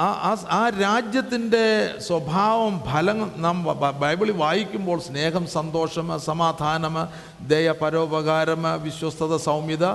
ആ- 0.00 0.16
ആ- 0.22 0.46
ആ 0.52 0.62
രാജ്യത്തിൻ്റെ 0.78 1.64
സ്വഭാവം 2.06 2.74
ഫലം 2.88 3.18
നാം 3.38 3.58
ബ- 3.64 3.76
ബ- 3.82 3.94
ബൈബിളിൽ 4.00 4.34
വായിക്കുമ്പോൾ 4.38 4.98
സ്നേഹം 5.02 5.44
സന്തോഷം 5.54 6.08
സമാധാനം 6.26 6.96
ദയ 7.48 7.68
പരോപകാരം 7.80 8.64
വിശ്വസ്തത 8.84 9.32
സൗമ്യത 9.46 9.86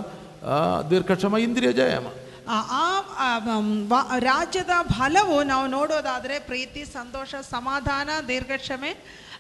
ആ, 0.48 0.56
ദീർഘക്ഷമ 0.90 1.36
ഇന്ദ്രിയ 1.44 1.72
ജയം 1.78 2.04
ಆ 2.50 2.58
ಆ- 2.78 3.06
ಆ, 3.20 3.30
ಮ್, 3.62 3.72
ವ- 3.90 4.02
ರಾಜ್ಯದ 4.26 4.74
ಫಲವು 4.92 5.38
ನಾವು 5.48 5.66
ನೋಡೋದಾದರೆ 5.72 6.36
ಪ್ರೀತಿ 6.48 6.82
ಸಂತೋಷ 6.94 7.32
ಸಮಾಧಾನ 7.50 8.10
ದೀರ್ಘಕ್ಷಮೆ 8.28 8.92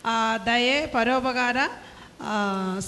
ಆ, 0.06 0.16
ದಯೆ 0.46 0.78
ಪರೋಪಕಾರ 0.94 1.58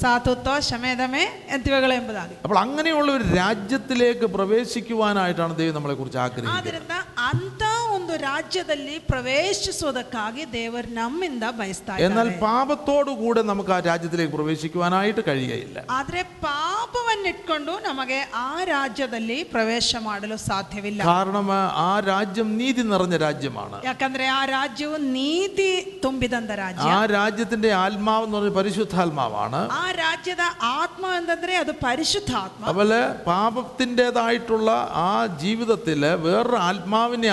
സാധുത്വ 0.00 0.52
ശമേതമേ 0.68 1.24
എന്നിവകളെ 1.50 1.94
എൺപതാകെ 1.94 2.36
അപ്പോൾ 2.44 2.58
അങ്ങനെയുള്ള 2.58 3.10
ഒരു 3.12 3.26
രാജ്യത്തിലേക്ക് 3.34 4.28
പ്രവേശിക്കുവാനായിട്ടാണ് 4.34 5.56
ദൈവം 5.56 5.74
നമ്മളെ 5.74 5.94
കുറിച്ച് 5.94 6.20
ആഗ്രഹിക്കുന്നത് 6.20 7.83
ಒಂದು 7.93 8.13
ರಾಜ್ಯದಲ್ಲಿ 8.25 8.95
ಪ್ರವೇಶಿಸೋದಕ್ಕಾಗಿ 9.11 10.43
ದೇವರು 10.53 10.89
ನಮ್ಮಿಂದ 10.93 11.45
ಬಯಸ್ತಾ 11.57 11.93
എന്നാൽ 11.99 12.27
ಇದ್ದಾರೆ 12.27 12.41
പാപത്തോടു 12.43 13.11
കൂടെ 13.21 13.41
നമുക്ക് 13.49 13.71
ആ 13.75 13.79
രാജ്യത്തിലേക്ക് 13.87 14.33
പ്രവേശിക്കുവാനായിട്ട് 14.35 15.21
കഴിയുകയില്ല 15.27 15.79
ಆದ್ರೆ 15.97 16.21
ಪಾಪವನ್ನಿಟ್ಕೊಂಡು 16.43 17.73
ನಮಗೆ 17.87 18.19
ಆ 18.41 18.51
ರಾಜ್ಯದಲ್ಲಿ 18.71 19.37
ಪ್ರವೇಶ 19.53 19.95
ಮಾಡಲು 20.05 20.37
ಸಾಧ್ಯವಿಲ್ಲ 20.45 21.01
കാരണം 21.09 21.49
ആ 21.83 21.91
രാജ്യം 22.09 22.49
നീതി 22.59 22.83
നിറഞ്ഞ 22.91 23.17
രാജ്യമാണ് 23.25 23.79
ಯಾಕಂದ್ರೆ 23.85 24.27
ಆ 24.31 24.41
ರಾಜ್ಯವು 24.53 24.99
ನೀತಿ 25.13 25.69
ತುಂಬಿದಂತ 26.03 26.51
ರಾಜ್ಯ 26.63 26.89
ആ 26.91 27.01
രാജ്യത്തിന്റെ 27.13 27.71
ആത്മാവ് 27.81 28.25
എന്ന് 28.25 28.37
പറഞ്ഞ 28.37 28.53
പരിശുദ്ധാത്മാവാണ് 28.59 29.61
ಆ 29.77 29.85
ರಾಜ್ಯದ 30.01 30.45
ಆತ್ಮ 30.73 31.05
ಅಂತಂದ್ರೆ 31.19 31.55
ಅದು 31.61 31.75
ಪರಿಶುದ್ಧ 31.85 32.31
ಆತ್ಮ 32.43 32.63
അതുപോലെ 32.67 33.01
പാപത്തിൻ്റെതായിട്ടുള്ള 33.29 34.69
ആ 35.03 35.11
ജീവിതത്തിൽ 35.41 35.87
വേറൊരു 36.23 36.59
ആത്മാവിനെ 36.65 37.29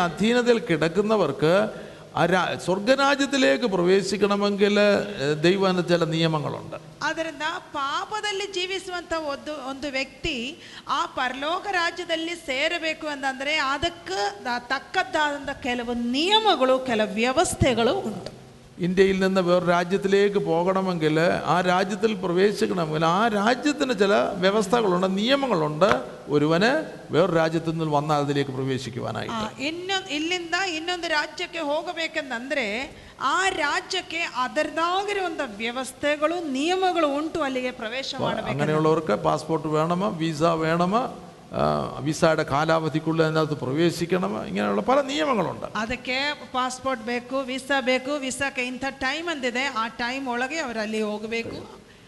അധീനതയിൽ 0.50 0.60
കിടക്കുന്നവർക്ക് 0.68 1.50
ആ 2.14 2.22
രാ 2.26 2.42
സ്വർഗരാജ്യത്തിലേക്ക് 2.64 3.66
പ്രവേശിക്കണമെങ്കിൽ 3.72 4.74
ഏഹ്, 4.80 5.34
ദൈവത്തിന് 5.42 5.82
ചില 5.90 6.04
നിയമങ്ങളുണ്ട് 6.12 6.76
ಅದರಿಂದ 7.02 7.46
ಪಾಪದಲ್ಲಿ 7.74 8.46
ಜೀವಿಸುವಂತ 8.54 9.12
ಒಂದು 9.32 9.52
ಒಂದು 9.70 9.88
ವ್ಯಕ್ತಿ 9.92 10.34
ಆ 10.90 11.00
ಪರಲೋಕ 11.16 11.64
ರಾಜ್ಯದಲ್ಲಿ 11.76 12.34
ಸೇರಬೇಕು 12.46 13.06
ಅಂತಂದ್ರೆ 13.12 13.52
ಅದಕ್ಕೆ 13.68 14.18
ದ- 14.44 14.62
ತಕ್ಕದ್ದಾದಂಥ 14.70 15.52
ಕೆಲವು 15.62 15.94
ನಿಯಮಗಳು 16.12 16.76
ಕೆಲವು 16.88 17.12
ವ್ಯವಸ್ಥೆಗಳು 17.16 17.94
ಉಂಟು 18.02 18.32
ഇന്ത്യയിൽ 18.80 19.18
നിന്ന് 19.20 19.40
വേറൊരു 19.44 19.68
രാജ്യത്തിലേക്ക് 19.70 20.40
പോകണമെങ്കിൽ 20.46 21.14
ആ 21.46 21.56
രാജ്യത്തിൽ 21.68 22.10
പ്രവേശിക്കണമെങ്കിൽ 22.22 23.04
ആ 23.10 23.20
രാജ്യത്തിന് 23.36 23.94
ചില 24.02 24.14
വ്യവസ്ഥകളുണ്ട് 24.42 25.08
നിയമങ്ങളുണ്ട് 25.16 25.88
ഒരുവന് 26.30 26.70
വേറൊരു 27.14 27.36
രാജ്യത്തിൽ 27.38 27.72
നിന്ന് 27.74 27.94
വന്നാൽ 27.94 28.20
അതിലേക്ക് 28.24 28.52
പ്രവേശിക്കുവാനായിട്ട് 28.56 29.46
ಇನ್ನೊಂದು 29.68 30.10
ಇಲ್ಲಿಂದ 30.16 30.56
ಇನ್ನೊಂದು 30.76 31.08
ರಾಜ್ಯಕ್ಕೆ 31.16 31.62
ಹೋಗಬೇಕಂತಂದ್ರೆ 31.70 32.66
ಆ 33.28 33.36
ರಾಜ್ಯಕ್ಕೆ 33.60 34.20
ಅದರದಾಗಿರುವಂಥ 34.44 35.42
ವ್ಯವಸ್ಥೆಗಳು 35.60 36.36
ನಿಯಮಗಳು 36.54 37.08
ಉಂಟು 37.16 37.38
ಅಲ್ಲಿಗೆ 37.46 37.72
ಪ್ರವೇಶ 37.80 38.10
ಮಾಡಬೇಕು 38.22 38.50
അങ്ങനെയുള്ളവർക്ക് 38.52 39.16
പാസ്പോർട്ട് 39.26 39.70
വേണം 39.76 40.02
വിസ 40.20 40.42
വേണം 40.62 40.94
ആ, 40.96 41.02
വിസയുടെ 42.00 42.44
കാലാവധിക്കുള്ളിൽ 42.44 43.22
അതിനകത്ത് 43.24 43.56
പ്രവേശിക്കണം 43.56 44.32
ഇങ്ങനെയുള്ള 44.48 44.82
പല 44.82 45.00
നിയമങ്ങളുണ്ട് 45.02 45.66
ಅದಕ್ಕೆ 45.76 46.16
ಪಾಸ್ಪೋರ್ಟ್ 46.52 47.02
ಬೇಕು 47.02 47.38
ವೀಸಾ 47.42 47.78
ಬೇಕು 47.80 48.14
ವೀಸಾಕ್ಕೆ 48.16 48.62
ಇಂಥ 48.62 48.84
ಟೈಮ್ 48.98 49.28
ಅಂದಿದೆ 49.28 49.64
ಆ 49.76 49.86
ಟೈಮ್ 49.96 50.24
ಒಳಗೆ 50.28 50.58
ಅವರು 50.58 50.80
ಅಲ್ಲಿ 50.80 51.02
ಹೋಗಬೇಕು 51.02 51.56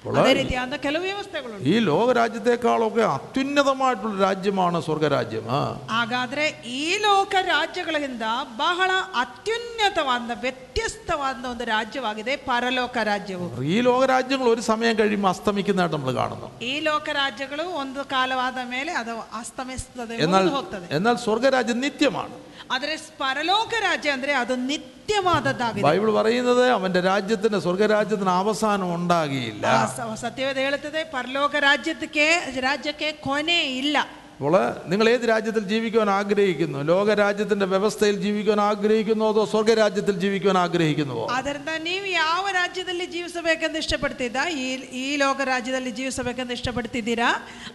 ಅದೇ 0.09 0.33
ರೀತಿಯಾದ 0.33 0.75
ಕೆಲವು 0.85 1.05
ವ್ಯವಸ್ಥೆಗಳು 1.05 1.55
ഈ 1.71 1.75
ലോകരാജ്യത്തെക്കാളൊക്കെ 1.87 3.03
അത്യുന്നതമായിട്ടുള്ള 3.09 4.15
രാജ്യമാണ് 4.23 4.79
സ്വർഗരാജ്യം 4.87 5.47
ആ 5.51 5.61
ಹಾಗಾದ್ರೆ 5.91 6.45
ಈ 6.75 6.85
ಲೋಕ 7.03 7.35
ರಾಜ್ಯಗಳಿಂದ 7.49 8.27
ಬಹಳ 8.61 8.91
ಅತ್ಯುನ್ನತವಾದ 9.23 10.37
ವ್ಯತ್ಯಸ್ತವಾದ 10.45 11.45
ಒಂದು 11.51 11.67
ರಾಜ್ಯವಾಗಿದೆ 11.73 12.35
ಪರಲೋಕ 12.49 12.97
ರಾಜ್ಯವು 13.05 13.49
ഈ 13.69 13.79
ലോകരാജ്യങ്ങൾ 13.81 14.49
ഒരു 14.49 14.65
സമയം 14.71 14.97
കഴിയുമ്പോൾ 14.97 15.33
അസ്തമിക്കുന്നതായിട്ട് 15.35 15.97
നമ്മൾ 15.97 16.15
കാണുന്നു 16.15 16.51
ಈ 16.69 16.75
ಲೋಕ 16.81 17.09
ರಾಜ್ಯಗಳು 17.19 17.67
ಒಂದು 17.83 18.03
ಕಾಲವಾದ 18.09 18.69
ಮೇಲೆ 18.71 18.95
ಅದು 18.95 19.15
ಅಸ್ತಮಿಸ್ತದೆ 19.41 20.17
എന്നാൽ 20.19 20.43
ಮುಗಿದು 20.43 20.57
ಹೋಗ್ತದೆ 20.57 20.89
എന്നാൽ 20.99 21.19
സ്വർഗരാജ്യം 21.25 21.81
നിത്യമാണ് 21.81 22.37
ಆದರೆ 22.71 22.95
ಪರಲೋಕ 23.21 23.75
ರಾಜ್ಯ 23.83 24.11
ಅಂದ್ರೆ 24.11 24.33
ಅದು 24.41 24.55
ನಿತ್ಯವಾದದ್ದಾಗಿದೆ 25.03 25.85
ബൈബിൾ 25.85 26.09
പറയുന്നത് 26.15 26.65
അവന്റെ 26.73 27.01
രാജ്യത്തിന് 27.05 27.59
സ്വർഗരാജ്യത്തിന് 27.63 28.33
അവസാനം 28.37 28.89
ഉണ്ടാകിയില്ല 28.95 29.65
ಆ 29.73 29.85
ಸ- 29.93 30.17
ಸತ್ಯವೇದ 30.21 30.59
ಹೇಳುತ್ತದೆ 30.65 31.03
ಪರಲೋಕ 31.13 31.55
ರಾಜ್ಯಕ್ಕೆ 31.63 32.27
ರಾಜ್ಯಕ್ಕೆ 32.63 33.11
ಕೊನೆ 33.23 33.61
ಇಲ್ಲ 33.79 33.97
അപ്പോൾ 34.43 34.55
നിങ്ങൾ 34.89 35.07
ഏത് 35.11 35.25
രാജ്യത്തിൽ 35.31 35.63
ജീവിക്കുവാൻ 35.71 36.09
ആഗ്രഹിക്കുന്നു 36.13 36.81
ലോകരാജ്യത്തിന്റെ 36.91 37.67
വ്യവസ്ഥയിൽ 37.71 38.17
ജീവിക്കുവാൻ 38.25 38.61
ആഗ്രഹിക്കുന്നു 38.65 39.25
അതോ 39.31 39.43
സ്വർഗരാജ്യത്തിൽ 39.53 40.15
ജീവിക്കുവാൻ 40.23 40.59
ആഗ്രഹിക്കുന്നുവോ 40.61 41.25
ಆದ್ದರಿಂದ 41.37 41.73
ನೀವು 41.87 42.07
ಯಾವ 42.15 42.45
ರಾಜ್ಯದಲ್ಲಿ 42.59 43.07
ಜೀವಿಸಬೇಕೆಂದು 43.15 43.79
ಇಷ್ಟಪಡ್ತಿದ್ದ 43.83 44.37
ಈ 44.59 44.69
ಈ 45.01 45.17
ಲೋಕ 45.23 45.41
ರಾಜ್ಯದಲ್ಲಿ 45.51 45.93
ಜೀವಿಸಬೇಕೆಂದು 45.99 46.55
ಇಷ್ಟಪಡ್ತಿದ್ದೀರಾ 46.59 47.31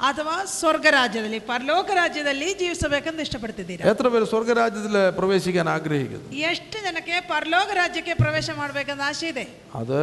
ಅಥವಾ 0.10 0.36
ಸ್ವರ್ಗ 0.54 0.88
ರಾಜ್ಯದಲ್ಲಿ 0.98 1.42
ಪರಲೋಕ 1.50 1.89
ರಾಜ್ಯದಲ್ಲಿ 2.00 2.50
ಜೀವಿಸಬೇಕೆಂದು 2.62 3.22
ಇಷ್ಟಪಡ್ತಿದ್ದೀರಾ 3.28 3.89
എത്ര 3.94 4.08
പേര് 4.10 4.28
സ്വർഗരാജ്യത്തിൽ 4.32 4.96
പ്രവേശിക്കാൻ 5.20 5.68
ആഗ്രഹിക്കുന്നു 5.76 6.30
ಎಷ್ಟು 6.50 6.80
ಜನಕ್ಕೆ 6.88 7.18
ಪರಲೋಕ 7.30 7.70
ರಾಜ್ಯಕ್ಕೆ 7.78 8.16
ಪ್ರವೇಶ 8.24 8.50
ಮಾಡಬೇಕೆಂದು 8.58 9.06
ಆಸೆ 9.10 9.28
ಇದೆ 9.34 9.46
അത് 9.76 10.00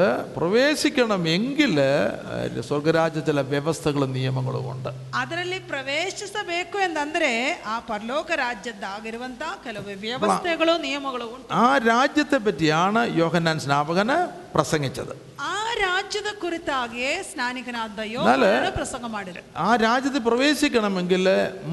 പ്രവേശിക്കണമെങ്കിൽ 0.54 1.72
ഏഹ്, 1.80 2.62
സ്വർഗരാജ്യ 2.66 3.20
ചില 3.26 3.40
വ്യവസ്ഥകളും 3.50 4.10
നിയമങ്ങളും 4.16 4.64
ഉണ്ട് 4.70 4.88
ಅದರಲ್ಲಿ 5.16 5.58
ಪ್ರವೇಶಿಸಬೇಕು 5.68 6.48
ಎಂದಂದ್ರೆ 6.54 7.30
ಆ 7.66 7.76
ಪರಲೋಕ 7.88 8.30
ರಾಜ್ಯದ್ದಾಗಿರುವಂತ 8.40 9.42
ಕೆಲವು 9.64 9.94
ವ್ಯವಸ್ಥೆಗಳು 10.04 10.74
ನಿಯಮಗಳು 10.80 11.26
ಉಂಟು 11.34 11.52
ആ 11.60 11.66
രാജ്യത്തെ 11.86 12.38
പറ്റിയാണ് 12.46 13.02
യോഹന്നാൻ 13.16 13.58
സ്നാപകന് 13.60 14.16
പ്രസംഗിച്ചത് 14.54 15.12
ಆ 15.48 15.56
ರಾಜ್ಯದ 15.82 16.30
ಕುರಿತಾಗಿಯೇ 16.40 17.10
ಸ್ನಾನಿಕನಾದ 17.28 18.00
ಯೋಗನ 18.14 18.70
ಪ್ರಸಂಗ 18.78 19.06
ಮಾಡಿದ್ರು 19.08 19.42
ആ 19.60 19.68
രാജ്യത്ത് 19.84 20.20
പ്രവേശിക്കണമെങ്കിൽ 20.26 21.26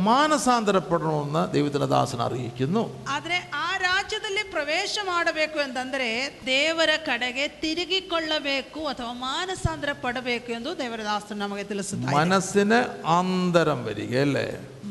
മാനസാന്തരപ്പെടണമെന്ന് 0.08 1.44
ദൈവത്തിന്റെ 1.54 1.88
ദാസൻ 1.88 2.22
അറിയിക്കുന്നു 2.28 2.84
ಆದ್ರೆ 3.16 3.38
ಆ 3.60 3.70
ರಾಜ್ಯದಲ್ಲಿ 3.88 4.44
ಪ್ರವೇಶ 4.54 4.98
ಮಾಡಬೇಕು 5.08 5.58
ಅಂತಂದ್ರೆ 5.60 6.10
ದೇವರ 6.48 6.92
ಕಡೆಗೆ 7.06 7.46
ತಿರುಗಿಕೊಳ್ಳಬೇಕು 7.64 8.82
ಅಥವಾ 8.88 9.14
ಮಾನಸಾಂತರ 9.26 9.92
ಪಡಬೇಕು 10.04 10.52
ಎಂದು 10.52 10.72
ದೇವರ 10.80 11.02
ದಾಸರು 11.04 11.40
ನಮಗೆ 11.40 11.64
ತಿಳಿಸುತ್ತಾರೆ 11.64 12.18
മനസ്സിന് 12.20 12.80
അന്തരം 13.18 13.82
വരിക 13.84 14.14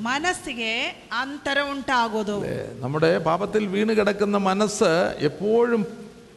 അല്ലേ 0.01 0.03
ಮನಸ್ಸಿಗೆ 0.07 0.73
ಅಂತರ 1.21 1.59
ಉಂಟಾಗೋದು 1.71 2.37
ഏ, 2.49 2.57
നമ്മുടെ 2.83 3.11
പാപത്തിൽ 3.27 3.63
വീണ് 3.73 3.93
കിടക്കുന്ന 3.99 4.39
മനസ്സ് 4.47 4.91
എപ്പോഴും 5.29 5.83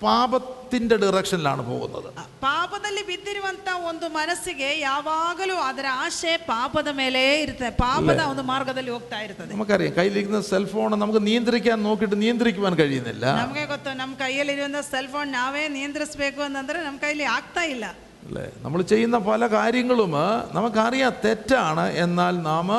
പാപത്തിന്റെ 0.03 0.95
ഡിറക്ഷനിലാണ് 1.01 1.61
പോകുന്നത് 1.67 2.07
ಪಾಪದಲ್ಲಿ 2.43 3.01
ಬಿದ್ದಿರುವಂತ 3.07 3.69
ಒಂದು 3.89 4.07
ಮನಸ್ಸಿಗೆ 4.13 4.69
ಯಾವಾಗಲೂ 4.83 5.55
ಅದರ 5.65 5.87
ಆಶೆ 6.03 6.33
ಪಾಪದ 6.47 6.89
ಮೇಲೆ 6.99 7.21
ಇರ್ತದೆ 7.43 7.71
ಪಾಪದ 7.81 8.21
ಒಂದು 8.31 8.43
ಮಾರ್ಗದಲ್ಲಿ 8.49 8.91
ಹೋಗ್ತಾ 8.95 9.19
ಇರ್ತದೆ 9.25 9.51
നമുക്കറിയാം 9.53 9.95
കയ്യിലിരിക്കുന്ന 9.97 10.41
സെൽഫോൺ 10.49 10.93
നമുക്ക് 10.97 11.21
നിയന്ത്രിക്കാൻ 11.27 11.79
നോക്കിയിട്ട് 11.85 12.19
നിയന്ത്രിക്കുവാൻ 12.23 12.75
കഴിയുന്നില്ല 12.79 13.25
ನಮಗೆ 13.39 13.65
ಗೊತ್ತು 13.67 13.93
ನಮ್ಮ 13.99 14.13
ಕೈಯಲ್ಲಿರುವಂತ 14.21 14.81
ಸೆಲ್ 14.89 15.11
ಫೋನ್ 15.11 15.31
ನಾವೇ 15.35 15.63
ನಿಯಂತ್ರಿಸಬೇಕು 15.75 16.43
ಅಂತಂದ್ರೆ 16.47 16.79
ನಮ್ಮ 16.85 16.99
ಕೈಲಿ 17.03 17.27
ಆಗ್ತಾ 17.33 17.63
ಇಲ್ಲ 17.69 17.85
അല്ലേ 18.23 18.45
നമ്മൾ 18.63 18.79
ചെയ്യുന്ന 18.89 19.17
പല 19.27 19.43
കാര്യങ്ങളും 19.53 20.13
നമുക്കറിയാം 20.55 21.13
തെറ്റാണ് 21.23 21.85
എന്നാൽ 22.01 22.35
നാം 22.45 22.69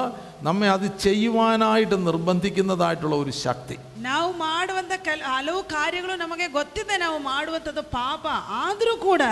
നമ്മെ 0.45 0.67
അത് 0.75 0.87
ചെയ്യുവാനായിട്ട് 0.99 1.97
നിർബന്ധിക്കുന്നതായിട്ടുള്ള 2.07 3.15
ഒരു 3.15 3.33
ശക്തി. 3.45 3.75
ನಾವು 4.07 4.29
ಮಾಡುವಂತ 4.37 4.93
ಕೆಲ 5.07 5.21
ಹಲವು 5.35 5.61
ಕಾರ್ಯಗಳು 5.75 6.15
ನಮಗೆ 6.15 6.47
ಗೊತ್ತಿದೆ 6.57 6.95
ನಾವು 6.97 7.17
ಮಾಡುವಂಥದ್ದು 7.31 7.83
ಪಾಪ 7.99 8.25
ಆದರೂ 8.63 8.93
ಕೂಡ 9.07 9.23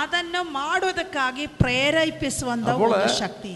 ಅದನ್ನು 0.00 0.40
ಮಾಡುವುದಕ್ಕಾಗಿ 0.58 1.44
ಪ್ರೇರೇಪಿಸುವಂತ 1.60 2.68
ಒಂದು 2.86 3.08
ಶಕ್ತಿ 3.22 3.52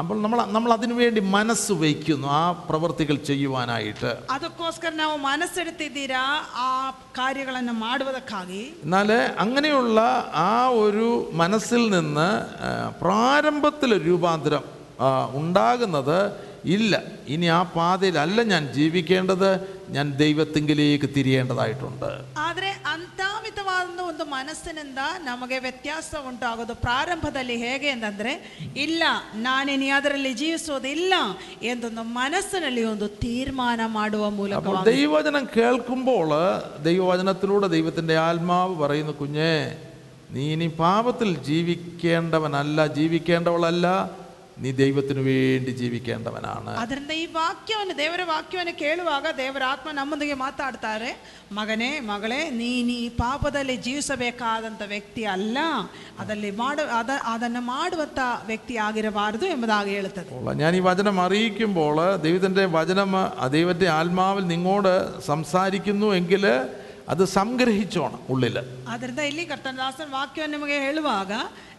അപ്പോൾ 0.00 0.16
നമ്മൾ 0.22 0.38
നമ്മൾ 0.56 0.70
അതിനു 0.72 0.94
വേണ്ടി 0.94 1.20
മനസ്സ് 1.36 1.72
വയ്ക്കുന്നു 1.82 2.26
ആ 2.40 2.42
പ്രവൃത്തികൾ 2.68 3.16
ചെയ്യുവാനായിട്ട്. 3.28 4.10
അതൊക്കോസ്കര 4.34 4.92
നാവ് 5.00 5.16
മനസ്സെടുത്തിದ್ದೀരാ 5.30 6.24
ആ 6.64 6.68
കാര്യങ്ങളെന്നെ 7.18 7.74
മാടുവതക്കാകി. 7.84 8.62
എന്നാൽ 8.84 9.10
അങ്ങനെയുള്ള 9.44 9.98
ആ 10.34 10.52
ഒരു 10.84 11.08
മനസ്സിൽ 11.42 11.82
നിന്ന് 11.96 12.28
പ്രാരംഭത്തിലെ 13.00 13.98
രൂപാന്തരം 14.08 14.64
ഉണ്ടാകുന്നത് 15.33 16.31
ഇല്ല 16.65 17.03
ഇനി 17.27 17.45
ആ 17.45 17.61
പാതയിലല്ല 17.63 18.43
ഞാൻ 18.43 18.73
ജീവിക്കേണ്ടത് 18.73 19.49
ഞാൻ 19.89 20.11
ദൈവത്തിങ്കിലേക്ക് 20.11 21.07
തിരിയേണ്ടതായിട്ടുണ്ട് 21.15 22.11
ಆದ್ರೆ 22.37 22.69
ಅಂತಾಮಿತವಾದ 22.93 23.99
ಒಂದು 24.01 24.25
ಮನಸ್ಸಿನಿಂದ 24.25 24.97
ನಮಗೆ 25.23 25.59
ವ್ಯತ್ಯಾಸ 25.59 26.15
ಉಂಟಾಗೋದು 26.27 26.73
ಪ್ರಾರಂಭದಲ್ಲಿ 26.73 27.57
ಹೇಗೆ 27.57 27.89
ಅಂತಂದ್ರೆ 27.91 28.33
ಇಲ್ಲ 28.75 29.03
ನಾನಿನಿ 29.35 29.89
ಅದರಲ್ಲಿ 29.89 30.33
ಜೀವಿಸೋದಿಲ್ಲ 30.33 31.13
ಎಂದೊಂದು 31.63 32.03
ಮನಸ್ಸಿನಲ್ಲಿ 32.03 32.83
ಒಂದು 32.83 33.07
ತೀರ್ಮಾನ 33.07 33.79
ಮಾಡುವ 33.85 34.29
ಮೂಲಕ 34.29 34.57
അപ്പോൾ 34.57 34.77
ദൈവവചനം 34.83 35.47
കേൾക്കുമ്പോൾ 35.57 36.31
ദൈവവചനത്തിലൂടെ 36.83 37.67
ദൈവത്തിൻ്റെ 37.67 38.17
ആത്മാവ് 38.17 38.75
പറയുന്നു 38.75 39.11
കുഞ്ഞേ 39.13 39.55
നീ 40.33 40.53
ഇനി 40.53 40.67
പാപത്തിൽ 40.67 41.43
ജീവിക്കേണ്ടവനല്ല 41.43 42.85
ജീവിക്കേണ്ടവളല്ല 42.87 43.87
നീ 44.61 44.69
ദൈവത്തിനു 44.79 45.21
വേണ്ടി 45.27 45.71
ജീവിക്കേണ്ടവനാണ് 45.79 46.71
ಅದರಿಂದ 46.81 47.13
ಈ 47.21 47.23
ವಾಕ್ಯವನ್ನು 47.37 47.93
ದೇವರ 47.97 48.23
ವಾಕ್ಯವನ್ನು 48.27 48.73
ಕೇಳುವಾಗ 48.81 49.25
ದೇವರ 49.37 49.63
ಆತ್ಮ 49.69 49.91
ನಮ್ಮೊಂದಿಗೆ 49.91 50.35
ಮಾತಾಡ್ತಾರೆ 50.41 51.09
ಮಗನೇ 51.53 51.89
ಮಗಳೇ 52.09 52.39
ನೀನು 52.59 52.93
ಈ 52.97 53.07
ಪಾಪದಲ್ಲಿ 53.17 53.75
ಜೀವಿಸಬೇಕಾದಂಥ 53.87 54.83
ವ್ಯಕ್ತಿ 54.93 55.23
ಅಲ್ಲ 55.33 55.57
ಅದಲ್ಲಿ 56.21 56.51
ಮಾಡ 56.53 56.85
ಅದ 56.99 57.17
ಅದನ್ನು 57.31 57.61
ಮಾಡುವಂಥ 57.71 58.19
ವ್ಯಕ್ತಿ 58.45 58.77
ಆಗಿರಬಾರದು 58.85 59.47
ಎಂಬುದಾಗಿ 59.47 59.91
ಹೇಳುತ್ತದೆ 59.91 60.31
ഉള്ള 60.39 60.53
ഞാൻ 60.61 60.75
ഈ 60.75 60.83
വചനം 60.89 61.19
അറിയിക്കുമ്പോൾ 61.21 61.97
ദൈവത്തിൻ്റെ 62.25 62.65
വചനം 62.77 63.11
ആ 63.17 63.47
ദൈവത്തിൻ്റെ 63.57 63.91
ആത്മാവിൽ 63.93 64.45
നിങ്ങോട് 64.53 64.93
സംസാരിക്കുന്നു 65.27 66.09
എങ്കിൽ 66.15 66.45
അത് 67.09 67.23
സംഗ്രഹിച്ചോണം 67.33 68.21
ഉള്ളിൽ 68.29 68.57
ಆದ್ದರಿಂದ 68.91 69.21
ಇಲ್ಲಿ 69.29 69.43
ಕರ್ತನ 69.45 69.75
ದಾಸನ 69.77 70.07
ವಾಕ್ಯವನ್ನು 70.11 70.55
ನಿಮಗೆ 70.57 70.77
ಹೇಳುವಾಗ 70.79 71.31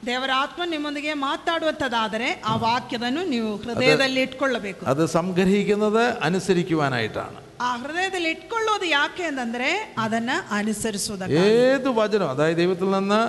ದೇವರ 0.07 0.31
ಆತ್ಮ 0.37 0.63
ನಿಮ್ಮೊಂದಿಗೆ 0.67 1.13
ಮಾತಾಡುವಂಥದ್ದಾದರೆ 1.23 2.29
ಆ 2.45 2.55
ವಾಕ್ಯದನ್ನು 2.65 3.25
ನೀವು 3.29 3.51
ಹೃದಯದಲ್ಲಿ 3.65 4.23
ಇಟ್ಕೊಳ್ಳಬೇಕು 4.23 4.83
അത് 4.87 5.05
സംഗ്രഹിക്കുന്നത് 5.17 6.05
അനുസരിക്കുവാനായിട്ടാണ് 6.29 7.39
ಆ 7.61 7.69
ಹೃದಯದಲ್ಲಿ 7.77 8.31
ಇಟ್ಕೊಳ್ಳೋದು 8.31 8.87
ಯಾಕೆ 8.91 9.25
ಅಂತಂದ್ರೆ 9.25 9.69
ಅದನ್ನ 9.99 10.31
ಅನುಸರಿಸುವುದಕ್ಕೆ 10.51 11.43
ഏത് 11.61 11.89
വചനം 11.99 12.29
അതായത് 12.29 12.59
ദൈവത്തിൽ 12.59 12.91
നിന്ന് 12.91 13.21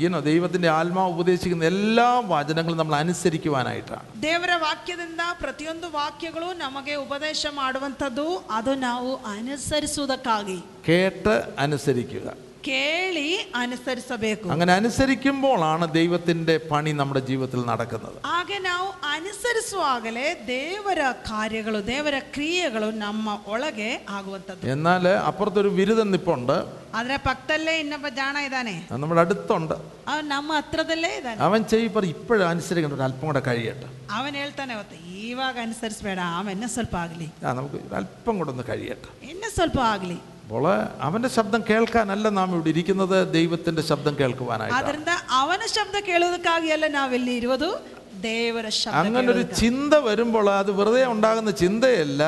ഈനോ 0.00 0.20
ദൈവത്തിൻ്റെ 0.28 0.70
ആത്മാവ് 0.74 1.12
ഉപദേശിക്കുന്ന 1.14 1.68
എല്ലാ 1.72 2.08
വചനങ്ങളും 2.32 2.78
നമ്മൾ 2.78 2.96
അനുസരിക്കുവാനായിട്ടാണ് 2.98 4.04
ದೇವರ 4.22 4.52
ವಾಕ್ಯದಿಂದ 4.62 5.22
ಪ್ರತಿಯೊಂದು 5.40 5.88
ವಾಕ್ಯಗಳು 5.92 6.50
ನಮಗೆ 6.58 6.96
ಉಪದೇಶ 6.96 7.46
ಮಾಡುವಂಥದ್ದು 7.54 8.26
ಅದು 8.50 8.74
ನಾವು 8.80 9.12
ಅನುಸರಿಸುವುದಕ್ಕಾಗಿ 9.36 10.58
കേട്ട് 10.88 11.34
അനുസരിക്കുക 11.58 12.26
ಕೇಳಿ 12.66 13.28
ಅನುಸರಿಸಬೇಕು 13.60 14.46
അങ്ങനെ 14.52 14.72
അനുസരിക്കുമ്പോഴാണ് 14.74 15.84
ദൈവത്തിൻ്റെ 15.94 16.54
പണി 16.70 16.92
നമ്മുടെ 16.92 17.22
ജീവിതത്തിൽ 17.28 17.60
നടക്കുന്നത് 17.64 18.16
ಹಾಗೆ 18.28 18.58
ನಾವು 18.66 18.86
ಅನುಸರಿಸುವಾಗಲೇ 19.12 20.26
ದೇವರ 20.48 21.02
ಕಾರ್ಯಗಳು 21.28 21.80
ದೇವರ 21.86 22.16
ಕ್ರಿಯೆಗಳು 22.34 22.88
ನಮ್ಮ 23.04 23.36
ಒಳಗೆ 23.48 23.90
ಆಗುವಂಥದ್ದು 24.18 24.70
എന്നാൽ 24.74 25.06
അപ്പുറത്തൊരു 25.30 25.70
ബിരുദം 25.78 26.10
നിപ്പുണ്ട് 26.10 26.56
ಆದ್ರೆ 26.94 27.16
ಪಕ್ಕದಲ್ಲೇ 27.24 27.74
ಇನ್ನೊಬ್ಬ 27.80 28.08
ಜಾಣ 28.14 28.36
ಇದ್ದಾನೆ 28.46 28.74
അത് 28.90 28.98
നമ്മുടെ 28.98 29.22
അടുത്തുണ്ട് 29.24 29.76
ಅವನು 30.08 30.26
ನಮ್ಮ 30.28 30.50
ಹತ್ರದಲ್ಲೇ 30.52 31.12
ಇದ್ದಾನೆ 31.18 31.40
അവൻ 31.48 31.62
ചെയ്യപ്പറ 31.72 32.06
ഇപ്പോഴും 32.14 32.46
അനുസരിക്കണം 32.48 32.96
ഒരു 32.96 33.06
അല്പം 33.08 33.26
കൂടെ 33.26 33.42
കഴിയട്ടെ 33.48 33.88
ಅವನ್ 34.16 34.36
ಹೇಳ್ತಾನೆ 34.42 34.72
ಅವತ್ತು 34.74 34.96
ಇವಾಗ 35.24 35.56
ಅನುಸರಿಸಬೇಡ 35.58 36.20
ಆಮೇಲೆ 36.36 36.68
ಸ್ವಲ್ಪ 36.68 36.96
ಆಗಲಿ 36.96 37.28
ആ 37.44 37.52
നമുക്ക് 37.52 37.78
ഒരു 37.80 37.94
അല്പം 37.94 38.36
കൂടെ 38.38 38.50
ഒന്ന് 38.50 38.66
കഴിയട്ടെ 38.68 39.10
ಇನ್ನು 39.30 39.50
ಸ್ವಲ್ಪ 39.54 39.80
ಆಗಲಿ 39.90 40.18
അപ്പോൾ 40.52 40.66
അവൻ്റെ 41.06 41.30
ശബ്ദം 41.34 41.60
കേൾക്കാനല്ല 41.68 42.26
നാം 42.36 42.48
ഇവിടെ 42.54 42.70
ഇരിക്കുന്നത് 42.72 43.16
ദൈവത്തിൻ്റെ 43.34 43.82
ശബ്ദം 43.88 44.14
കേൾക്കുവാനായിട്ട് 44.20 44.76
ಆದ್ರಿಂದ 44.78 45.12
ಅವನ 45.38 45.62
ಶಬ್ದ 45.74 45.96
ಕೇಳುವುದಕ್ಕಾಗಿ 46.06 46.68
ಅಲ್ಲ 46.76 46.86
ನಾವಿಲ್ಲಿ 46.94 47.34
ಇರುವುದು 47.40 47.68
ದೇವರ 48.24 48.68
ಶಬ್ದ 48.76 48.94
അങ്ങനെ 49.00 49.18
ഒരു 49.18 49.26
ಕೇಳುವುದಕ್ಕಾಗಿ. 49.26 49.58
ചിന്ത 49.60 49.94
വരുമ്പോൾ 50.06 50.46
അത് 50.54 50.70
വെറുതെ 50.78 51.02
ഉണ്ടാകുന്ന 51.12 51.50
ചിന്തയല്ല 51.60 52.22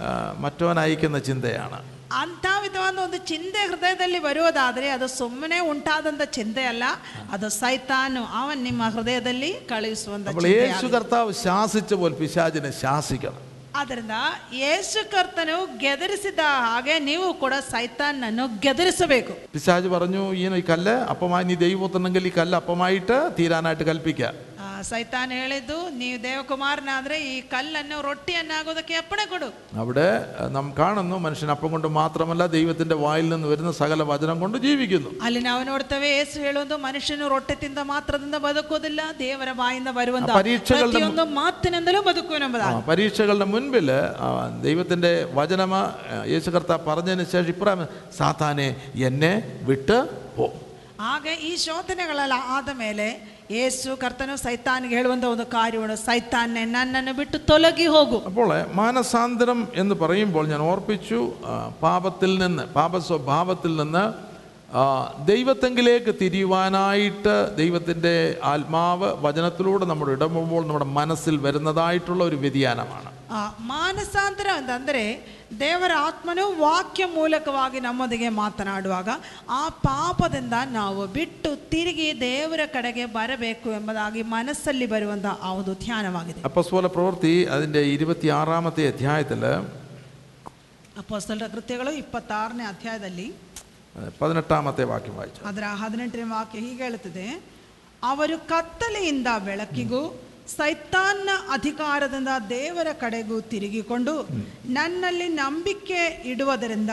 ആ, 0.00 0.08
മറ്റവൻ 0.44 0.76
അയക്കുന്ന 0.82 1.18
ചിന്തയാണ് 1.26 1.78
ಅಂತ 2.16 2.46
ವಿಧವಾದ 2.62 2.98
ಒಂದು 3.04 3.18
ಚಿಂತೆ 3.28 3.60
ಹೃದಯದಲ್ಲಿ 3.68 4.18
ಬರುವುದಾದ್ರೆ 4.24 4.88
ಅದು 4.92 5.06
ಸುಮ್ಮನೆ 5.14 5.58
ಉಂಟಾದಂತ 5.70 6.24
ಚಿಂತೆ 6.36 6.64
ಅಲ್ಲ 6.68 6.84
ಅದು 7.32 7.48
ಸೈತಾನು 7.56 8.22
ಅವನ್ 8.40 8.60
ನಿಮ್ಮ 8.66 8.82
ಹೃದಯದಲ್ಲಿ 8.94 9.50
ಕಳುಹಿಸುವಂತ 9.70 10.26
നമ്മൾ 10.28 10.44
ಚಿಂತೆ 10.46 10.62
യേശു 10.64 10.88
കർത്താവ് 10.92 11.32
ശാസിച്ച 11.42 11.92
പോലെ 12.00 12.16
പിശാചിനെ 12.20 12.70
ശാസിക്കണം 12.80 13.42
ಆದ್ರಿಂದ 13.74 14.16
ಯೇಸು 14.58 15.00
ಕರ್ತನು 15.10 15.54
ಗೆದರಿಸಿದ 15.80 16.42
ಹಾಗೆ 16.64 16.94
ನೀವು 17.06 17.26
ಕೂಡ 17.40 17.54
ಸೈತಾನನ್ನು 17.68 18.44
ಗೆದರಿಸಬೇಕು 18.62 19.32
പിശാജ് 19.52 19.88
പറഞ്ഞു 19.94 20.22
ഈ 20.36 20.46
ഈ 20.54 20.64
കല്ല് 20.68 20.94
അപ്പമായി 21.12 21.44
നീ 21.44 21.56
ദൈവത്തുണ്ടെങ്കിൽ 21.62 22.26
ഈ 22.26 22.34
കല്ല് 22.34 22.56
അപ്പമായിട്ട് 22.56 23.18
തീരാനായിട്ട് 23.38 23.84
കൽപ്പിക്കുക 23.84 24.28
ಆ, 24.49 24.49
ಸೈತಾನ್ 24.86 25.32
ಹೇಳಿದ್ದು 25.34 25.76
ನೀವು 25.98 26.16
ದೇವಕುಮಾರನಾದ್ರೆ 26.24 27.16
ಈ 27.26 27.34
ಕಲ್ಲನ್ನು 27.50 27.96
ರೊಟ್ಟಿಯನ್ನಾಗೋದಕ್ಕೆ 28.06 28.94
ಅಪ್ಪಣೆ 29.00 29.24
ಕೊಡು 29.28 29.48
അവിടെ 29.80 30.06
അഹ്, 30.34 30.48
നാം 30.54 30.66
കാണുന്നു 30.78 31.16
മനുഷ്യൻ 31.24 31.50
അപ്പം 31.54 31.70
കൊണ്ട് 31.74 31.88
മാത്രമല്ല 31.96 32.42
ദൈവത്തിന്റെ 32.54 32.96
വായിൽ 33.02 33.26
നിന്ന് 33.32 33.48
വരുന്ന 33.50 33.72
സകല 33.78 34.02
വചനം 34.10 34.36
കൊണ്ട് 34.42 34.56
ജീവിക്കുന്നു 34.64 35.10
ಅಲ್ಲಿ 35.26 35.42
ನಾವು 35.46 35.62
ನೋಡ್ತೇವೆ 35.68 36.08
ಏಸು 36.18 36.36
ಹೇಳುವುದು 36.44 36.76
ಮನುಷ್ಯನು 36.86 37.28
ರೊಟ್ಟೆ 37.34 37.56
ತಿಂದ 37.62 37.80
ಮಾತ್ರದಿಂದ 37.90 38.14
ಬದುಕುವುದಿಲ್ಲ 38.44 38.92
ದೇವರ 39.20 39.50
ಬಾಯಿಂದ 39.60 39.92
ಬರುವಂತ 39.96 40.30
ಆ 40.30 40.38
ಪರೀಕ್ಷೆಗಳ 40.40 40.82
ಪ್ರತಿಯೊಂದು 40.86 41.26
ಮಾತಿನಿಂದಲೂ 41.36 42.02
ಬದುಕುವನೆಂಬುದಾಗಿ 42.08 42.78
ആ, 42.78 42.86
പരീക്ഷകളുടെ 42.88 43.48
മുൻപിൽ 43.52 43.90
ദൈവത്തിന്റെ 44.62 45.10
വചനമ 45.36 45.74
യേശു 46.32 46.48
കർത്താവ് 46.52 46.84
പറഞ്ഞതിന് 46.86 47.26
ശേഷം 47.28 47.52
ഇപ്രായം 47.52 47.82
സാത്താനെ 48.18 48.68
എന്നെ 49.06 49.34
വിട്ട് 49.64 49.98
പോ 50.36 50.46
ಹಾಗೆ 51.00 51.32
ಈ 51.42 51.52
ಶೋಧನೆಗಳೆಲ್ಲ 51.62 52.36
ಆದ 52.52 52.70
ಮೇಲೆ 52.78 53.06
ಏಸು 53.56 53.90
ಕರ್ತನು 54.00 54.34
ಸೈತಾನ್ಗೆ 54.42 54.94
ಹೇಳುವಂತ 54.96 55.24
ಒಂದು 55.32 55.46
ಕಾರ್ಯವನ್ನು 55.52 55.98
ಸೈತಾನ್ನೆ 56.04 56.62
ನನ್ನನ್ನು 56.70 57.12
ಬಿಟ್ಟು 57.18 57.38
ತೊಲಗಿ 57.50 57.86
ಹೋಗು 57.94 58.18
അപ്പോൾ 58.28 58.48
മാനസാന്തരം 58.80 59.60
എന്ന് 59.76 59.94
പറയുമ്പോൾ 60.00 60.46
ഞാൻ 60.48 60.62
ഓർപ്പിച്ചു 60.66 61.18
ആ, 61.46 61.52
പാപത്തിൽ 61.82 62.32
നിന്ന് 62.42 62.64
പാപ 62.74 62.92
സ്വഭാവത്തിൽ 63.08 63.74
നിന്ന് 63.76 64.04
ആ, 64.72 64.82
ദൈവത്തെങ്കിലേക്ക് 65.30 66.12
തിരിയുവാനായിട്ട് 66.20 67.32
ദൈവത്തിൻ്റെ 67.58 68.14
ആത്മാവ് 68.50 69.08
വചനത്തിലൂടെ 69.22 69.84
നമ്മുടെ 69.86 70.12
ഇടമുമ്പോൾ 70.12 70.62
നമ്മുടെ 70.66 70.88
മനസ്സിൽ 70.96 71.36
വരുന്നതായിട്ടുള്ള 71.44 72.22
ഒരു 72.24 72.38
വ്യതിയാനമാണ് 72.42 73.10
ಆ, 73.19 73.19
ಮಾನಸಾಂತರ 73.68 74.48
ಅಂತಂದ್ರೆ 74.56 75.02
ದೇವರ 75.60 75.92
ಆತ್ಮನು 75.98 76.44
ವಾಕ್ಯ 76.58 77.04
ಮೂಲಕವಾಗಿ 77.14 77.78
ನಮ್ಮೊಂದಿಗೆ 77.80 78.28
ಮಾತನಾಡುವಾಗ 78.38 79.08
ಆ 79.50 79.62
ಪಾಪದಿಂದ 79.84 80.56
ನಾವು 80.72 81.02
ಬಿಟ್ಟು 81.06 81.50
ತಿರುಗಿ 81.68 82.08
ದೇವರ 82.20 82.60
ಕಡೆಗೆ 82.72 83.04
ಬರಬೇಕು 83.14 83.68
ಎಂಬುದಾಗಿ 83.70 84.22
ಮನಸ್ಸಲ್ಲಿ 84.32 84.86
ಬರುವಂತ 84.86 85.26
ಆ 85.42 85.50
ಒಂದು 85.52 85.74
ಧ್ಯಾನವಾಗಿದೆ 85.84 86.42
അപ്പസ്വല 86.42 86.88
പ്രവൃത്തി 86.88 87.34
അതിൻ്റെ 87.56 87.82
ഇരുപത്തിയാറാമത്തെ 87.88 88.84
അധ്യായത്തിൽ 88.88 89.44
ಅಪೋಸ್ತಲರ 90.98 91.46
ಕೃತ್ಯಗಳು 91.48 91.90
ಇಪ್ಪತ್ತಾರನೇ 91.94 92.64
ಅಧ್ಯಾಯದಲ್ಲಿ 92.64 93.26
പതിനെട്ടാമത്തെ 94.20 94.84
വാക്യം 94.84 95.14
വായിച്ചു 95.16 95.42
ಅದರ 95.46 95.66
ಹದಿನೆಂಟನೇ 95.82 96.24
ವಾಕ್ಯ 96.30 96.60
ಹೀಗೆ 96.60 96.82
ಹೇಳುತ್ತದೆ 96.84 97.26
ಅವರು 98.02 98.36
ಕತ್ತಲೆಯಿಂದ 98.48 99.28
ಬೆಳಕಿಗೂ 99.44 100.00
ಸೈತಾನ್ನ 100.52 101.30
ಅಧಿಕಾರದಿಂದ 101.54 102.32
ದೇವರ 102.50 102.88
ಕಡೆಗೂ 103.00 103.36
ತಿರುಗಿಕೊಂಡು 103.50 104.14
ನನ್ನಲ್ಲಿ 104.76 105.28
ನಂಬಿಕೆ 105.34 106.02
ಇಡುವುದರಿಂದ 106.32 106.92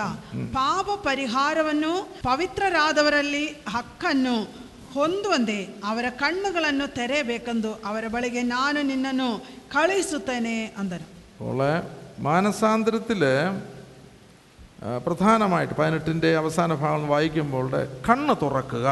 ಪಾಪ 0.55 0.88
ಪರಿಹಾರವನ್ನು 1.05 1.93
ಪವಿತ್ರರಾದವರಲ್ಲಿ 2.27 3.45
ಹಕ್ಕನ್ನು 3.75 4.36
ಹೊಂದುವಂತೆ 4.95 5.59
ಅವರ 5.86 6.07
ಕಣ್ಣುಗಳನ್ನು 6.19 6.88
ತೆರೆಯಬೇಕೆಂದು 6.95 7.71
ಅವರ 7.86 8.07
ಬಳಿಗೆ 8.07 8.41
ನಾನು 8.49 8.81
ನಿನ್ನನ್ನು 8.83 9.29
ಕಳುಹಿಸುತ್ತೇನೆ 9.71 10.57
ಅಂದನು 10.77 11.07
അപ്പോൾ 11.36 11.62
മാനസാന്തരത്തിൽ 12.21 13.21
പ്രധാനമായിട്ട് 15.05 15.73
പതിനെട്ടിൻ്റെ 15.73 16.29
അവസാന 16.36 16.73
ഭാഗം 16.75 17.05
വായിക്കുമ്പോൾ 17.07 17.67
കണ്ണ് 18.07 18.33
തുറക്കുക 18.41 18.88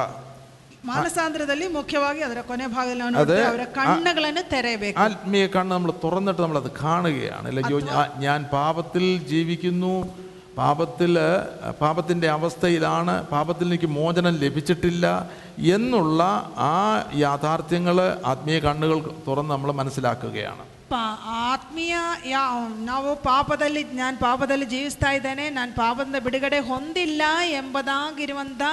ಮಾನಸಾಂದ್ರದಲ್ಲಿ 0.86 1.66
ಮುಖ್ಯವಾಗಿ 1.74 2.22
ಅದರ 2.26 2.40
ಕೊನೆ 2.46 2.66
ಭಾಗದಲ್ಲಿ 2.72 3.02
ನಾವು 3.02 3.14
ನೋಡ್ತೇವೆ, 3.18 3.44
ಅವರ 3.50 3.64
ಕಣ್ಣುಗಳನ್ನು 3.78 4.44
ತೆರೆಯಬೇಕು 4.52 4.98
ആത്മീയ 5.04 5.46
കണ്ണ് 5.54 5.72
നമ്മൾ 5.74 5.92
തുറന്നിട്ട് 6.04 6.42
നമ്മളത് 6.42 6.70
കാണുകയാണ് 6.80 7.46
അല്ലയോ 7.52 7.78
ഞാ- 7.90 8.10
ഞാൻ 8.24 8.40
പാപത്തിൽ 8.54 9.04
ജീവിക്കുന്നു 9.32 9.94
പാപത്തിൽ 10.58 11.14
പാപത്തിൻ്റെ 11.80 12.28
അവസ്ഥയിലാണ് 12.32 13.14
പാപത്തിൽ 13.30 13.68
എനിക്ക് 13.70 13.90
മോചനം 13.94 14.34
ലഭിച്ചിട്ടില്ല 14.42 15.06
എന്നുള്ള 15.76 16.22
ആ 16.68 16.76
യാഥാർത്ഥ്യങ്ങൾ 17.22 17.98
ആത്മീയ 18.32 18.58
കണ്ണുകൾ 18.66 18.98
തുറന്ന് 19.28 19.52
നമ്മൾ 19.54 19.72
മനസ്സിലാക്കുകയാണ് 19.80 20.64
ಪಾ- 20.66 20.75
ಆತ್ಮೀಯ 21.44 21.96
ಯಾ 22.26 22.42
ನಾವು 22.84 23.10
ಪಾಪದಲ್ಲಿ 23.24 23.84
ನಾನು 23.94 24.18
ಪಾಪದಲ್ಲಿ 24.18 24.66
ಜೀವಿಸ್ತಾ 24.66 25.10
ಇದ್ದೇನೆ 25.12 25.46
ನಾನು 25.50 25.72
ಪಾಪದಿಂದ 25.74 26.20
ಬಿಡುಗಡೆ 26.24 26.60
ಹೊಂದಿಲ್ಲ 26.62 27.22
ಎಂಬುದಾಗಿರುವಂಥ 27.52 28.64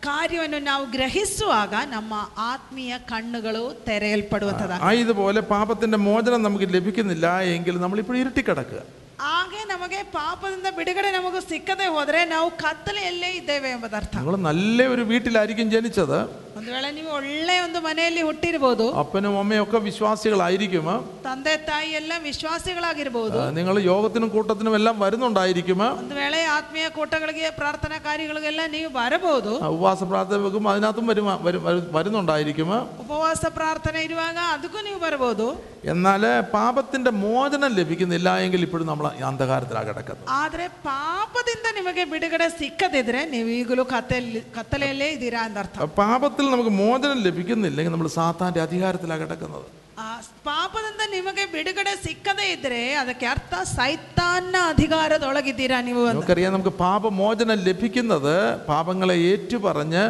ಕಾರ್ಯವನ್ನು 0.00 0.60
ನಾವು 0.62 0.84
ಗ್ರಹಿಸುವಾಗ 0.86 1.74
ನಮ್ಮ 1.86 2.14
ಆತ್ಮೀಯ 2.46 2.94
ಕಣ್ಣುಗಳು 3.08 3.64
ತೆರೆಯಲ್ಪಡುವಂಥದ್ದು 3.84 4.78
ആയതുപോലെ 4.82 5.42
പാപത്തിൻ്റെ 5.48 6.00
മോചനം 6.06 6.42
നമുക്ക് 6.42 6.68
ലഭിക്കുന്നില്ല 6.74 7.28
എങ്കിൽ 7.56 7.76
നമ്മളിപ്പോൾ 7.80 8.16
ഇരുട്ടിക്കിടക്കുക 8.16 8.82
ಹಾಗೆ 9.20 9.60
ನಮಗೆ 9.70 9.98
ಪಾಪದಿಂದ 10.14 10.68
ಬಿಡುಗಡೆ 10.76 11.10
ನಮಗೂ 11.14 11.40
ಸಿಕ್ಕದೆ 11.46 11.86
ಹೋದರೆ 11.94 12.20
ನಾವು 12.32 12.48
ಕತ್ತಲೆಯಲ್ಲೇ 12.60 13.30
ಇದ್ದೇವೆ 13.38 13.68
ಎಂಬುದರ್ಥ 13.74 14.12
നിങ്ങൾ 14.18 14.36
നല്ല 14.46 14.88
ഒരു 14.94 15.04
വീട്ടിലായിരിക്കും 15.10 15.68
ജനിച്ചത് 15.74 16.18
ಒಂದು 16.56 16.70
ವೇಳೆ 16.74 16.88
ನೀವು 16.96 17.10
ಒಳ್ಳೆಯ 17.16 17.58
ಒಂದು 17.64 17.78
ಮನೆಯಲ್ಲಿ 17.86 18.22
ಹುಟ್ಟಿರ್ಬೋದು 18.26 18.84
അപ്പനും 19.00 19.34
അമ്മയും 19.40 19.62
ഒക്കെ 19.64 19.78
വിശ്വാസികളായിരിക്കും 19.86 20.86
ತಂದೆ 21.26 21.54
ತಾಯಿ 21.66 21.90
ಎಲ್ಲ 21.98 22.12
ವಿಶ್ವಾಸಿಗಳಾಗಿರ್ಬೋದು 22.26 23.40
നിങ്ങൾ 23.56 23.76
യോഗത്തിനും 23.88 24.28
കൂട്ടത്തിനും 24.34 24.74
എല്ലാം 24.78 24.96
വരുന്നുണ്ടായിരിക്കും 25.02 25.80
ಒಂದು 25.94 26.14
ವೇಳೆ 26.20 26.40
ಆತ್ಮೀಯ 26.54 26.86
ಕೂಟಗಳಿಗೆ 26.96 27.50
ಪ್ರಾರ್ಥನಾ 27.58 27.98
ಕಾರ್ಯಗಳಿಗೆಲ್ಲ 28.06 28.62
ನೀವು 28.72 28.90
ಬರಬಹುದು 28.96 29.52
ആ, 29.58 29.68
ഉപവാസ 29.70 30.00
പ്രാർത്ഥന 30.10 30.38
വെക്കുമ്പോൾ 30.46 30.72
അതിനകത്തും 30.74 31.06
വരും 31.10 31.28
വരും- 31.46 31.64
വരും- 31.66 31.88
വരുന്നുണ്ടായിരിക്കും 31.96 32.70
ಉಪವಾಸ 33.04 33.42
ಪ್ರಾರ್ಥನೆ 33.56 34.02
ಇರುವಾಗ 34.08 34.38
ಅದಕ್ಕೂ 34.54 34.80
ನೀವು 34.86 35.00
ಬರಬಹುದು 35.04 35.48
എന്നാൽ 35.92 36.22
പാപത്തിന്റെ 36.54 37.10
മോചനം 37.22 37.72
ലഭിക്കുന്നില്ല 37.76 38.28
എങ്കിൽ 38.44 38.62
ഇപ്പോഴും 38.66 38.88
നമ്മൾ 38.88 39.04
അന്ധകാരത്തിലാണ് 39.26 39.88
കിടക്കുന്നത് 39.90 40.28
ಆದ್ರೆ 40.36 40.66
ಪಾಪದಿಂದ 40.86 41.66
ನಿಮಗೆ 41.78 42.04
ಬಿಡುಗಡೆ 42.12 42.48
ಸಿಕ್ಕದಿದ್ರೆ 42.58 43.22
ನೀವು 43.30 43.48
ಈಗಲೂ 43.56 43.84
ಕತ್ತಲೆ 43.92 44.42
ಕತ್ತಲೆಯಲ್ಲೇ 44.56 45.08
ಇದ್ದೀರಾ 45.16 45.40
ಅಂತ 45.46 45.58
ಅರ್ಥ 45.58 45.88
പാപത്തിൽ 45.98 46.46
നമുക്ക് 46.50 46.74
മോചനം 46.80 47.20
ലഭിക്കുന്നില്ലെങ്കിൽ 47.26 47.94
നമ്മൾ 47.94 48.10
സാത്താന്റെ 48.16 48.62
അധികാരത്തിലാണ് 48.66 49.22
കിടക്കുന്നത് 49.24 49.66
ಆ 50.00 50.08
ಪಾಪದಿಂದ 50.46 51.02
ನಿಮಗೆ 51.12 51.44
ಬಿಡುಗಡೆ 51.52 51.92
ಸಿಕ್ಕದೇ 52.02 52.46
ಇದ್ರೆ 52.54 52.80
ಅದಕ್ಕೆ 53.02 53.26
ಅರ್ಥ 53.26 53.54
ಸೈತಾನ್ನ 53.70 54.56
ಅಧಿಕಾರದೊಳಗಿದ್ದೀರಾ 54.72 55.78
ನೀವು 55.86 56.02
ಅಂತ 56.02 56.16
നമുക്കറിയാം 56.16 56.52
നമുക്ക് 56.52 56.74
പാപമോചനം 56.82 57.58
ലഭിക്കുന്നത് 57.68 58.34
പാപങ്ങളെ 58.68 59.16
ഏറ്റുപറഞ്ഞ് 59.30 60.04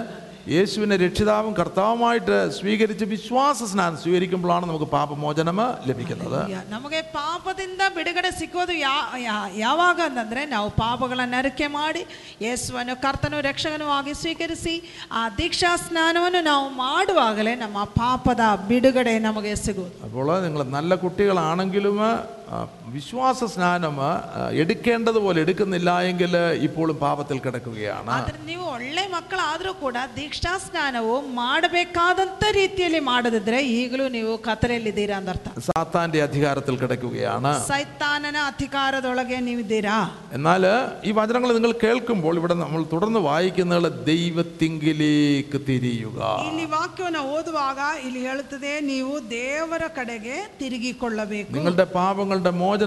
യേശുവിനെ 0.50 0.96
രക്ഷിതാവും 1.00 1.52
കർത്താവുമായിട്ട് 1.56 2.36
സ്വീകരിച്ച് 2.56 3.04
വിശ്വാസ 3.12 3.58
സ്നാനം 3.70 3.96
സ്വീകരിക്കുമ്പോഴാണ് 4.02 4.64
നമുക്ക് 4.66 4.88
പാപമോചനം 4.92 5.58
ലഭിക്കുന്നത് 5.88 6.36
ಯಾ- 6.52 6.62
ನಮಗೆ 6.70 7.00
ಪಾಪದಿಂದ 7.16 7.82
ಬಿಡುಗಡೆ 7.96 8.30
ಸಿಕ್ಕೋದು 8.36 8.74
ಯಾ 8.78 8.92
ಯಾ- 9.24 9.34
ಯಾವಾಗ 9.62 9.98
ಅಂತಂದ್ರೆ 10.06 10.42
ನಾವು 10.52 10.68
ಪಾಪಗಳನ್ನು 10.78 11.38
ಅರಿಕೆ 11.40 11.68
ಮಾಡಿ 11.74 12.02
ಯೇಸುವನ್ನು 12.42 12.96
ಕರ್ತನು 13.02 13.40
ರಕ್ಷಕನೂ 13.42 13.88
ಆಗಿ 13.96 14.14
ಸ್ವೀಕರಿಸಿ 14.20 14.74
ಆ 15.14 15.24
ದೀಕ್ಷಾ 15.38 15.72
ಸ್ನಾನವನ್ನು 15.82 16.42
ನಾವು 16.46 16.66
ಮಾಡುವಾಗಲೇ 16.82 17.54
ನಮ್ಮ 17.58 17.78
ಪಾಪದ 17.98 18.40
ಬಿಡುಗಡೆ 18.70 19.16
ನಮಗೆ 19.26 19.54
ಸಿಗುವುದು 19.64 19.98
അപ്പോൾ 20.06 20.30
നിങ്ങൾ 20.46 20.62
നല്ല 20.76 20.92
കുട്ടികളാണെങ്കിലും 21.02 21.98
ആ, 22.02 22.58
വിശ്വാസ 22.92 23.40
സ്നാനം 23.52 23.96
ആ, 24.00 24.10
എടുക്കേണ്ടതുപോലെ 24.62 25.38
എടുക്കുന്നില്ല 25.42 25.90
എങ്കിൽ 26.08 26.34
ഇപ്പോഴും 26.66 26.96
പാപത്തിൽ 27.02 27.38
കിടക്കുകയാണ് 27.44 28.10
ಆದ್ರೆ 28.16 28.38
ನೀವು 28.48 28.64
ಒಳ್ಳೆ 28.72 29.04
ಮಕ್ಕಳಾದ್ರೂ 29.14 29.72
ಕೂಡ 29.80 29.96
ದೀಕ್ಷಾ 30.16 30.52
ಸ್ನಾನವು 30.64 31.14
ಮಾಡಬೇಕಾದಂತ 31.40 32.42
ರೀತಿಯಲ್ಲಿ 32.58 33.00
ಮಾಡದಿದ್ರೆ 33.06 33.58
ಈಗಲೂ 33.74 34.06
ನೀವು 34.14 34.32
ಕತ್ತಲೆಯಲ್ಲಿದ್ದೀರಾ 34.46 35.16
ಅಂದರ್ಥ 35.18 35.48
സാത്താന്റെ 35.68 36.20
അധികാരത്തിൽ 36.26 36.76
കിടക്കുകയാണ് 36.80 37.52
ಸೈತಾನನ 37.66 38.38
ಅಧಿಕಾರದೊಳಗೆ 38.50 39.38
ನೀವಿದ್ದೀರಾ 39.46 39.98
എന്നാൽ 40.36 40.64
ഈ 41.04 41.12
വചനങ്ങൾ 41.16 41.52
നിങ്ങൾ 41.56 41.74
കേൾക്കുമ്പോൾ 41.82 42.34
ഇവിടെ 42.40 42.56
നമ്മൾ 42.62 42.82
തുടർന്ന് 42.92 43.22
വായിക്കുന്നത് 43.26 43.90
ദൈവത്തിങ്കിലേക്ക് 44.10 45.34
തിരിയുക 45.66 46.20
ಇಲ್ಲಿ 46.46 46.66
ವಾಕ್ಯವನ್ನು 46.72 47.22
ಓದುವಾಗ 47.32 47.78
ಇಲ್ಲಿ 48.06 48.20
ಹೇಳುತ್ತದೆ 48.26 48.72
ನೀವು 48.88 49.12
ದೇವರ 49.34 49.84
ಕಡೆಗೆ 49.96 50.36
ತಿರುಗಿಕೊಳ್ಳಬೇಕು 50.60 51.52
നിങ്ങളുടെ 51.56 51.86
പാപങ്ങളുടെ 51.94 52.52
മോചനത്തിനായിട്ട് 52.56 52.79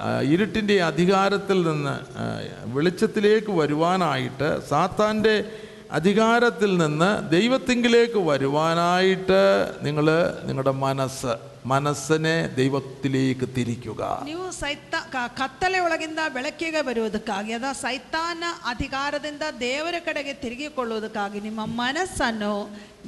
ആ, 0.00 0.10
ഇരുട്ടിൻ്റെ 0.32 0.76
അധികാരത്തിൽ 0.88 1.58
നിന്ന് 1.68 1.94
ആ, 2.16 2.26
വെളിച്ചത്തിലേക്ക് 2.76 3.52
വരുവാനായിട്ട് 3.58 4.50
സാത്താൻ്റെ 4.68 5.36
അധികാരത്തിൽ 5.96 6.70
നിന്ന് 6.78 7.08
ദൈവത്തിങ്കിലേക്ക് 7.32 8.20
വരുവാനായിട്ട് 8.30 9.42
നിങ്ങൾ 9.82 10.06
നിങ്ങളുടെ 10.46 10.74
മനസ്സ് 10.82 11.34
മനസ്സിനെ 11.66 12.34
ദൈവത്തിലേക്ക് 12.56 13.46
തിരിക്കുക 13.54 14.02
ನೀವು 14.26 14.44
ಸೈತ 14.58 14.94
ಕ- 15.12 15.30
ಕತ್ತಲೆ 15.38 15.78
ಒಳಗಿಂದ 15.80 16.20
ಬೆಳಕಿಗೆ 16.34 16.82
ಬರುವುದಕ್ಕಾಗಿ 16.82 17.52
ಅದ 17.56 17.70
ಸೈತಾನ 17.80 18.42
ಅಧಿಕಾರದಿಂದ 18.70 19.42
ದೇವರ 19.62 19.96
ಕಡೆಗೆ 20.06 20.34
ತಿರುಗಿಕೊಳ್ಳುವುದಕ್ಕಾಗಿ 20.42 21.40
ನಿಮ್ಮ 21.46 21.64
ಮನಸ್ಸನ್ನು 21.80 22.52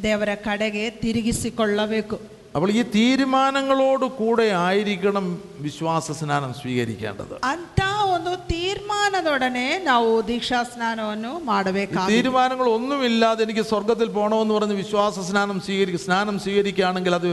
ದೇವರ 0.03 0.33
ಕಡೆಗೆ 0.45 0.85
ತಿರುಗಿಸಿಕೊಳ್ಳಬೇಕು 1.03 2.19
അപ്പോൾ 2.55 2.71
ഈ 2.71 2.83
തീരുമാനങ്ങളോട് 2.95 4.07
കൂടെ 4.19 4.47
ആയിരിക്കണം 4.63 5.27
വിശ്വാസ 5.61 6.13
സ്നാനം 6.13 6.53
സ്വീകരിക്കേണ്ടത് 6.61 7.35
ಅಂತ 7.51 7.81
ಒಂದು 8.15 8.33
ತೀರ್ಮಾನದೊಡನೆ 8.53 9.67
ನಾವು 9.85 10.09
ದೀಕ್ಷಾ 10.29 10.61
ಸ್ನಾನವನ್ನು 10.65 11.33
ಮಾಡಬೇಕಾಗಿ 11.45 12.13
തീരുമാനങ്ങൾ 12.13 12.67
ഒന്നുമില്ലാതെ 12.71 13.43
എനിക്ക് 13.43 13.65
സ്വർഗത്തിൽ 13.65 14.09
പോകണമെന്ന് 14.09 14.55
പറഞ്ഞ് 14.55 14.77
വിശ്വാസ 14.77 15.27
സ്നാനം 15.29 15.59
സ്വീകരിക്കുക 15.61 16.03
സ്നാനം 16.03 16.39
സ്വീകരിക്കുകയാണെങ്കിൽ 16.39 17.15
അത് 17.15 17.31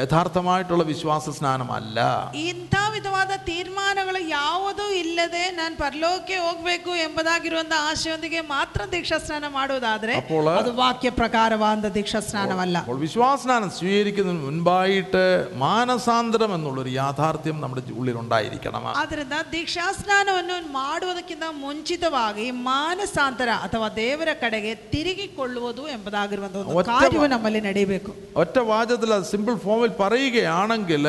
യഥാർത്ഥമായിട്ടുള്ള 0.00 0.84
വിശ്വാസ 0.88 1.26
സ്നാനമല്ല 1.34 1.98
ಇಂಥ 2.44 2.62
ವಿಧವಾದ 2.94 3.32
ತೀರ್ಮಾನಗಳು 3.48 4.20
ಯಾವುದೂ 4.32 4.84
ಇಲ್ಲದೆ 5.00 5.42
ನಾನು 5.56 5.74
ಪರಲೋಕಕ್ಕೆ 5.80 6.36
ಹೋಗ್ಬೇಕು 6.44 6.90
ಎಂಬುದಾಗಿರುವಂತ 7.04 7.74
ಆಶೆಯೊಂದಿಗೆ 7.86 8.40
ಮಾತ್ರ 8.50 8.80
ದೀಕ್ಷಾ 8.92 9.18
ಸ್ನಾನ 9.20 9.48
ಮಾಡುವುದಾದ್ರೆ 9.54 10.14
അപ്പോൾ 10.20 10.46
ಅದು 10.52 10.70
ವಾಕ್ಯ 10.78 11.10
ಪ್ರಕಾರವಾದ 11.18 11.64
ದೀಕ್ಷಾ 11.96 12.20
ಸ್ನಾನವಲ್ಲ 12.26 12.76
അപ്പോൾ 12.82 12.98
വിശ്വാസസ്നാനം 13.04 13.70
സ്വീകരിക്കുന്നതിന് 13.76 14.42
മുൻപായിട്ട് 14.46 15.22
മാനസാന്തരം 15.66 16.24
എന്നുള്ളൊരു 16.56 16.92
യാഥാർത്ഥ്യം 16.96 17.56
നമ്മുടെ 17.62 17.84
ഉള്ളിൽ 17.96 18.16
ഉണ്ടായിരിക്കണം 18.20 18.88
ಆದ್ರಿಂದ 18.96 19.38
ದೀಕ್ಷಾ 19.52 19.86
ಸ್ನಾನವನ್ನು 19.98 20.58
ಮಾಡುವುದಕ್ಕಿಂತ 20.78 21.24
ಮುಂಚಿತವಾಗಿ 21.62 22.46
ಮಾನಸಾಂತರ 22.70 23.32
ಅಥವಾ 23.66 23.88
ದೇವರ 23.98 24.30
ಕಡೆಗೆ 24.42 24.74
ತಿರುಗಿಕೊಳ್ಳುವುದು 24.92 25.64
ಎಂಬುದಾಗಿರುವಂತಹ 25.94 26.62
ಒಂದು 26.64 26.76
ಒತ್ತ- 26.80 26.92
ಕಾರ್ಯವು 26.94 27.28
ನಮ್ಮಲ್ಲಿ 27.32 27.62
ನಡೆಯಬೇಕು 27.66 28.10
ഒറ്റ 28.40 28.56
വാചകത്തിൽ 28.68 29.10
അത് 29.16 29.26
സിമ്പിൾ 29.30 29.54
ഫോമിൽ 29.80 29.90
പറയുകയാണെങ്കിൽ 30.00 31.04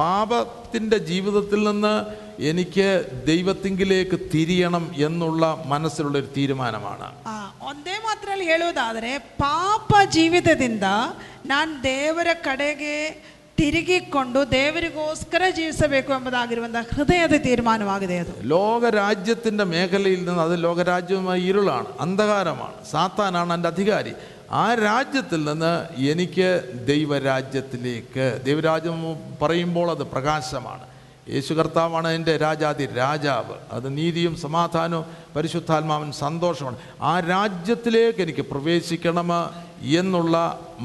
പാപത്തിൻ്റെ 0.00 0.98
ജീവിതത്തിൽ 1.08 1.60
നിന്ന് 1.68 1.94
എനിക്ക് 2.42 2.88
ദൈവത്തിങ്കിലേക്ക് 3.26 4.16
തിരിയണം 4.32 4.84
എന്നുള്ള 5.06 5.42
മനസ്സിലുള്ളൊരു 5.66 6.28
തീരുമാനമാണ് 6.34 7.06
ಆ, 7.26 7.36
ಒಂದೇ 7.70 7.96
ಮಾತ್ರಲ್ಲಿ 8.06 8.46
ಹೇಳುವುದಾದರೆ 8.50 9.12
ಪಾಪ 9.42 9.88
ಜೀವಿತದಿಂದ 10.16 10.88
ನಾನು 11.46 11.70
ದೇವರ 11.88 12.28
ಕಡೆಗೆ 12.44 12.96
ತಿರುಗಿಕೊಂಡು 13.58 14.40
ದೇವರಿಗೋಸ್ಕರ 14.52 15.42
ಜೀವಿಸಬೇಕು 15.56 16.10
ಎಂಬುದಾಗಿರುವಂತಹ 16.14 16.88
ಹೃದಯದ 16.90 17.36
ತೀರ್ಮಾನವಾಗಿದೆ 17.44 18.16
ಅದು 18.22 18.32
ലോകരാജ്യത്തിൻ്റെ 18.50 19.64
മേഖലയിൽ 19.70 20.20
നിന്ന് 20.22 20.42
അത് 20.42 20.56
ലോകരാജ്യമായ 20.64 21.38
ഇരുളാണ് 21.48 21.88
അന്ധകാരമാണ് 22.04 22.76
സാത്താനാണ് 22.90 23.54
എൻ്റെ 23.54 23.70
അധികാരി 23.72 24.12
ആ 24.51 24.73
രാജ്യത്തിൽ 24.73 25.45
നിന്ന് 25.45 26.01
എനിക്ക് 26.01 26.63
ദൈവരാജ്യത്തിലേക്ക് 26.87 28.39
ദൈവരാജ്യം 28.45 29.15
പറയുമ്പോൾ 29.41 29.91
അത് 29.91 30.03
പ്രകാശമാണ്. 30.03 30.81
യേശു 31.29 31.53
കർത്താവാണ് 31.53 32.07
എന്റെ 32.07 32.37
രാജാതി 32.37 32.85
രാജാവ്. 32.85 33.53
അത് 33.71 33.97
നീതിയും 33.97 34.35
സമാധാനവും 34.35 35.05
പരിശുദ്ധാത്മാവൻ 35.35 36.11
സന്തോഷമാണ്. 36.11 36.75
ആ 37.01 37.19
രാജ്യത്തിലേക്ക് 37.19 38.21
എനിക്ക് 38.21 38.41
പ്രവേശിക്കണം 38.41 39.29
എന്നുള്ള 39.94 40.36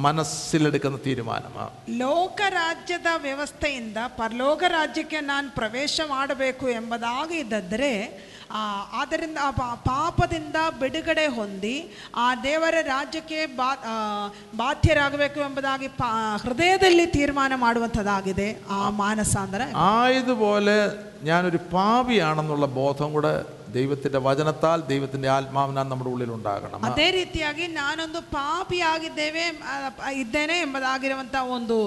മനസ്സിലെടുക്കുന്ന 0.06 0.98
തീരുമാനമാണ് 1.00 1.72
ಲೋಕ 1.98 2.42
ರಾಜ್ಯದ 2.54 3.08
ವ್ಯವಸ್ಥೆಯಿಂದ 3.22 3.98
ಪರಲೋಕ 4.18 4.64
ರಾಜ್ಯಕ್ಕೆ 4.72 5.20
ನಾನು 5.28 5.50
ಪ್ರವೇಶ 5.56 6.02
ಮಾಡಬೇಕು 6.10 6.70
ಎಂಬುದಾಗಿ 6.74 7.38
ಇದ್ದರೆ 7.44 7.94
ಆ, 8.52 8.62
ಆದ್ದರಿಂದ 8.94 9.38
ಆ 9.40 9.50
ಪಾ- 9.52 9.76
ಪಾಪದಿಂದ 9.86 10.56
ಬಿಡುಗಡೆ 10.80 11.28
ಹೊಂದಿ 11.30 11.76
ಆ 12.16 12.36
ದೇವರ 12.44 12.76
ರಾಜ್ಯಕ್ಕೆ 12.88 13.46
ಬಾ 13.56 13.70
ಆ, 13.86 13.94
ಬಾಧ್ಯರಾಗಬೇಕು 14.56 15.40
ಎಂಬುದಾಗಿ 15.40 15.88
ಪಾ 15.94 16.10
ಹೃದಯದಲ್ಲಿ 16.44 17.06
ತೀರ್ಮಾನ 17.08 17.54
ಮಾಡುವಂಥದ್ದಾಗಿದೆ 17.58 18.48
ಆ 18.72 18.90
ಮಾನಸಾಂತರ 18.98 19.62
ആയതുപോലെ 19.94 20.78
ഞാനൊരു 21.24 21.58
പാപിയാണെന്നുള്ള 21.74 22.66
ബോധം 22.76 23.14
കൂടെ 23.14 23.34
ദൈവത്തിൻ്റെ 23.76 24.20
വചനത്താൽ 24.24 24.80
ദൈവത്തിൻ്റെ 24.90 25.30
ആത്മാവിനാൽ 25.34 25.86
നമ്മുടെ 25.90 26.10
ഉള്ളിൽ 26.12 26.32
ഉണ്ടാകണം 26.34 26.86
ಅದೇ 26.88 27.08
ರೀತಿಯಾಗಿ 27.14 27.66
ನಾನೊಂದು 27.76 28.22
ಪಾಪಿ 28.34 28.80
ಆಗಿದ್ದೇವೆ 28.88 29.44
ಆ, 29.66 29.76
ಇದ್ದೇನೆ 30.20 30.56
ಎಂಬುದಾಗಿರುವಂಥ 30.64 31.36
ಒಂದು 31.56 31.78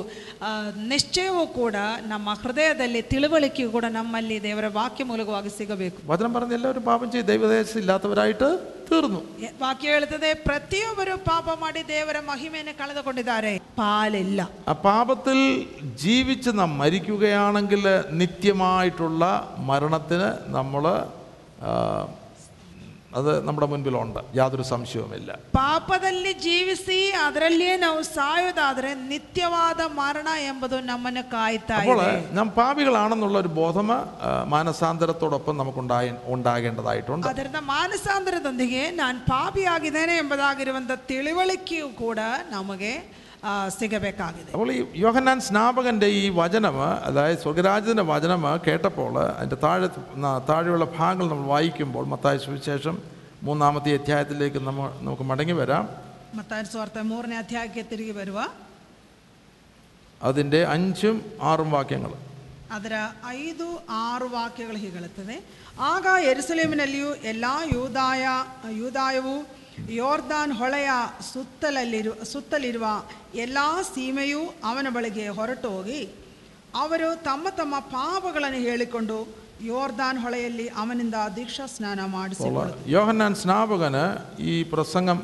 ಆ, 0.40 0.50
ನಿಶ್ಚಯವೂ 0.90 1.22
ಕೂಡ 1.56 1.76
ನಮ್ಮ 2.08 2.28
ಹೃದಯದಲ್ಲಿ 2.40 2.82
ತಿಳುವಳಿಕೆಯೂ 3.10 3.42
ಕೂಡ 3.72 3.86
ನಮ್ಮಲ್ಲಿ 3.96 4.12
ದೇವರ 4.44 4.68
ವಾಕ್ಯ 4.76 5.04
ಮೂಲಕವಾಗಿ 5.06 5.50
ಸಿಗಬೇಕು 5.56 5.98
വചനം 6.08 6.32
പറഞ്ഞ 6.34 6.54
എല്ലാവരും 6.58 6.86
പാപം 6.86 7.08
ചെയ്ത് 7.10 7.28
ദൈവദേശം 7.30 7.52
ഇല്ലാത്തവരായിട്ട് 7.80 8.48
തീർന്നു 8.88 9.20
ಎ- 9.42 9.52
ವಾಕ್ಯ 9.60 9.92
ಹೇಳುತ್ತದೆ 9.92 10.30
ಪ್ರತಿಯೊಬ್ಬರು 10.46 11.14
ಪಾಪ 11.28 11.46
ಮಾಡಿ 11.60 11.80
ದೇವರ 11.90 12.16
ಮಹಿಮೆಯನ್ನು 12.26 12.74
ಕಳೆದುಕೊಂಡಿದ್ದಾರೆ 12.78 13.52
ಪಾಲಿಲ್ಲ 13.78 14.40
ആ 14.68 14.74
പാപത്തിൽ 14.84 15.38
ജീവിച്ച് 16.02 16.50
നാം 16.56 16.70
മരിക്കുകയാണെങ്കിൽ 16.80 17.84
നിത്യമായിട്ടുള്ള 18.20 19.24
മരണത്തിന് 19.66 20.28
നമ്മൾ 20.50 20.84
അത് 23.18 23.28
നമ്മുടെ 23.44 23.66
മുൻപിലുണ്ട് 23.70 24.18
യാതൊരു 24.34 24.64
സംശയവുമില്ല 24.68 25.32
ಪಾಪದಲ್ಲಿ 25.54 26.32
ಜೀವಿಸಿ 26.44 26.96
ಅದರಲ್ಲಿಯೇ 27.20 27.74
ನಾವು 27.78 28.00
ಸಾಯೋದಾದ್ರೆ 28.10 28.90
ನಿತ್ಯವಾದ 29.10 29.80
ಮರಣ 29.98 30.28
ಎಂಬುದು 30.46 30.76
ನಮ್ಮನ್ನು 30.88 31.22
ಕಾಯ್ತಾ 31.30 31.76
അപ്പോൾ 31.78 32.00
ಇದೆ 32.00 32.16
നാം 32.34 32.48
പാപികളാണെന്നുള്ള 32.56 33.38
ഒരു 33.38 33.52
ബോധം 33.60 33.90
ആ, 33.92 34.00
മാനസാന്തരത്തോടൊപ്പം 34.54 35.56
നമുക്കുണ്ടായ 35.60 36.06
ഉണ്ടാകേണ്ടതായിട്ടുണ്ട് 36.34 37.28
ಅದರಿಂದ 37.30 37.60
ಮಾನಸಾಂತರದೊಂದಿಗೆ 37.70 38.82
ನಾನು 38.96 39.18
ಪಾಪಿಯಾಗಿದ್ದೇನೆ 39.30 40.16
ಎಂಬುದಾಗಿರುವಂಥ 40.22 40.92
ತಿಳುವಳಿಕೆಯೂ 41.08 41.88
ಕೂಡ 41.98 42.18
ನಮಗೆ 42.50 42.92
ಆ, 42.96 43.17
ಸಿಗಬೇಕಾಗಿದೆ 43.74 44.50
അപ്പോൾ 44.52 44.68
ഈ 44.72 44.80
യോഹന്നാൻ 45.00 45.38
സ്നാപകൻ്റെ 45.46 46.08
ഈ 46.16 46.30
വചനം 46.36 46.76
അതായത് 47.02 47.40
സ്വർഗരാജ്യത്തിൻ്റെ 47.42 48.06
വചനം 48.10 48.38
കേട്ടപ്പോൾ 48.66 49.10
അതിൻ്റെ 49.32 49.58
താഴെ 49.64 49.88
ന- 50.22 50.38
താഴെയുള്ള 50.48 50.86
ഭാഗങ്ങൾ 50.94 51.26
നമ്മൾ 51.30 51.46
വായിക്കുമ്പോൾ 51.50 52.04
മത്തായ 52.12 52.36
സുവിശേഷം 52.44 52.96
മൂന്നാമത്തെ 53.42 53.90
അധ്യായത്തിലേക്ക് 53.98 54.60
നമ്മൾ 54.64 54.86
നമുക്ക് 55.02 55.24
മടങ്ങി 55.30 55.56
വരാം 55.58 55.84
ಮತ್ತಾಯ 56.36 56.62
ಸ್ವಾರ್ಥ 56.70 56.98
ಮೂರನೇ 57.08 57.36
ಅಧ್ಯಾಯಕ್ಕೆ 57.40 57.82
ತಿರುಗಿ 57.90 58.14
ಬರುವ 58.14 58.38
അതിൻ്റെ 60.20 60.60
അഞ്ചും 60.72 61.16
ആറും 61.42 61.70
വാക്യങ്ങൾ 61.72 62.12
ಅದರ 62.70 62.94
ಐದು 63.38 63.66
ಆರು 64.02 64.26
ವಾಕ್ಯಗಳು 64.32 64.78
ಹೀಗೆ 64.82 64.96
ಹೇಳುತ್ತದೆ 64.96 65.36
ಆಗ 65.86 66.06
ಎರುಸಲೇಮಿನಲ್ಲಿಯೂ 66.30 67.10
ಎಲ್ಲ 67.30 67.44
ಯೂದಾಯ 67.72 68.24
ಯೂದಾಯವು 68.78 69.34
ಯೋರ್ದಾನ್ 69.96 70.52
ಹೊಳೆಯ 70.52 70.90
ಸುತ್ತಲಲ್ಲಿರು 71.32 72.12
ಸುತ್ತಲಿರುವ 72.24 72.86
ಎಲ್ಲ 73.36 73.58
ಸೀಮೆಯೂ 73.88 74.42
ಅವನ 74.64 74.88
ಬಳಿಗೆ 74.88 75.26
ಹೊರಟು 75.28 75.68
ಹೋಗಿ 75.68 76.02
ಅವರು 76.74 77.08
ತಮ್ಮ 77.24 77.48
ತಮ್ಮ 77.56 77.74
ಪಾಪಗಳನ್ನು 77.92 78.60
ಹೇಳಿಕೊಂಡು 78.60 79.16
ಯೋರ್ದಾನ್ 79.64 80.18
ಹೊಳೆಯಲ್ಲಿ 80.18 80.66
ಅವನಿಂದ 80.76 81.18
ದೀಕ್ಷಾ 81.36 81.66
ಸ್ನಾನ 81.66 82.00
ಮಾಡಿಸಿಕೊಳ್ಳುತ್ತಾರೆ 82.14 82.90
യോഹന്നാൻ 82.90 83.34
സ്നാപകന് 83.34 84.04
ഈ 84.44 84.54
പ്രസംഗം 84.62 85.18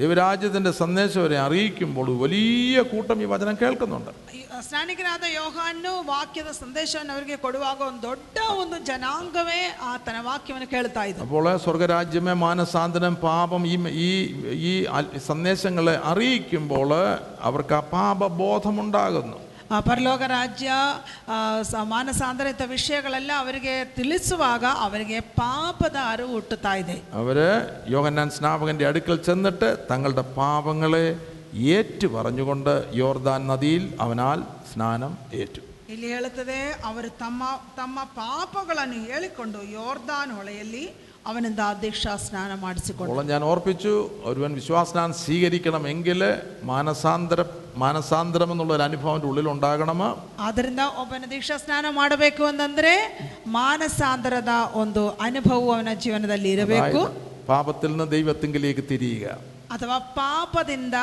ദൈവരാജ്യത്തിൻ്റെ 0.00 0.70
സന്ദേശം 0.78 1.20
അവരെ 1.20 1.36
അറിയിക്കുമ്പോൾ 1.42 2.08
വലിയ 2.22 2.80
കൂട്ടം 2.88 3.18
ഈ 3.22 3.28
വചനം 3.30 3.54
കേൾക്കുന്നുണ്ട് 3.60 4.10
ಈ 4.36 4.40
ಸ್ನಾನಿಕನಾದ 4.66 5.24
ಯೋಹಾನು 5.34 5.92
ವಾಕ್ಯದ 6.10 6.50
ಸಂದೇಶವನ್ನು 6.56 7.12
ಅವರಿಗೆ 7.14 7.36
ಕೊಡುವಾಗ 7.42 7.78
ಒಂದು 7.86 8.02
ದೊಡ್ಡ 8.06 8.36
ಒಂದು 8.56 8.76
ಜನಾಂಗವೇ 8.88 9.60
ಆತನ 9.90 10.18
ವಾಕ್ಯವನ್ನು 10.26 10.68
ಕೇಳ್ತಾ 10.70 11.04
ಇದ್ರು 11.10 11.24
അപ്പോൾ 11.26 11.46
സ്വർഗരാജ്യമേ 11.64 12.34
മാനസാന്തരം 12.42 13.16
പാപം 13.24 13.64
ഈ 13.68 13.74
ഈ 14.02 14.10
ഈ 14.64 14.74
അൽ- 14.96 15.10
സന്ദേശങ്ങളെ 15.26 15.96
അറിയിക്കുമ്പോൾ 16.10 16.92
അവർക്ക് 17.44 17.76
ആ 17.76 17.82
പാപബോധമുണ്ടാകുന്നു 17.96 19.38
ಆ 19.38 19.39
ಪರಲೋಕ 19.86 20.22
ರಾಜ್ಯ 20.32 20.68
ಆ, 21.28 21.36
ಸ- 21.64 21.84
ಮಾನಸಾಂತರಿತ 21.90 22.62
ವಿಷಯಗಳೆಲ್ಲ 22.70 23.32
ಅವರಿಗೆ 23.40 23.74
ತಿಳಿಸುವಾಗ 23.96 24.64
ಅವರಿಗೆ 24.82 25.18
ಪಾಪದ 25.36 25.96
ಅರಿವು 26.10 26.32
ಹುಟ್ಟುತ್ತಾ 26.32 26.74
ಇದೆ 26.76 26.96
അവർ 27.14 27.38
യോഹന്നാൻ 27.90 28.28
സ്നാപകൻ്റെ 28.32 28.86
അടുക്കൽ 28.86 29.16
ചെന്നിട്ട് 29.26 29.70
തങ്ങളുടെ 29.90 30.24
പാപങ്ങളെ 30.36 31.06
ഏറ്റു 31.72 32.06
പറഞ്ഞുകൊണ്ട് 32.14 32.72
യോർദാൻ 32.94 33.40
നദിയിൽ 33.46 33.84
അവനാൽ 34.00 34.38
സ്നാനം 34.70 35.12
ഏറ്റു 35.34 35.62
ಇಲ್ಲಿ 35.88 36.08
ಹೇಳುತ್ತದೆ 36.08 36.60
ಅವರು 36.84 37.08
ತಮ್ಮ 37.18 37.42
ತಮ್ಮ 37.76 37.98
ಪಾಪಗಳನ್ನು 38.16 38.98
ಹೇಳಿಕೊಂಡು 39.04 39.58
ಯೋರ್ದಾನ್ 39.74 40.32
ಹೊಳೆಯಲ್ಲಿ 40.32 40.84
ಅವನಿಂದ 41.26 41.62
ದೀಕ್ಷಾ 41.80 42.12
ಸ್ನಾನ 42.24 42.50
ಮಾಡಿಸಿಕೊಂಡು 42.60 43.08
അപ്പോൾ 43.08 43.26
ഞാൻ 43.26 43.42
ഓർപ്പിച്ചു 43.44 43.92
ഒരുവൻ 44.30 44.52
വിശ്വാസനാൻ 44.54 45.10
സ്വീകരിക്കണമെങ്കിൽ 45.20 46.20
മാനസാന്തര 46.64 47.40
മാനസാന്തരം 47.76 48.50
എന്നുള്ള 48.50 48.72
ഒരു 48.74 48.82
അനുഭവം 48.82 49.10
അവൻ്റെ 49.12 49.28
ഉള്ളിൽ 49.28 49.48
ഉണ്ടാകണം 49.48 50.00
ಆದ್ದರಿಂದ 50.40 50.82
ಒಬ್ಬನ 51.02 51.28
ದೀಕ್ಷಾ 51.30 51.56
ಸ್ನಾನ 51.56 51.86
ಮಾಡಬೇಕು 51.92 52.44
ಅಂತಂದ್ರೆ 52.44 52.92
ಮಾನಸಾಂತರದ 53.56 54.54
ಒಂದು 54.74 55.02
ಅನುಭವ 55.20 55.62
ಅವನ 55.72 55.94
ಜೀವನದಲ್ಲಿ 56.04 56.50
ಇರಬೇಕು 56.50 57.02
പാപത്തിൽ 57.48 57.90
നിന്ന് 57.90 58.08
ദൈവത്തിങ്കിലേക്ക് 58.10 58.84
തിരിയുക 58.88 59.26
ಅಥವಾ 59.72 59.96
ಪಾಪದಿಂದ 60.16 60.96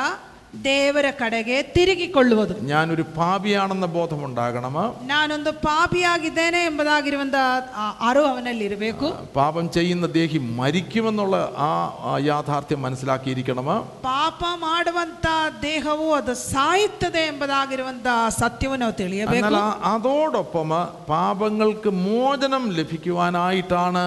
ದೇವರ 0.64 1.06
ಕಡೆಗೆ 1.18 1.56
ತಿರುಗಿಕೊಳ್ಳುವುದು 1.74 2.54
ഞാനൊരു 2.68 3.04
പാപിയാണെന്ന 3.16 3.86
ബോധമുണ്ടാകണം 3.94 4.74
ನಾನೊಂದು 5.06 5.50
ಪಾಪಿಯಾಗಿದ್ದೇನೆ 5.64 6.60
ಎಂಬುದಾಗಿರುವಂತ 6.66 7.36
ಆ 7.76 7.86
ಅರಿವು 8.08 8.26
ಅವನಲ್ಲಿ 8.28 8.64
ಇರಬೇಕು 8.64 9.06
പാപം 9.34 9.64
ചെയ്യുന്ന 9.76 10.06
ദേഹി 10.14 10.38
മരിക്കുമെന്നുള്ള 10.58 11.38
ആ 11.64 11.70
ആ 12.04 12.18
യാഥാർത്ഥ്യം 12.28 12.80
മനസ്സിലാക്കിയിരിക്കണം 12.84 13.70
ಪಾಪ 14.06 14.42
ಮಾಡುವಂತ 14.62 15.26
ದೇಹವು 15.62 16.06
ಅದು 16.14 16.34
ಸಾಯುತ್ತದೆ 16.46 17.24
ಎಂಬುದಾಗಿರುವಂತ 17.26 18.06
ಸತ್ಯವನ್ನು 18.38 18.84
ನಾವು 18.84 18.96
ತಿಳಿಯಬೇಕು 18.98 19.40
എന്നാൽ 19.40 19.56
ആ- 19.62 19.74
അതോടൊപ്പം 19.92 20.70
പാപങ്ങൾക്ക് 21.10 21.92
മോചനം 22.04 22.64
ലഭിക്കുവാനായിട്ടാണ് 22.78 24.04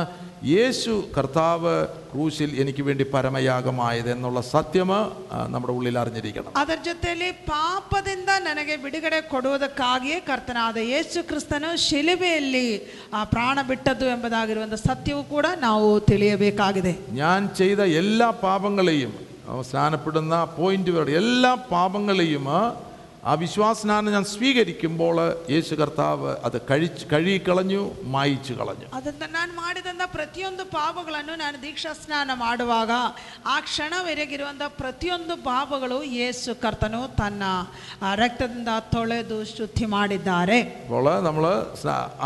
യേശു 0.47 0.93
കർത്താവ് 1.15 1.71
ക്രൂശിൽ 2.09 2.51
എനിക്ക് 2.61 2.83
വേണ്ടി 2.87 3.05
പരമയാഗമായത് 3.13 4.09
എന്നുള്ള 4.13 4.41
സത്യം 4.49 4.89
ആ, 4.91 4.99
നമ്മുടെ 5.49 5.73
ഉള്ളിൽ 5.73 5.95
അറിഞ്ഞിരിക്കണം 6.01 6.51
ಅದರ 6.57 6.77
ಜೊತೆಯಲ್ಲಿ 6.85 7.29
ಪಾಪದಿಂದ 7.49 8.29
ನನಗೆ 8.45 8.75
ಬಿಡುಗಡೆ 8.83 9.19
ಕೊಡುವುದಕ್ಕಾಗಿಯೇ 9.31 10.17
ಕರ್ತನಾದ 10.27 10.77
ಯೇಸು 10.89 11.21
ಕ್ರಿಸ್ತನು 11.29 11.69
ಶಿಲುಬೆಯಲ್ಲಿ 11.87 12.67
ಆ 13.13 13.23
ಪ್ರಾಣ 13.33 13.57
ಬಿಟ್ಟದ್ದು 13.69 14.07
ಎಂಬುದಾಗಿರುವಂಥ 14.13 14.77
ಸತ್ಯವು 14.83 15.23
ಕೂಡ 15.27 15.47
ನಾವು 15.61 15.89
ತಿಳಿಯಬೇಕಾಗಿದೆ 16.11 16.93
ഞാൻ 17.17 17.41
ചെയ്ത 17.57 17.81
എല്ലാ 17.99 18.29
പാപങ്ങളെയും 18.43 19.13
ആ, 19.47 19.61
സ്നാനപ്പെടുന്ന 19.67 20.35
പോയിന്റ് 20.55 20.93
വരെ 20.95 21.11
എല്ലാ 21.19 21.51
പാപങ്ങളെയും 21.69 22.47
ആ 23.21 23.33
വിശ്വാസനാനം 23.39 24.13
ഞാൻ 24.13 24.25
സ്വീകരിക്കുമ്പോൾ 24.31 25.17
യേശു 25.51 25.73
കർത്താവ് 25.79 26.31
അത് 26.47 26.57
കഴിച്ച് 26.67 27.05
കഴുകിക്കളഞ്ഞു 27.09 27.81
മായിച്ചു 28.13 28.53
കളഞ്ഞു 28.59 28.85
ಅದರಿಂದ 28.97 29.25
ನಾನು 29.33 29.51
ಮಾಡಿದಂಥ 29.57 30.03
ಪ್ರತಿಯೊಂದು 30.13 30.63
ಪಾಪಗಳನ್ನು 30.75 31.33
ನಾನು 31.41 31.57
ದೀಕ್ಷಾ 31.63 31.91
ಸ್ನಾನ 31.97 32.29
ಮಾಡುವಾಗ 32.43 32.91
ಆ 33.47 33.55
ಕ್ಷಣವರೆಗಿರುವಂಥ 33.67 34.63
ಪ್ರತಿಯೊಂದು 34.79 35.35
ಪಾಪಗಳು 35.47 35.97
ಯೇಸು 36.17 36.53
ಕರ್ತನು 36.61 37.01
ತನ್ನ 37.17 37.43
ಆ, 37.99 38.13
ರಕ್ತದಿಂದ 38.21 38.67
ತೊಳೆದು 38.93 39.39
ಶುದ್ಧಿ 39.51 39.87
ಮಾಡಿದ್ದಾರೆ 39.95 40.59
അപ്പോൾ 40.79 41.09
നമ്മൾ 41.27 41.47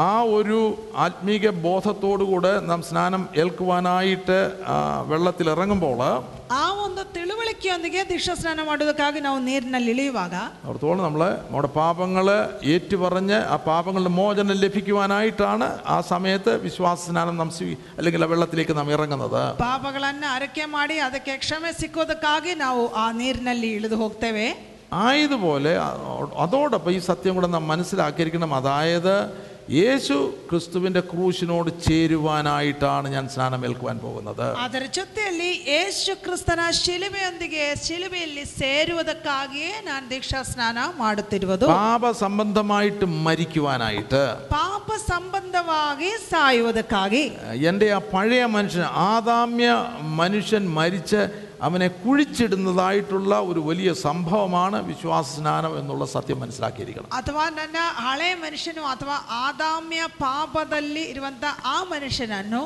ആ 0.04 0.12
ഒരു 0.36 0.60
ആത്മീക 1.06 1.46
ബോധത്തോടുകൂടെ 1.66 2.54
നാം 2.70 2.84
സ്നാനം 2.90 3.24
ഏൽക്കുവാനായിട്ട് 3.42 4.40
ആ, 4.68 4.78
വെള്ളത്തിൽ 5.10 5.50
ഇറങ്ങുമ്പോൾ 5.52 6.00
ಆ 6.54 6.64
ಒಂದು 6.82 7.02
ತಿಳುವಳಿಕೆಯೊಂದಿಗೆ 7.14 8.02
ದೀಕ್ಷಾ 8.10 8.34
ಸ್ನಾನ 8.38 8.60
ಮಾಡೋದಕ್ಕಾಗಿ 8.68 9.20
ನಾವು 9.26 9.38
ನೀರಿನಲ್ಲಿ 9.46 9.92
ಇಳಿಯುವಾಗ 9.94 10.34
അവർത്തോളം 10.86 11.02
നമ്മൾ 11.04 11.22
നമ്മുടെ 11.44 11.70
പാപങ്ങൾ 11.76 12.26
ഏറ്റുപറഞ്ഞ് 12.74 13.38
ആ 13.48 13.60
പാപങ്ങളുടെ 13.66 14.12
മോചനം 14.18 14.58
ലഭിക്കുവാനായിട്ടാണ് 14.62 15.68
ആ 15.88 16.00
സമയത്ത് 16.10 16.52
വിശ്വാസ 16.66 17.00
സ്നാനം 17.06 17.38
നാം 17.38 17.50
സ്വീ 17.56 17.68
അല്ലെങ്കിൽ 17.96 18.22
ആ 18.22 18.32
വെള്ളത്തിലേക്ക് 18.32 18.74
നാം 18.78 18.90
ഇറങ്ങുന്നത് 18.94 19.42
ಪಾಪಗಳನ್ನು 19.64 20.28
ಅರಕೆ 20.36 20.66
ಮಾಡಿ 20.72 20.98
ಅದಕ್ಕೆ 21.08 21.36
ಕ್ಷಮೆ 21.42 21.72
ಸಿಕ್ಕೋದಕ್ಕಾಗಿ 21.80 22.54
ನಾವು 22.62 22.84
ಆ 22.98 23.12
ನೀರಿನಲ್ಲಿ 23.18 23.72
ಇಳಿದು 23.78 23.98
ಹೋಗ್ತೇವೆ 24.02 24.46
ആയതുപോലെ 25.02 25.72
അ- 25.82 25.98
അതോടൊപ്പം 26.42 26.92
ഈ 26.92 27.02
സത്യം 27.06 27.36
കൂടെ 27.36 27.50
നാം 27.52 27.66
മനസ്സിലാക്കിയിരിക്കണം 27.70 28.54
അതായത് 28.56 29.16
യേശു 29.76 30.16
ക്രിസ്തുവിൻ്റെ 30.50 31.02
ക്രൂശിനോട് 31.10 31.70
ചേരുവാനായിട്ടാണ് 31.86 33.08
ഞാൻ 33.10 33.26
സ്നാനം 33.30 33.62
ഏൽക്കുവാൻ 33.68 33.98
പോകുന്നത് 34.00 34.46
ಅದರ 34.64 34.84
ಜೊತೆಯಲ್ಲಿ 34.98 35.50
ಯೇಸು 35.70 36.14
ಕ್ರಿಸ್ತನ 36.24 36.64
ಶಿಲುಬೆಯೊಂದಿಗೆ 36.80 37.66
ಶಿಲುಬೆಯಲ್ಲಿ 37.86 38.44
ಸೇರುವುದಕ್ಕಾಗಿಯೇ 38.54 39.74
ನಾನು 39.86 40.04
ದೀಕ್ಷಾ 40.12 40.42
ಸ್ನಾನ 40.50 40.78
ಮಾಡುತ್ತಿರುವುದು 40.98 41.68
പാപ 41.76 42.12
സംബന്ധമായിട്ട് 42.22 43.08
മരിക്കുവാനായിട്ട് 43.28 44.24
ಪಾಪ 44.56 44.90
ಸಂಬಂಧವಾಗಿ 45.12 46.12
ಸಾಯುವುದಕ್ಕಾಗಿ 46.32 47.24
എൻ്റെ 47.68 47.90
ആ 47.92 48.02
പഴയ 48.14 48.44
മനുഷ്യൻ 48.56 48.86
ആദാമ്യ 49.08 49.70
മനുഷ്യൻ 50.22 50.66
മരിച്ച് 50.78 51.22
അവനെ 51.66 51.88
കുഴിച്ചിടുന്നതായിട്ടുള്ള 52.02 53.20
ഒരു 53.50 53.62
വലിയ 53.66 53.90
സംഭവമാണ് 54.04 54.78
വിശ്വാസ 54.88 55.28
സ്നാനം 55.34 55.74
എന്നുള്ള 55.80 56.06
സത്യം 56.14 56.40
മനസ്സിലാക്കിയിരിക്കണം 56.42 57.10
ಅಥವಾ 57.18 57.44
ನನ್ನ 57.58 57.78
ಹಳೆ 58.02 58.30
ಮನುಷ್ಯನು 58.42 58.84
ಅಥವಾ 58.94 59.16
ಆದಾಮ್ಯ 59.42 59.90
ಪಾಪದಲ್ಲಿ 60.22 61.04
ಇರುವಂತ 61.12 61.44
ಆ 61.68 61.78
ಮನುಷ್ಯನನ್ನು 61.92 62.62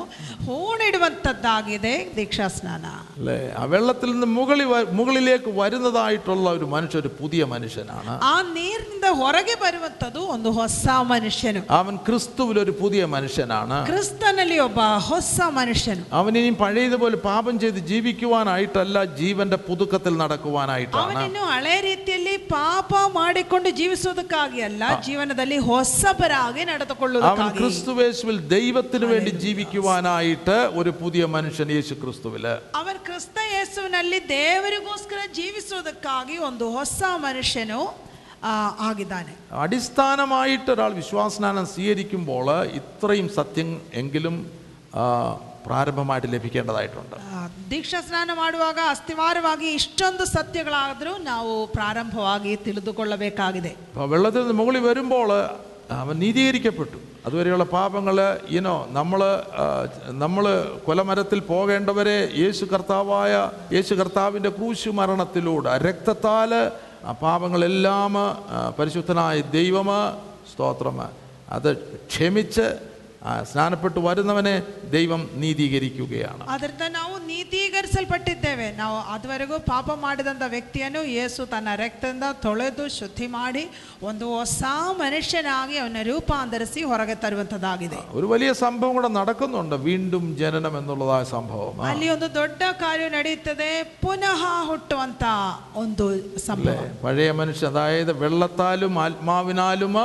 ಹೂಣಿಡುವಂಥದ್ದಾಗಿದೆ 0.46 1.92
ದೀಕ್ಷಾ 2.16 2.46
ಸ್ನಾನ 2.52 2.86
അല്ലേ 3.14 3.36
ആ 3.56 3.64
വെള്ളത്തിൽ 3.70 4.10
നിന്ന് 4.12 4.28
മുകളിൽ 4.34 4.66
വ- 4.70 4.88
മുകളിലേക്ക് 4.96 5.50
വരുന്നതായിട്ടുള്ള 5.58 6.46
ഒരു 6.56 6.66
മനുഷ്യൻ 6.72 6.98
ഒരു 6.98 7.10
പുതിയ 7.18 7.42
മനുഷ്യനാണ് 7.52 8.12
ಆ 8.26 8.34
ನೀರಿನಿಂದ 8.52 9.08
ಹೊರಗೆ 9.20 9.56
ಬರುವಂಥದ್ದು 9.62 10.22
ಒಂದು 10.34 10.50
ಹೊಸ 10.58 10.84
ಮನುಷ್ಯನು 11.10 11.62
അവൻ 11.78 11.94
ക്രിസ്തുവിൽ 12.06 12.58
ഒരു 12.62 12.74
പുതിയ 12.80 13.02
മനുഷ്യനാണ് 13.14 13.78
ಕ್ರಿಸ್ತನಲ್ಲಿ 13.88 14.58
ಒಬ್ಬ 14.64 14.80
ಹೊಸ 15.08 15.24
ಮನುಷ್ಯನು 15.56 16.04
അവൻ 16.18 16.32
ഇനി 16.40 16.52
പഴയതുപോലെ 16.62 17.18
പാപം 17.26 17.54
ചെയ്ത് 17.58 17.80
ജീവിക്കുവാനായിട്ടല്ല 18.80 18.98
ജീവന്റെ 19.18 19.58
പുതുക്കത്തിൽ 19.66 20.12
നടക്കുവാനായിട്ടാണ് 20.20 21.02
ಅವನಿನ್ನು 21.04 21.42
ಹಳೆ 21.50 21.74
ರೀತಿಯಲ್ಲಿ 21.86 22.34
ಪಾಪ 22.52 22.90
ಮಾಡಿಕೊಂಡು 23.14 23.68
ಜೀವಿಸುವುದಕ್ಕಾಗಿ 23.78 24.60
ಅಲ್ಲ 24.66 24.82
ಜೀವನದಲ್ಲಿ 25.06 25.58
ಹೊಸಬರಾಗಿ 25.66 26.34
അവൻ 26.58 26.70
ನಡೆದುಕೊಳ್ಳುವುದಕ್ಕಾಗಿ 26.72 27.58
ക്രിസ്തുവേശുവിൽ 27.58 28.36
ദൈവത്തിന് 28.52 29.06
വേണ്ടി 29.12 29.32
ജീവിക്കുവാനായിട്ട് 29.44 30.56
ഒരു 30.78 30.90
പുതിയ 31.00 31.24
മനുഷ്യൻ 31.34 31.68
യേശു 31.74 31.94
ക്രിസ്തുവില് 32.02 32.54
ಅವರ 32.76 32.96
ಕ್ರಿಸ್ತ 33.06 33.38
ಯೇಸುವಿನಲ್ಲಿ 33.50 34.20
ದೇವರಿಗೋಸ್ಕರ 34.32 35.20
ಜೀವಿಸುವುದಕ್ಕಾಗಿ 35.36 36.36
ಒಂದು 36.48 36.66
ಹೊಸ 36.76 36.98
ಮನುಷ್ಯನು 37.24 37.80
ಆ, 38.42 38.52
ಆಗಿದ್ದಾನೆ 38.86 39.32
അടിസ്ഥാനമായിട്ട് 39.60 40.68
ഒരാൾ 40.72 40.90
വിശ്വാസനാനം 40.98 41.64
സ്വീകരിക്കുമ്പോൾ 41.70 42.48
ഇത്രയും 42.80 43.28
സത്യം 43.34 43.68
എങ്കിലും 44.00 44.34
ആ, 44.94 45.04
പ്രാരംഭമായിട്ട് 45.66 46.28
ലഭിക്കേണ്ടതായിട്ടുണ്ട് 46.32 47.14
ಆ, 47.28 47.38
ದೀಕ್ಷಾ 47.70 48.00
ಸ್ನಾನ 48.04 48.30
ಮಾಡುವಾಗ 48.38 48.78
ಅಸ್ಥಿವಾರವಾಗಿ 48.92 49.68
ಇಷ್ಟೊಂದು 49.78 50.24
ಸತ್ಯಗಳಾದರೂ 50.32 51.12
ನಾವು 51.26 51.52
ಪ್ರಾರಂಭವಾಗಿ 51.76 52.52
ತಿಳಿದುಕೊಳ್ಳಬೇಕಾಗಿದೆ 52.66 53.72
അപ്പോൾ 53.88 54.08
വെള്ളത്തിൽ 54.12 54.42
നിന്ന് 54.42 54.56
മുകളിൽ 54.60 54.82
വരുമ്പോൾ 54.86 55.30
അവൻ 55.96 56.14
നീതീകരിക്കപ്പെട്ടു 56.20 56.98
അതുവരെയുള്ള 57.26 57.64
പാപങ്ങൾ 57.72 58.16
ഇനോ 58.56 58.74
നമ്മൾ 58.92 59.20
നമ്മൾ 60.18 60.44
കൊലമരത്തിൽ 60.86 61.40
പോകേണ്ടവരെ 61.48 62.18
യേശു 62.40 62.64
കർത്താവായ 62.72 63.32
യേശു 63.72 63.94
കർത്താവിൻ്റെ 63.96 64.50
ക്രൂശു 64.56 64.90
മരണത്തിലൂടെ 64.98 65.72
രക്തത്താൽ 65.86 66.52
ആ 67.04 67.12
പാപങ്ങളെല്ലാം 67.22 68.14
ആ, 68.18 68.26
പരിശുദ്ധനായ 68.78 69.36
ദൈവം 69.54 69.90
സ്തോത്രം 70.50 70.98
അത് 71.50 71.70
ക്ഷമിച്ച് 72.08 72.66
ആ, 73.22 73.32
സ്നാനപ്പെട്ടു 73.44 74.00
വരുന്നവനെ 74.04 74.52
ദൈവം 74.92 75.20
നീതീകരിക്കുകയാണ് 75.40 76.42
ಅದರಿಂದ 76.52 76.84
ನಾವು 76.96 77.14
ನೀತೀಕರಿಸಲ್ಪಟ್ಟಿದ್ದೇವೆ 77.28 78.66
ನಾವು 78.76 78.96
ಅದುವರೆಗೂ 79.12 79.56
ಪಾಪ 79.66 79.88
ಮಾಡಿದಂಥ 80.02 80.44
ವ್ಯಕ್ತಿಯನ್ನು 80.52 81.00
ಯೇಸು 81.12 81.40
ತನ್ನ 81.52 81.70
ರಕ್ತದಿಂದ 81.80 82.26
ತೊಳೆದು 82.44 82.84
ಶುದ್ಧಿ 82.96 83.26
ಮಾಡಿ 83.34 83.64
ಒಂದು 84.02 84.26
ಹೊಸ 84.34 84.62
ಮನುಷ್ಯನಾಗಿ 85.00 85.76
ಅವನ 85.80 86.02
ರೂಪಾಂತರಿಸಿ 86.10 86.82
ಹೊರಗೆ 86.90 87.16
ತರುವಂಥದ್ದಾಗಿದೆ 87.22 87.98
ഒരു 88.16 88.28
വലിയ 88.32 88.52
സംഭവം 88.62 88.94
കൂടെ 88.96 89.10
നടക്കുന്നുണ്ട് 89.16 89.76
വീണ്ടും 89.86 90.24
ജനനം 90.40 90.76
എന്നുള്ളതായ 90.80 91.24
സംഭവം 91.32 91.74
ആ. 91.78 91.88
ಅಲ್ಲಿ 91.90 92.08
ಒಂದು 92.14 92.28
ದೊಡ್ಡ 92.36 92.62
ಕಾರ್ಯ 92.80 93.08
ನಡೆಯುತ್ತದೆ 93.16 93.70
ಪುನಃ 94.02 94.42
ಹುಟ್ಟುವಂತ 94.70 95.24
ಒಂದು 95.78 96.06
ಸಂಭವ 96.46 96.76
അല്ലേ? 96.76 96.88
പഴയ 97.02 97.30
മനുഷ്യൻ 97.38 97.68
അതായത് 97.72 98.14
വെള്ളത്താലും 98.22 98.94
ആത്മാവിനാലും 99.04 99.96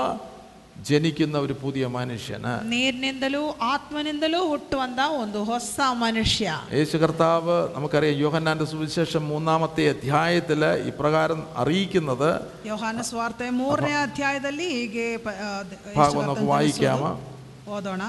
ജനിക്കുന്ന 0.82 1.38
ഒരു 1.39 1.55
പുതിയ 1.62 1.86
മനുഷ്യന് 1.89 2.51
ನೀರಿನಿಂದಲೂ 2.70 3.41
ಆತ್ಮನಿಂದಲೂ 3.66 4.39
ಹುಟ್ಟುವಂತ 4.47 4.99
ಒಂದು 5.18 5.39
ಹೊಸ 5.43 5.76
ಮನುಷ್ಯ 5.99 6.45
യേശു 6.74 6.97
കർത്താവ് 6.97 7.57
നമുക്കറിയാം 7.76 8.18
യോഹന്നാന്റെ 8.20 8.66
സുവിശേഷം 8.66 9.24
മൂന്നാമത്തെ 9.28 9.84
അധ്യായത്തിൽ 9.89 10.62
ഇപ്രകാരം 10.88 11.41
അറിയിക്കുന്നത് 11.55 12.30
ಯೋಹಾನ 12.66 13.01
ಸ್ವಾರ್ಥ 13.01 13.49
ಮೂರನೇ 13.59 13.93
ಅಧ್ಯಾಯದಲ್ಲಿ 14.01 14.68
ಹೀಗೆ 14.72 15.18
ಪ- 15.18 15.38
ಆ, 15.41 15.51
ದ- 15.64 15.80
ಯೇಸು 15.84 15.97
ഭാഗം 15.97 16.18
നമുക്ക് 16.18 16.30
ಕರ್ತನು 16.32 16.51
വായിക്കാമോ 16.51 17.12
ತಿಳಿಸೋದು. 17.12 17.72
ಓದೋಣ 17.72 18.03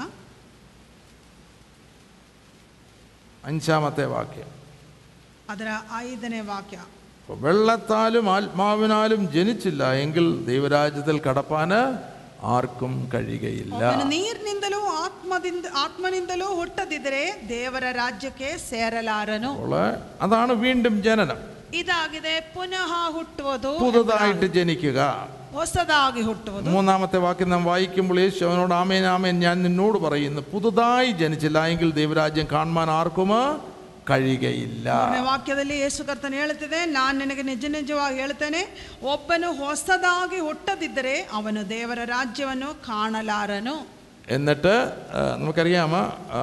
അഞ്ചാമത്തെ 3.43 4.05
വാക്യം 4.07 4.49
ಅದರ 5.49 5.69
ಐದನೇ 6.01 6.41
ವಾಕ್ಯ 6.45 6.77
വെള്ളത്താലും 7.41 8.25
ആത്മാവിനാലും 8.29 9.31
ജനിച്ചില്ല 9.31 9.93
എങ്കിൽ 9.97 10.25
ദൈവരാജ്യത്തിൽ 10.45 11.19
കടപ്പാന് 11.21 11.79
ആർക്കും 12.49 12.93
കഴിയുകയില്ല 13.13 13.73
ಒಬ್ಬನು 13.81 14.05
ನೀರಿನಿಂದಲೂ 14.13 14.79
ಆತ್ಮದಿಂದ 15.03 15.65
ಆತ್ಮನಿಂದಲೂ 15.83 16.47
ಹುಟ್ಟದಿದ್ದರೆ 16.59 17.21
ದೇವರ 17.49 17.85
ರಾಜ್ಯಕ್ಕೆ 17.97 18.49
ಸೇರಲಾರನು 18.69 19.51
അപ്പോൾ 19.53 19.75
അതാണ് 20.21 20.55
വീണ്ടും 20.63 20.95
ജനനം 21.01 21.39
ಇದಾಗಿದೆ 21.81 22.33
ಪುನಃ 22.55 22.91
ಹುಟ್ಟುವುದು 23.15 23.71
പുതുതായിട്ട് 23.83 24.47
ജനിക്കുക 24.57 24.99
ಹೊಸದಾಗಿ 25.53 26.21
ಹುಟ್ಟುವುದು 26.21 26.69
മൂന്നാമത്തെ 26.69 27.17
വാക്യം 27.17 27.49
നാം 27.49 27.63
വായിക്കുമ്പോൾ 27.65 28.17
യേശു 28.19 28.41
അവനോട് 28.45 28.73
ആമേൻ 28.73 29.03
ആമേൻ 29.07 29.35
ഞാൻ 29.39 29.55
നിന്നോട് 29.63 29.97
പറയുന്നു 29.99 30.41
പുതുതായി 30.53 31.11
ജനിച്ചില്ല 31.21 31.59
എങ്കിൽ 31.65 31.89
ദൈവരാജ്യം 31.99 32.47
കാണുവാൻ 32.51 32.89
ആർക്കും 32.91 33.31
കഴിയുകയില്ല 34.09 34.87
ಮೂರನೇ 34.95 35.21
ವಾಕ್ಯದಲ್ಲಿ 35.27 35.75
ಯೇಸು 35.77 36.01
ಕರ್ತನು 36.07 36.35
ಹೇಳುತ್ತಿದೆ 36.39 36.79
ನಾನು 36.95 37.15
ನಿನಗೆ 37.21 37.43
ನಿಜ 37.49 37.65
ನಿಜವಾಗಿ 37.73 38.17
ಹೇಳ್ತೇನೆ 38.19 38.61
ಒಬ್ಬನು 39.11 39.49
ಹೊಸದಾಗಿ 39.59 40.39
ಹುಟ್ಟದಿದ್ದರೆ 40.47 41.15
ಅವನು 41.37 41.61
ದೇವರ 41.71 41.99
ರಾಜ್ಯವನ್ನು 42.11 42.69
ಕಾಣಲಾರನು 42.87 43.75
എന്നിട്ട് 44.29 44.73
ആ, 45.13 45.21
നമുക്കറിയാമോ 45.39 46.01
ആ, 46.33 46.41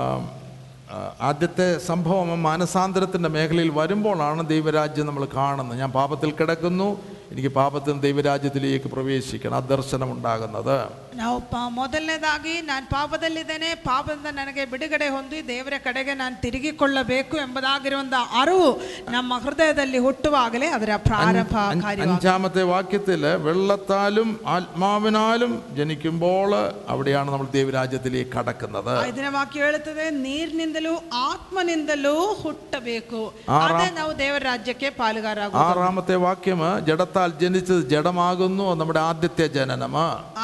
ആ, 0.91 0.99
ആദ്യത്തെ 1.27 1.67
സംഭവം 1.87 2.17
മാനസാന്തരത്തിൻ്റെ 2.45 3.31
മേഖലയിൽ 3.35 3.71
വരുമ്പോഴാണ് 3.77 4.43
ദൈവരാജ്യം 4.51 5.09
നമ്മൾ 5.09 5.25
കാണുന്നത് 5.35 5.79
ഞാൻ 5.81 5.93
പാപത്തിൽ 5.95 6.31
കിടക്കുന്നു 6.37 6.89
എനിക്ക് 7.33 7.51
പാപത്തിൽ 7.57 7.91
നിന്ന് 7.91 8.05
ദൈവരാജ്യത്തിലേക്ക് 8.05 8.89
പ്രവേശിക്കണം 8.93 9.57
ആ 9.57 9.65
ദർശനം 9.69 10.09
ഉണ്ടാകുന്നത് 10.15 10.77
ನಾವು 11.21 11.37
ಪ 11.47 11.57
ಮೊದಲನೇದಾಗಿ 11.77 12.55
ನಾನು 12.67 12.85
ಪಾಪದಲ್ಲಿದ್ದೇನೆ 12.91 13.69
ಪಾಪದಿಂದ 13.85 14.31
ನನಗೆ 14.39 14.63
ಬಿಡುಗಡೆ 14.71 15.09
ಹೊಂದಿ 15.15 15.39
ದೇವರ 15.49 15.77
ಕಡೆಗೆ 15.85 16.13
ನಾನು 16.19 16.37
ತಿರುಗಿಕೊಳ್ಳಬೇಕು 16.45 17.37
ಎಂಬುದಾಗಿರುವಂಥ 17.43 18.09
ಅರಿವು 18.41 18.69
ನಮ್ಮ 19.11 19.39
ಹೃದಯದಲ್ಲಿ 19.45 20.01
ಹುಟ್ಟುವಾಗಲೇ 20.07 20.69
ಅದರ 20.77 20.93
ಪ್ರಾರಂಭ 21.07 21.55
അഞ്ച്- 21.65 21.85
ಕಾರ್ಯ 21.85 22.07
അഞ്ചാമത്തെ 22.07 22.65
വാക്യത്തിൽ 22.71 23.23
വെള്ളത്താലും 23.47 24.29
ആത്മാവിനാലും 24.57 25.53
ജനിക്കുമ്പോൾ 25.77 26.51
അവിടെയാണ് 26.89 27.29
നമ്മൾ 27.31 27.49
ദൈവരാജ്യത്തിലേക്ക് 27.55 28.33
കടക്കുന്നത് 28.35 28.93
ಐದನೇ 29.05 29.31
ವಾಕ್ಯ 29.35 29.65
ಹೇಳುತ್ತದೆ 29.65 30.07
ನೀರಿನಿಂದಲೂ 30.25 30.95
ಆತ್ಮನಿಂದಲೂ 31.27 32.15
ಹುಟ್ಟಬೇಕು 32.43 33.23
ಆರಾಮ್- 33.57 33.77
ಅದೇ 33.77 33.89
ನಾವು 33.97 34.13
ದೇವರ 34.19 34.43
ರಾಜ್ಯಕ್ಕೆ 34.49 34.91
ಪಾಲುಗಾರ 34.99 35.39
ആറാമത്തെ 35.65 36.17
വാക്യം 36.25 36.61
ജഡത്താൽ 36.89 37.24
ജനിച്ചത് 37.41 37.83
ജഡമാകുന്നു 37.91 38.65
അത് 38.67 38.79
നമ്മുടെ 38.81 39.01
ആദ്യത്തെ 39.07 39.47
ജനനം 39.55 39.95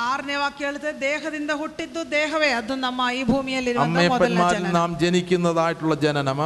ಆರನೇ 0.04 0.36
ವಾಕ್ಯ 0.38 0.66
ಹೇಳುತ್ತದೆ 0.66 0.94
ದೇಹದಿಂದ 1.04 1.52
ಹುಟ್ಟಿದ್ದು 1.60 2.02
ದೇಹವೇ 2.12 2.50
ಅದು 2.56 2.74
ನಮ್ಮ 2.82 3.10
ಈ 3.12 3.22
ಭೂಮಿಯಲ್ಲಿರುವಂತ 3.26 3.90
ಮೊದಲ 3.90 4.00
അമ്മയപ്പന്മാരിൽ 4.00 4.64
ಜನ 4.64 4.74
നാം 4.76 4.90
ജനിക്കുന്നതായിട്ടുള്ള 5.02 5.96
ജനനം 6.04 6.40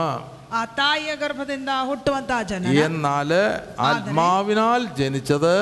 ಆ 0.52 0.60
ತಾಯಿಯ 0.78 1.12
ಗರ್ಭದಿಂದ 1.18 1.72
ಹುಟ್ಟುವಂತಹ 1.88 2.38
ಜನ 2.48 2.70
എന്നാല് 2.84 3.42
ആത്മാവിനാൽ 3.88 4.82
ജനിച്ചത് 4.96 5.52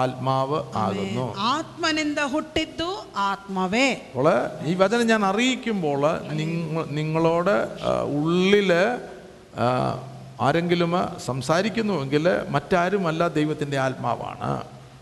ആത്മാവ് 0.00 0.58
ആകുന്നു 0.82 1.24
ಆತ್ಮನಿಂದ 1.50 2.20
ಹುಟ್ಟಿದ್ದು 2.34 2.88
ಆತ್ಮವೇ 3.24 3.88
അപ്പോൾ 4.04 4.28
ഈ 4.66 4.74
വചനം 4.82 5.06
ഞാൻ 5.10 5.24
അറിയിക്കുമ്പോൾ 5.30 6.02
നിങ്ങ 6.40 6.84
നിങ്ങളോട് 6.98 7.54
ആ, 7.84 7.92
ഉള്ളില് 8.18 8.82
ആ, 9.58 9.66
ആരെങ്കിലും 10.40 10.92
സംസാരിക്കുന്നുവെങ്കിൽ 11.26 12.24
മറ്റാരുമല്ല 12.54 13.28
ദൈവത്തിൻ്റെ 13.36 13.78
ആത്മാവാണ് 13.82 14.50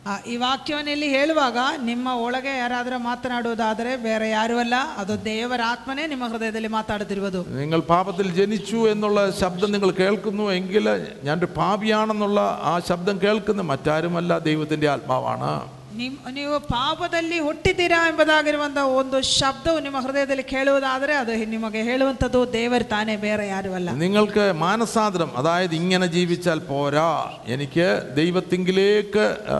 ಆ, 0.05 0.15
ಈ 0.27 0.35
ವಾಕ್ಯವನ್ನು 0.41 0.91
ಇಲ್ಲಿ 0.95 1.07
ಹೇಳುವಾಗ 1.13 1.59
ನಿಮ್ಮ 1.87 2.09
ಒಳಗೆ 2.25 2.53
ಯಾರಾದರೂ 2.57 2.97
ಮಾತನಾಡುವುದಾದರೆ 3.05 3.93
ಬೇರೆ 4.03 4.27
ಯಾರೂ 4.31 4.57
ಅಲ್ಲ 4.61 4.77
ಅದು 5.01 5.15
ದೇವರ 5.25 5.61
ಆತ್ಮನೇ 5.69 6.05
ನಿಮ್ಮ 6.11 6.25
ಹೃದಯದಲ್ಲಿ 6.31 6.71
ಮಾತಾಡುತ್ತಿರುವುದು 6.75 7.41
നിങ്ങൾ 7.55 7.81
പാപത്തിൽ 7.91 8.27
ജനിച്ചു 8.39 8.81
എന്നുള്ള 8.91 9.21
ശബ്ദം 9.41 9.71
നിങ്ങൾ 9.75 9.91
കേൾക്കുന്നു 10.01 10.47
എങ്കിൽ 10.57 10.87
ഞാനൊരു 11.25 11.49
പാപിയാണെന്നുള്ള 11.57 12.41
ആ 12.65 12.77
ശബ്ദം 12.91 13.17
കേൾക്കുന്ന 13.25 13.65
മറ്റാരുമല്ല 13.71 14.39
ദൈവത്തിൻ്റെ 14.47 14.91
ആത്മാവാണ് 14.95 15.53
ನಿಮ್ 15.99 16.15
ನೀವು 16.37 16.55
ಪಾಪದಲ್ಲಿ 16.71 17.39
ಹುಟ್ಟಿದ್ದೀರಾ 17.41 17.99
ಎಂಬುದಾಗಿರುವಂತಹ 18.09 18.87
ಒಂದು 19.01 19.19
ಶಬ್ದವು 19.33 19.79
ನಿಮ್ಮ 19.81 19.99
ಹೃದಯದಲ್ಲಿ 20.05 20.45
ಕೇಳುವುದಾದರೆ 20.49 21.15
ಅದು 21.19 21.33
ನಿಮಗೆ 21.53 21.81
ಹೇಳುವಂಥದ್ದು 21.89 22.41
ದೇವರು 22.53 22.87
ತಾನೇ 22.91 23.15
ಬೇರೆ 23.23 23.45
ಯಾರೂ 23.49 23.71
ಅಲ್ಲ 23.75 23.91
നിങ്ങൾക്ക് 24.01 24.45
മാനസാന്തരം 24.63 25.31
അതായത് 25.41 25.75
ഇങ്ങനെ 25.81 26.07
ജീവിച്ചാൽ 26.13 26.61
പോരാ 26.69 27.09
എനിക്ക് 27.49 27.87
ദൈവത്തിങ്കിലേക്ക് 28.19 29.25
ആ, 29.49 29.59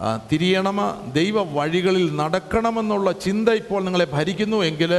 ആ, 0.00 0.10
തിരിയണം 0.30 0.78
ദൈവ 1.14 1.36
വഴികളിൽ 1.54 2.06
നടക്കണമെന്നുള്ള 2.16 3.08
ചിന്ത 3.24 3.48
ഇപ്പോൾ 3.60 3.82
നിങ്ങളെ 3.84 4.06
ഭരിക്കുന്നു 4.14 4.60
എങ്കിൽ 4.64 4.92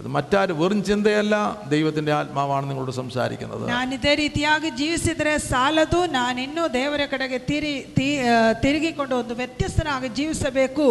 അത് 0.00 0.08
മറ്റാര് 0.14 0.52
വെറും 0.58 0.80
ചിന്തയല്ല 0.86 1.34
ദൈവത്തിൻ്റെ 1.70 2.12
ആത്മാവാണ് 2.16 2.64
നിങ്ങളോട് 2.68 2.92
സംസാരിക്കുന്നത് 2.96 3.62
ನಾನು 3.68 3.90
ಇದೇ 3.96 4.12
ರೀತಿಯಾಗಿ 4.20 4.68
ಜೀವಿಸಿದರೆ 4.80 5.32
ಸಾಲದು 5.46 6.00
ನಾನಿನ್ನೂ 6.14 6.64
ದೇವರ 6.74 7.02
ಕಡೆಗೆ 7.12 7.38
ತಿರಿ 7.48 7.72
ತಿ 7.96 8.08
ಆ, 8.26 8.34
ತಿರುಗಿಕೊಂಡು 8.62 9.14
ಒಂದು 9.18 9.34
ವ್ಯತ್ಯಸ್ತನಾಗಿ 9.40 10.08
ಜೀವಿಸಬೇಕು 10.18 10.86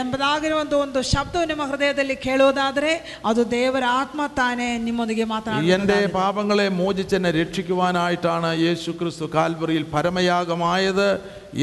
ಎಂಬುದಾಗಿರುವಂಥ 0.00 0.48
ಒಂದು 0.80 1.02
ಶಬ್ದವು 1.10 1.44
ನಿಮ್ಮ 1.50 1.66
ಹೃದಯದಲ್ಲಿ 1.70 2.16
ಕೇಳುವುದಾದರೆ 2.24 2.92
ಅದು 3.26 3.44
ದೇವರ 3.54 3.84
ಆತ್ಮ 4.00 4.08
ತಾನೇ 4.38 4.68
ನಿಮ್ಮೊಂದಿಗೆ 4.84 5.26
ಮಾತನಾಡುವುದು 5.30 5.74
എൻ്റെ 5.76 5.98
പാപങ്ങളെ 6.16 6.66
മോചിച്ചെന്നെ 6.78 7.32
രക്ഷിക്കുവാനായിട്ടാണ് 7.38 8.28
യേശു 8.64 8.90
ക്രിസ്തു 8.98 9.28
കാൽവറിയിൽ 9.34 9.84
പരമയാഗമായത് 9.94 11.08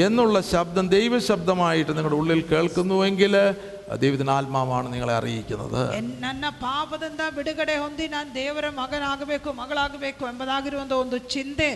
എന്നുള്ള 0.04 0.38
ശബ്ദം 0.50 0.86
ദൈവശബ്ദമായിട്ട് 0.94 1.92
നിങ്ങളുടെ 1.92 2.18
ഉള്ളിൽ 2.18 2.42
കേൾക്കുന്നുവെങ്കിൽ 2.50 3.36
ദൈവത്തിൻ്റെ 4.00 4.34
ആത്മാവാണ് 4.34 4.88
നിങ്ങളെ 4.94 5.14
അറിയിക്കുന്നത് 5.18 5.80
ಎನ್- 5.98 6.14
ನನ್ನ 6.22 6.46
ಪಾಪದಿಂದ 6.62 7.22
ಬಿಡುಗಡೆ 7.36 7.76
ಹೊಂದಿ 7.80 8.06
ನಾನು 8.10 8.30
ದೇವರ 8.36 8.66
ಮಗನಾಗಬೇಕು 8.80 9.50
ಮಗಳಾಗಬೇಕು 9.60 10.24
ಎಂಬುದಾಗಿರುವಂಥ 10.32 10.94
ಒಂದು 11.00 11.20
ಚಿಂತೆ 11.34 11.70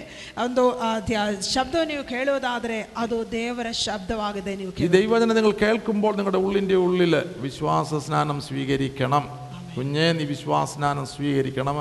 ಒಂದು 0.43 0.63
ಆ, 0.81 0.89
ಧ್ಯ- 1.07 1.25
ಶಬ್ದವು 1.51 1.85
ನೀವು 1.89 2.03
ಕೇಳುವುದಾದರೆ 2.11 2.79
ಅದು 2.97 3.17
ದೇವರ 3.33 3.49
ಶಬ್ದವಾಗಿದೆ 3.81 4.53
ನೀವು 4.57 4.73
ഈ 4.79 4.89
ദൈവജനം 4.95 5.35
നിങ്ങൾ 5.35 5.53
കേൾക്കുമ്പോൾ 5.61 6.15
നിങ്ങളുടെ 6.17 6.41
ഉള്ളിൻ്റെ 6.45 6.79
ഉള്ളിൽ 6.83 7.15
വിശ്വാസ 7.45 7.69
സ്നാനം 8.05 8.39
സ്വീകരിക്കണം 8.47 9.25
കുഞ്ഞെ 9.75 10.07
നീ 10.13 10.25
വിശ്വാസ 10.29 10.69
സ്നാനം 10.73 11.05
സ്വീകരിക്കണം 11.11 11.77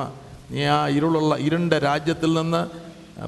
നീ 0.50 0.62
ആ 0.70 0.88
ഇരുളുള്ള 0.92 1.34
ഇരുണ്ട 1.44 1.72
രാജ്യത്തിൽ 1.84 2.32
നിന്ന് 2.34 2.62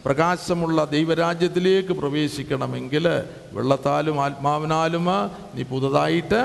പ്രകാശമുള്ള 0.05 0.79
ദൈവരാജ്യത്തിലേക്ക് 0.93 1.93
പ്രവേശിക്കണമെങ്കിൽ 1.97 3.07
വെള്ളത്താലും 3.53 4.17
ആത്മാവിനാലും 4.23 5.07
നീ 5.55 5.63
പുതുതായിട്ട് 5.69 6.41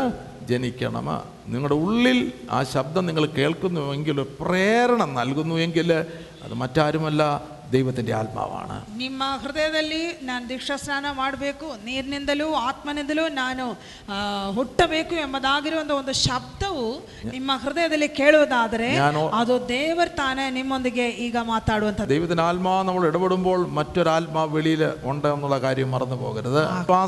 ജനിക്കണം 0.50 1.08
നിങ്ങളുടെ 1.50 1.78
ഉള്ളിൽ 1.84 2.20
ആ 2.52 2.62
ശബ്ദം 2.72 3.04
നിങ്ങൾ 3.08 3.26
കേൾക്കുന്നുവെങ്കിൽ 3.38 4.18
പ്രേരണ 4.40 5.02
നൽകുന്നുവെങ്കിൽ 5.18 5.92
അത് 6.46 6.56
മറ്റാരുമല്ല 6.62 7.22
ദൈവത്തിൻ്റെ 7.72 8.14
ആത്മാവാണ് 8.18 8.76
ನಿಮ್ಮ 9.00 9.24
ಹೃದಯದಲ್ಲಿ 9.42 10.00
ನಾನು 10.28 10.44
ದೀಕ್ಷಾ 10.50 10.76
ಸ್ನಾನ 10.82 11.08
ಮಾಡಬೇಕು 11.18 11.68
ನೀರಿನಿಂದಲೂ 11.88 12.48
ಆತ್ಮನಿಂದಲೂ 12.62 13.26
ನಾನು 13.40 13.66
ಆ, 14.08 14.18
ಹುಟ್ಟಬೇಕು 14.58 15.16
ಎಂಬುದಾಗಿರುವಂಥ 15.24 15.92
ಒಂದು 15.98 16.14
ಶಬ್ದವು 16.22 16.86
ನಿಮ್ಮ 17.34 17.52
ಹೃದಯದಲ್ಲಿ 17.64 18.10
ಕೇಳುವುದಾದರೆ 18.20 18.90
ഞാനോ- 19.00 19.26
ಅದು 19.40 19.56
ದೇವರ 19.74 20.08
ತಾನೇ 20.22 20.46
ನಿಮ್ಮೊಂದಿಗೆ 20.58 21.08
ಈಗ 21.26 21.38
ಮಾತಾಡುವಂಥದ್ದು 21.52 22.14
ദൈവത്തിന് 22.14 22.44
ആത്മാവ് 22.46 22.88
നമ്മൾ 22.88 23.06
ഇടപെടുമ്പോൾ 23.10 23.60
മറ്റൊരാത്മാവ് 23.78 24.54
വെളിയിൽ 24.56 24.84
ഉണ്ട് 25.06 25.28
എന്നുള്ള 25.34 25.60
കാര്യം 25.66 25.92
മറന്നു 25.92 26.20
പോകരുത് 26.22 26.62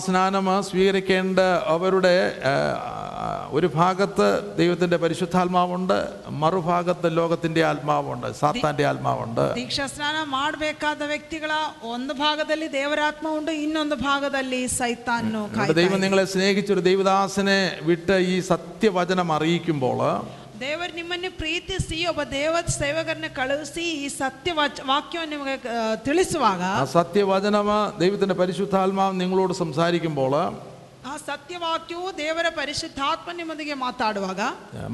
സ്നാനം 0.06 0.50
സ്വീകരിക്കേണ്ട 0.70 1.39
അവരുടെ 1.74 2.16
ആ, 2.45 2.54
ഒരു 3.54 3.68
ഭാഗത്ത് 3.76 4.28
ദൈവത്തിൻ്റെ 4.58 4.97
പരിശുദ്ധാത്മാവുണ്ട് 5.04 5.95
മറുഭാഗത്ത് 6.41 7.08
ലോകത്തിൻ്റെ 7.18 7.62
ആത്മാവുണ്ട് 7.70 8.28
സാത്താൻ്റെ 8.39 8.86
ആത്മാവുണ്ട് 8.89 9.43
ದೀಕ್ಷಾ 9.58 9.86
ಸ್ನಾನ 9.91 10.18
ಮಾಡಬೇಕಾದ 10.34 11.02
ವ್ಯಕ್ತಿಗಳ 11.10 11.52
ಒಂದು 11.91 12.14
ಭಾಗದಲ್ಲಿ 12.22 12.68
ದೇವರಾತ್ಮ 12.76 13.28
ಉಂಟು 13.36 13.54
ಇನ್ನೊಂದು 13.64 13.97
ಭಾಗದಲ್ಲಿ 14.04 14.62
ಸೈತಾನ್ನು 14.76 15.43
നമ്മുടെ 15.47 15.78
ദൈവം 15.80 16.02
നിങ്ങളെ 16.04 16.26
സ്നേഹിച്ചൊരു 16.32 16.84
ദൈവദാസനെ 16.88 17.60
വിട്ട് 17.88 18.18
ഈ 18.28 18.38
സത്യവചനം 18.50 19.30
അറിയിക്കുമ്പോൾ 19.36 20.02
ದೇವರು 20.62 20.93
ನಿಮ್ಮನ್ನು 20.95 21.30
ಪ್ರೀತಿಸಿ 21.38 21.97
ಒಬ್ಬ 22.10 22.22
ದೇವ 22.32 22.54
ಸೇವಕರನ್ನ 22.76 23.28
ಕಳುಹಿಸಿ 23.36 23.84
ಈ 23.97 24.08
ಸತ್ಯ 24.16 24.52
ವಾಚ್- 24.54 24.84
ವಾಕ್ಯವನ್ನು 24.89 25.32
ನಿಮಗೆ 25.36 25.54
ಆ, 25.74 25.78
ತಿಳಿಸುವಾಗ 26.04 26.62
ആ 26.74 26.84
സത്യവചനം 26.93 27.70
ദൈവത്തിൻ്റെ 28.02 28.36
പരിശുദ്ധാത്മാവ് 28.41 29.14
നിങ്ങളോട് 29.22 29.54
സംസാരിക്കുമ്പോൾ 29.62 30.34
ಆ 31.04 31.14
ಸತ್ಯವಾಕ್ಯವು 31.26 32.08
ದೇವರ 32.18 32.47
ಪರಿಶುದ್ಧಾತ್ಮ 32.58 33.30
ನಿಮ್ಮೊಂದಿಗೆ 33.38 33.76
ಮಾತಾಡುವಾಗ 33.82 34.41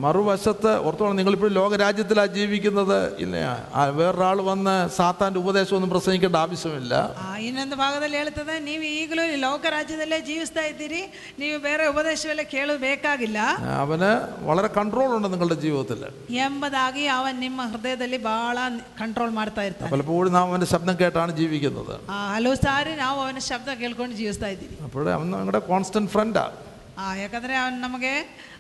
മറുവശത്ത് 0.03 0.71
ഓർത്തോളം 0.85 1.15
നിങ്ങളിപ്പോൾ 1.19 1.49
ലോകരാജ്യത്തിലാണ് 1.55 2.31
ജീവിക്കുന്നത് 2.35 2.93
ഇല്ല 3.23 3.35
ആ, 3.73 3.83
വേറൊരാൾ 3.97 4.37
വന്ന് 4.47 4.75
സാത്താൻ്റെ 4.97 5.39
ഉപദേശമൊന്നും 5.41 5.91
പ്രസംഗിക്കേണ്ട 5.93 6.37
ആവശ്യമില്ല 6.43 6.93
ಆ, 7.21 7.29
ಇನ್ನೊಂದು 7.47 7.77
ಭಾಗದಲ್ಲಿ 7.81 8.17
ಹೇಳ್ತದೆ 8.19 8.55
ನೀವು 8.67 8.83
ಈಗಲೂ 8.93 9.23
ಈ 9.29 9.39
ಲೋಕ 9.43 9.63
ರಾಜ್ಯದಲ್ಲೇ 9.75 10.19
ಜೀವಿಸ್ತಾ 10.29 10.63
ಇದ್ದೀರಿ 10.69 11.01
ನೀವು 11.39 11.57
ಬೇರೆ 11.65 11.83
ಉಪದೇಶವೆಲ್ಲ 11.91 12.45
ಕೇಳೋದು 12.53 12.81
ಬೇಕಾಗಿಲ್ಲ 12.85 13.39
അവന് 13.79 14.11
വളരെ 14.47 14.69
കൺട്രോൾ 14.77 15.09
ഉണ്ട് 15.17 15.29
നിങ്ങളുടെ 15.33 15.59
ജീവിതത്തിൽ 15.63 16.03
ಎಂಬುದಾಗಿ 16.45 17.05
ಅವನ್ 17.15 17.39
ನಿಮ್ಮ 17.43 17.61
ಹೃದಯದಲ್ಲಿ 17.71 18.21
ಬಹಳ 18.25 18.57
ಕಂಟ್ರೋಲ್ 19.01 19.35
ಮಾಡ್ತಾ 19.39 19.65
ಇರ್ತಾನೆ 19.69 19.91
പലപ്പോഴും 19.91 20.31
നാം 20.35 20.47
അവൻ്റെ 20.49 20.69
ശബ്ദം 20.73 20.95
കേട്ടാണ് 21.01 21.33
ജീവിക്കുന്നത് 21.41 21.93
ಆ, 22.07 22.21
ಹಲವು 22.33 22.55
ಸಾರಿ 22.63 22.95
ನಾವು 23.03 23.19
ಅವನ 23.25 23.43
ಶಬ್ದ 23.49 23.69
ಕೇಳ್ಕೊಂಡು 23.81 24.15
ಜೀವಿಸ್ತಾ 24.17 24.49
ಇದ್ದೀವಿ 24.53 24.77
അപ്പോൾ 24.85 25.11
അവൻ 25.13 25.27
നിങ്ങളുടെ 25.33 25.63
കോൺസ്റ്റന്റ് 25.67 25.93
ഫ്രണ്ടാണ് 26.11 26.55
ಆ, 26.97 27.05
ಯಾಕಂದ್ರೆ 27.17 27.53
ಅವನ್ 27.61 27.79
ನಮಗೆ 27.83 28.11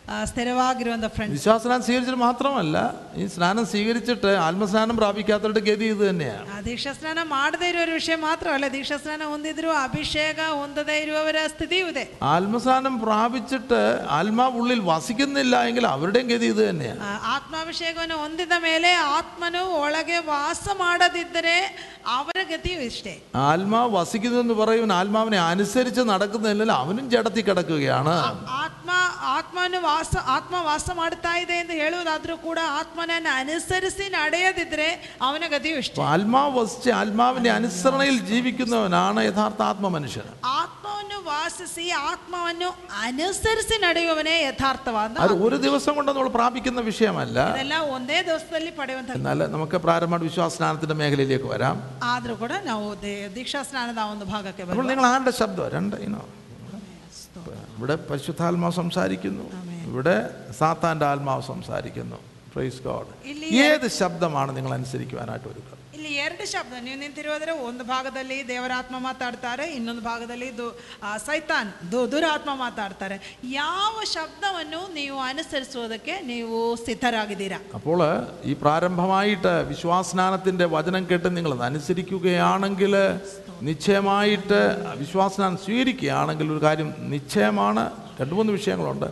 ಆ, 0.05 0.15
ಸ್ಥಿರವಾಗಿರುವಂತ 0.29 1.07
ಫ್ರೆಂಡ್ 1.13 1.31
വിശ്വാസനാഥം 1.35 1.83
സ്വീകരിച്ചിട്ട് 1.85 2.19
മാത്രമല്ല 2.21 2.75
ഈ 3.15 3.25
സ്നാനം 3.33 3.63
സ്വീകരിച്ചിട്ട് 3.69 4.31
ആത്മസ്നാനം 4.43 4.95
പ്രാപിക്കാത്തവരുടെ 4.99 5.61
ഗതി 5.67 5.87
ഇത് 5.91 6.03
തന്നെയാണ് 6.03 6.57
ದೀಕ್ಷಾ 6.65 6.91
ಸ್ನಾನ 6.97 7.19
ಮಾಡದೇ 7.31 7.67
ಇರುವವರ 7.71 7.93
ವಿಷಯ 7.97 8.17
ಮಾತ್ರವಲ್ಲ 8.25 8.67
ದೀಕ್ಷಾ 8.75 8.97
ಸ್ನಾನ 8.99 9.23
ಹೊಂದಿದ್ರು 9.31 9.71
ಅಭಿಷೇಕ 9.81 10.39
ಹೊಂದದೇ 10.59 10.97
ಇರುವವರ 11.03 11.37
ಸ್ಥಿತಿಯೂ 11.53 11.87
ಇದೆ 11.93 12.03
ആത്മസ്നാനം 12.33 12.95
പ്രാപിച്ചിട്ട് 13.05 13.81
ആത്മാവ് 14.17 14.55
ഉള്ളിൽ 14.61 14.81
വസിക്കുന്നില്ല 14.89 15.55
എങ്കിൽ 15.69 15.87
അവരുടെയും 15.93 16.29
ഗതി 16.31 16.49
ഇത് 16.49 16.61
തന്നെയാണ് 16.63 17.01
ಆ, 17.03 17.13
ಆತ್ಮಾಭಿಷೇಕವನ್ನು 17.35 18.19
ಹೊಂದಿದ 18.21 18.57
ಮೇಲೆ 18.63 18.91
ಆತ್ಮನು 19.15 19.63
ಒಳಗೆ 19.81 20.19
ವಾಸ 20.29 20.67
ಮಾಡದಿದ್ದರೆ 20.81 21.57
ಅವರ 22.11 22.39
ಗತಿಯೂ 22.49 22.79
ಇಷ್ಟೇ 22.89 23.13
ആത്മാവ് 23.45 23.89
വസിക്കുന്നു 23.95 24.39
എന്ന് 24.39 24.55
പറയുന്ന 24.55 24.93
ആത്മാവിനെ 24.93 25.39
അനുസരിച്ച് 25.45 26.03
നടക്കുന്നില്ല 26.11 26.73
അവനും 26.79 27.05
ജഡത്തിൽ 27.13 27.43
കിടക്കുകയാണ് 27.43 28.15
ಆತ್ಮ 28.59 28.89
ಆತ್ಮನು 29.35 29.79
ವಾಸ 29.85 30.11
ಆತ್ಮ 30.35 30.55
ವಾಸ 30.65 30.89
ಮಾಡ್ತಾ 30.95 31.33
ಇದೆ 31.35 31.55
ಎಂದು 31.59 31.73
ಹೇಳುವುದಾದ್ರೂ 31.73 32.35
ಕೂಡ 32.39 32.59
ಆತ್ಮನನ್ನು 32.79 33.31
ಅನುಸರಿಸಿ 33.35 34.05
ನಡೆಯದಿದ್ರೆ 34.15 34.87
ಅವನ 35.21 35.47
ಗತಿಯೂ 35.53 35.77
ಇಷ್ಟೇ 35.77 35.95
അപ്പൊ 35.95 36.05
ആത്മാവ് 36.11 36.53
വസിച്ച് 36.59 36.91
ആത്മാവിന്റെ 36.95 37.51
അനുസരണയിൽ 37.51 38.17
ജീവിക്കുന്നവനാണ് 38.29 39.21
യഥാർത്ഥ 39.29 39.61
ആത്മമനുഷ്യൻ 39.63 40.27
ಆತ್ಮವನ್ನು 40.55 40.78
വാസിಸಿ 41.30 41.86
ആത്മാവന്നു 42.08 42.68
അനുസരിച്ച് 43.06 43.76
നടയുവനെ 43.84 44.34
യഥാർത്ഥവാദം. 44.48 45.20
അത് 45.26 45.34
ഒരു 45.46 45.56
ദിവസം 45.66 45.92
കൊണ്ട് 45.96 46.10
നമ്മൾ 46.12 46.30
പ്രാപിക്കുന്ന 46.38 46.80
വിഷയമല്ല. 46.90 47.38
ഇതെല്ലാം 47.54 47.82
ഒന്നേ 47.96 48.18
ദിവസത്തിൽ 48.28 48.70
പടയുവൻ 48.80 49.12
എന്നാൽ 49.18 49.38
നമുക്ക് 49.56 49.76
പ്രാരംഭ 49.86 50.22
വിശ്വാസ 50.28 50.52
സ്നാനത്തിന്റെ 50.56 50.96
മേഖലയിലേക്ക് 51.02 51.48
വരാം. 51.54 51.76
ആദ്ര 52.12 52.32
കൂടെ 52.42 52.58
ನಾವು 52.70 52.86
ദീക്ഷാസ്നാനದ 53.38 54.02
ಒಂದು 54.14 54.26
ಭಾಗಕ್ಕೆ 54.34 54.68
അപ്പോൾ 54.74 54.88
നിങ്ങൾ 54.92 55.06
ആരുടെ 55.12 55.34
ശബ്ദം 55.40 55.68
രണ്ട് 55.78 55.96
ഇനോ 56.08 56.22
ഇവിടെ 57.76 57.94
പരിശുദ്ധാത്മാവ് 58.08 58.74
സംസാരിക്കുന്നു. 58.82 59.44
ഇവിടെ 59.88 60.16
സാത്താന്റെ 60.58 61.06
ആത്മാവ് 61.12 61.42
സംസാരിക്കുന്നു. 61.52 62.18
പ്രൈസ് 62.54 62.80
ഗോഡ് 62.86 63.10
ഏത് 63.66 63.86
ശബ്ദമാണ് 64.00 64.50
നിങ്ങൾ 64.56 64.72
അനുസരിക്കുവാനായിട്ട് 64.78 65.48
ഒരുക്കുക? 65.52 65.76
ಇಲ್ಲಿ 65.99 66.11
ಎರಡು 66.21 66.45
ಶಬ್ದ 66.51 66.79
ನೀವು 66.83 66.97
ನಿಂತಿರುವುದ್ರೆ 67.01 67.53
ಒಂದು 67.65 67.83
ಭಾಗದಲ್ಲಿ 67.89 68.37
ದೇವರಾತ್ಮ 68.49 68.95
ಮಾತಾಡ್ತಾರೆ 69.05 69.65
ಇನ್ನೊಂದು 69.75 70.03
ಭಾಗದಲ್ಲಿ 70.07 70.49
ದು 70.57 70.65
ಆ, 71.01 71.11
ಸೈತಾನ್ 71.25 71.69
ದು 71.91 71.99
ದುರಾತ್ಮ 72.11 72.51
ಮಾತಾಡ್ತಾರೆ 72.61 73.17
ಯಾವ 73.55 73.93
ಶಬ್ದವನ್ನು 74.13 74.81
ನೀವು 74.97 75.17
ಅನುಸರಿಸುವುದಕ್ಕೆ 75.27 76.15
ನೀವು 76.29 76.57
ಸಿದ್ಧರಾಗಿದ್ದೀರಾ 76.83 77.59
അപ്പോൾ 77.77 78.01
ഈ 78.45 78.55
പ്രാരംഭമായിട്ട് 78.61 79.53
വിശ്വാസനാനത്തിൻ്റെ 79.71 80.67
വചനം 80.75 81.05
കേട്ട് 81.09 81.29
നിങ്ങൾ 81.37 81.53
അത് 81.57 81.65
അനുസരിക്കുകയാണെങ്കിൽ 81.69 82.95
നിശ്ചയമായിട്ട് 83.69 84.59
വിശ്വാസനാനം 84.99 85.57
സ്വീകരിക്കുകയാണെങ്കിൽ 85.61 86.49
ഒരു 86.51 86.63
കാര്യം 86.63 86.89
നിശ്ചയമാണ് 87.09 87.83
രണ്ട് 88.19 88.33
മൂന്ന് 88.33 88.51
വിഷയങ്ങളുണ്ട് 88.53 89.07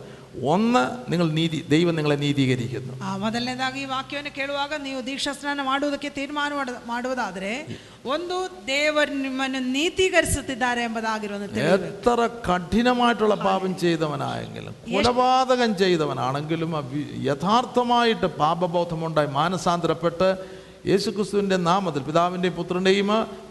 ഒന്ന് 0.48 0.80
നിങ്ങൾ 1.08 1.26
നീതി 1.32 1.58
ദൈവം 1.68 1.94
നിങ്ങളെ 1.96 2.16
നീതീകരിക്കുന്നു 2.16 2.92
ಆ, 3.00 3.16
ಮೊದಲನೇದಾಗಿ 3.16 3.78
ಈ 3.80 3.88
ವಾಕ್ಯವನ್ನು 3.90 4.32
ಕೇಳುವಾಗ 4.34 4.72
ನೀವು 4.82 5.00
ದೀಕ್ಷಾ 5.06 5.32
ಸ್ನಾನ 5.34 5.60
ಮಾಡುವುದಕ್ಕೆ 5.64 6.08
ತೀರ್ಮಾನ 6.16 6.50
ಮಾಡ- 6.54 6.80
ಮಾಡುವುದಾದರೆ 6.86 7.52
ಒಂದು 8.06 8.36
ದೇವರು 8.68 9.14
ನಿಮ್ಮನ್ನು 9.20 9.60
ನೀತೀಕರಿಸುತ್ತಿದ್ದಾರೆ 9.74 10.80
ಎಂಬುದಾಗಿರುವಂತೆ 10.84 11.48
ತಿಳಿಯಬೇಕು. 11.50 11.86
എത്ര 11.92 12.18
കഠിനമായിട്ടുള്ള 12.48 13.36
പാപം 13.44 13.72
ചെയ്തവനായെങ്കിലും 13.78 14.74
കൊലപാതകം 14.88 15.72
ചെയ്തവനാണെങ്കിലും 15.78 16.72
ആ 16.74 16.82
വി- 16.90 17.08
യഥാർത്ഥമായിട്ട് 17.28 18.26
പാപബോധമുണ്ടായി 18.38 19.30
മാനസാന്തരപ്പെട്ട് 19.34 20.28
യേശുക്രിസ്തുവിൻ്റെ 20.88 21.56
നാമത്തിൽ 21.66 22.02
പിതാവിൻ്റെയും 22.06 22.54
പുത്രൻ്റെയും 22.56 23.10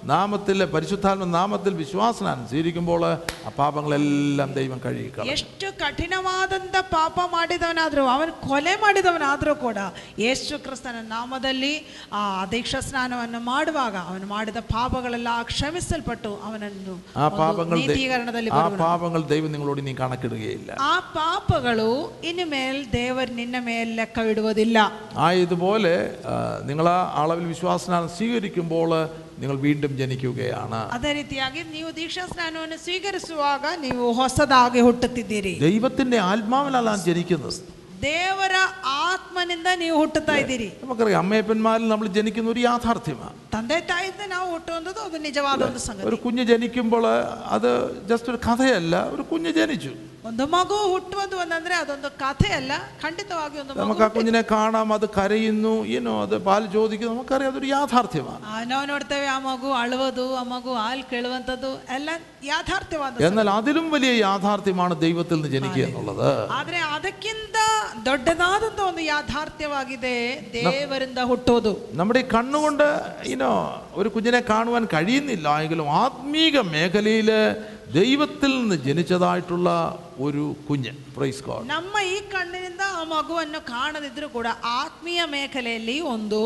നാമത്തിൽ 0.10 0.58
പരിശുദ്ധാത്മ 0.74 1.26
നാമത്തിൽ 1.36 1.74
വിശ്വാസനാനം 1.80 2.44
സ്വീകരിക്കുമ്പോൾ 2.50 3.04
ആ 3.06 3.52
പാപങ്ങളെല്ലാം 3.58 4.50
ദൈവം 4.58 4.80
കഴുകിക്കളയും 4.84 5.32
ಎಷ್ಟು 5.34 5.68
ಕಠಿಣವಾದಂಥ 5.82 6.76
ಪಾಪ 6.92 7.18
ಮಾಡಿದವನಾದರೂ 7.34 8.04
ಅವನು 8.14 8.34
ಕೊಲೆ 8.46 8.74
ಮಾಡಿದವನಾದರೂ 8.84 9.54
ಕೂಡ 9.64 9.80
ಯೇಸು 10.24 10.58
ಕ್ರಿಸ್ತನ 10.66 11.00
ನಾಮದಲ್ಲಿ 11.10 11.72
ಆ 12.14 12.22
ದೀಕ್ಷಾ 12.54 12.82
ಸ್ನಾನವನ್ನು 12.88 13.42
ಮಾಡುವಾಗ 13.50 13.96
ಅವನು 14.10 14.28
ಮಾಡಿದ 14.34 14.62
ಪಾಪಗಳೆಲ್ಲ 14.74 15.30
ಕ್ಷಮಿಸಲ್ಪಟ್ಟು 15.52 16.34
ಅವನನ್ನು 16.46 16.96
ആ 17.18 17.26
ಒಂದು 17.26 17.38
പാപങ്ങൾ 17.40 17.76
ദൈ- 17.78 17.88
ನೀತೀಕರಣದಲ್ಲಿ 17.88 18.52
ആ 18.52 18.60
ಬರುವನು. 18.60 18.82
പാപങ്ങൾ 18.86 19.24
ദൈവം 19.32 19.52
നിങ്ങളോട് 19.54 19.82
ഇനി 19.84 19.96
കണക്കിടുകയില്ല 20.02 20.70
ಆ 20.86 20.94
ಪಾಪಗಳು 21.18 21.90
ಇನ್ನು 22.30 22.48
ಮೇಲ್ 22.54 22.80
ದೇವರು 22.94 23.34
ನಿನ್ನ 23.36 23.58
ಮೇಲೆ 23.66 23.92
ಲೆಕ್ಕವಿಡುವುದಿಲ್ಲ 24.00 24.78
ആയതുപോലെ 25.24 25.96
ആ, 26.28 26.36
നിങ്ങൾ 26.66 26.86
ആ 26.94 27.00
അളവിൽ 27.18 27.46
വിശ്വാസനാനം 27.46 28.10
സ്വീകരിക്കുമ്പോൾ 28.10 28.90
നിങ്ങൾ 29.42 29.56
വീണ്ടും 29.58 29.92
ജനിക്കുകയാണ് 29.98 30.82
ಅದೇ 30.96 31.12
ರೀತಿಯಾಗಿ 31.14 31.62
ನೀವು 31.76 31.90
ದೀಕ್ಷಾ 31.96 32.26
ಸ್ನಾನವನ್ನು 32.26 32.80
ಸ್ವೀಕರಿಸುವಾಗ 32.84 33.66
ನೀವು 33.86 34.08
ಹೊಸದಾಗಿ 34.14 34.82
ಹುಟ್ಟುತ್ತಿದ್ದೀರಿ 34.82 35.54
ദൈവത്തിൻ്റെ 35.60 36.20
ആത്മാവിലല്ല 36.30 36.96
ജനിക്കുന്നത് 37.06 37.60
ದೇವರ 38.06 38.56
ಆತ್ಮನಿಂದ 39.04 39.70
ನೀವು 39.80 39.96
ಹುಟ್ಟುತ್ತಾ 39.98 40.34
ಇದ್ದೀರಿ 40.36 40.68
നമുക്കറിയാം 40.82 41.20
അമ്മയപ്പന്മാരിൽ 41.20 41.88
നമ്മൾ 41.88 42.08
ജനിക്കുന്ന 42.18 42.50
ഒരു 42.50 42.62
യാഥാർത്ഥ്യമാണ് 42.70 43.38
ತಂದೆ 43.54 43.78
ತಾಯಿಯಿಂದ 43.90 44.24
ನಾವು 44.32 44.48
ಹುಟ್ಟುವಂಥದ್ದು 44.54 45.02
ಅದು 45.04 45.20
ನಿಜವಾದ 45.26 45.62
ಒಂದು 45.68 45.84
ಸಂಗತಿ 45.84 46.08
ഒരു 46.10 46.18
കുഞ്ഞ് 46.24 46.46
ജനിക്കുമ്പോൾ 46.50 47.06
അത് 47.56 47.70
ജസ്റ്റ് 48.10 48.32
ഒരു 48.34 48.42
കഥയല്ല 48.46 48.96
ഒരു 49.14 49.26
കുഞ്ഞ് 49.30 49.54
ജനിച്ചു 49.58 49.94
ಒಂದು 50.28 50.44
ಮಗು 50.52 50.76
ಹುಟ್ಟುವುದು 50.92 51.38
ಅಂತಂದ್ರೆ 51.44 51.76
ಅದೊಂದು 51.80 52.10
ಕಥೆ 52.20 52.50
ಅಲ್ಲ 52.58 52.74
ಖಂಡಿತವಾಗಿ 53.02 53.58
ಒಂದು 53.62 53.72
ಮಗು 53.72 53.82
നമുക്ക് 53.82 54.04
ആ 54.04 54.10
കുഞ്ഞിനെ 54.14 54.42
കാണാം 54.52 54.90
അത് 54.96 55.06
കരയുന്നു 55.16 55.74
ಏನೋ 55.96 56.14
അത് 56.22 56.36
പാൽ 56.46 56.64
ചോദിക്കുന്നു 56.76 57.14
നമുക്കറിയാം 57.14 57.52
അതൊരു 57.52 57.70
യാഥാർത്ഥ്യമാണ് 57.72 58.44
ಆ, 58.46 58.64
ನಾವು 58.70 58.84
ನೋಡ್ತೇವೆ 58.92 59.28
ಆ 59.30 59.40
ಮಗು 59.46 59.70
ಅಳುವುದು 59.80 60.26
ಆ 60.36 60.54
ಮಗು 60.54 60.74
ಹಾಲು 60.80 61.04
ಕೇಳುವಂಥದ್ದು 61.10 61.72
ಎಲ್ಲ 61.96 62.10
ಯಾಥಾರ್ಥ್ಯವಾದ 62.48 63.26
എന്നാൽ 63.28 63.50
അതിലും 63.56 63.86
വലിയ 63.94 64.12
യാഥാർത്ഥ്യമാണ് 64.22 64.96
ദൈവത്തിൽ 65.04 65.38
നിന്ന് 65.38 65.52
ജനിക്കുക 65.56 65.84
എന്നുള്ളത് 65.88 66.30
ಆದ್ರೆ 66.58 66.80
ಅದಕ್ಕಿಂತ 66.96 67.58
ದೊಡ್ಡದಾದಂತ 68.08 68.80
ಒಂದು 68.88 69.04
ಯಾಥಾರ್ಥ್ಯವಾಗಿದೆ 69.10 70.16
ದೇವರಿಂದ 70.56 71.20
ಹುಟ್ಟೋದು 71.30 71.74
നമ്മുടെ 71.96 72.24
ഈ 73.26 73.36
കണ്ണുകൊണ്ട് 73.38 73.38
ഇനോ 73.38 73.52
ഒരു 73.96 74.10
കുഞ്ഞിനെ 74.10 74.42
കാണുവാൻ 74.44 74.84
കഴിയുന്നില്ല 74.94 75.48
എങ്കിലും 75.64 75.88
ആത്മീക 75.98 76.56
മേഖലയിൽ 76.70 77.30
ദൈവത്തിൽ 77.98 78.52
നിന്ന് 78.58 78.78
ജനിച്ചതായിട്ടുള്ള 78.86 79.70
ഒരു 80.20 80.46
കുഞ്ഞ് 80.70 80.92
പ്രൈസ് 81.16 81.44
ഗോഡ് 81.44 81.68
ನಮ್ಮ 81.70 81.96
ಈ 82.12 82.18
ಕಣ್ಣಿನಿಂದ 82.32 82.84
ಆ 82.94 83.04
ಮಗುವನ್ನು 83.12 83.60
ಕಾಣದಿದ್ರೂ 83.70 84.30
ಕೂಡ 84.30 84.48
ಆತ್ಮೀಯ 84.78 85.22
ಮೇಖಲೆಯಲ್ಲಿ 85.34 85.98
ಒಂದು 86.14 86.42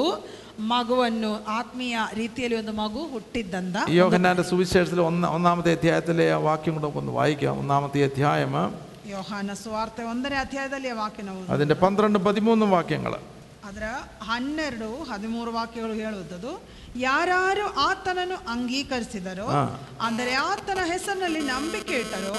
ಮಗುವನ್ನು 0.71 1.31
ಆತ್ಮೀಯ 1.57 1.97
ರೀತಿಯಲ್ಲಿ 2.13 2.57
ಒಂದು 2.59 2.73
ಮಗು 2.73 3.01
ಹುಟ್ಟಿದ್ದಂತ 3.13 3.77
ഈ 3.89 3.97
യോഹന്നാന്റെ 3.97 4.45
സുവിശേഷത്തിൽ 4.51 5.01
ഒന്ന 5.03 5.29
ഒന്നാമത്തെ 5.29 5.73
അധ്യായത്തിലെ 5.77 6.27
ആ 6.31 6.39
വാക്യം 6.47 6.75
കൂടെ 6.77 6.89
ഒന്ന് 6.95 7.13
വായിക്കാം 7.13 7.59
ഒന്നാമത്തെ 7.63 8.05
അധ്യായം 8.07 8.55
ಯೋಹಾನ 9.09 9.51
ಸುವಾರ್ತೆ 9.59 10.03
ಒಂದನೇ 10.05 10.37
ಅಧ್ಯಾಯದಲ್ಲಿ 10.39 10.89
ಆ 10.89 10.95
ವಾಕ್ಯ 10.97 11.23
ನಾವು 11.23 11.43
അതിൻ്റെ 11.55 11.75
പന്ത്രണ്ട് 11.83 12.19
പതിമൂന്നും 12.25 12.71
വാക്യങ്ങൾ 12.71 13.13
ಅದರ 13.67 13.85
ಹನ್ನೆರಡು 14.27 14.89
ಹದಿಮೂರು 15.09 15.51
ವಾಕ್ಯಗಳು 15.51 15.93
ಹೇಳುವುದು 16.01 16.51
ಯಾರ್ಯಾರು 16.96 17.66
ಆತನನ್ನು 17.80 18.36
ಅಂಗೀಕರಿಸಿದರೋ 18.48 19.46
ಅಂದರೆ 20.00 20.34
ಆತನ 20.34 20.78
ಹೆಸರಿನಲ್ಲಿ 20.84 21.40
ನಂಬಿಕೆ 21.40 21.94
ಇಟ್ಟರೋ 22.00 22.34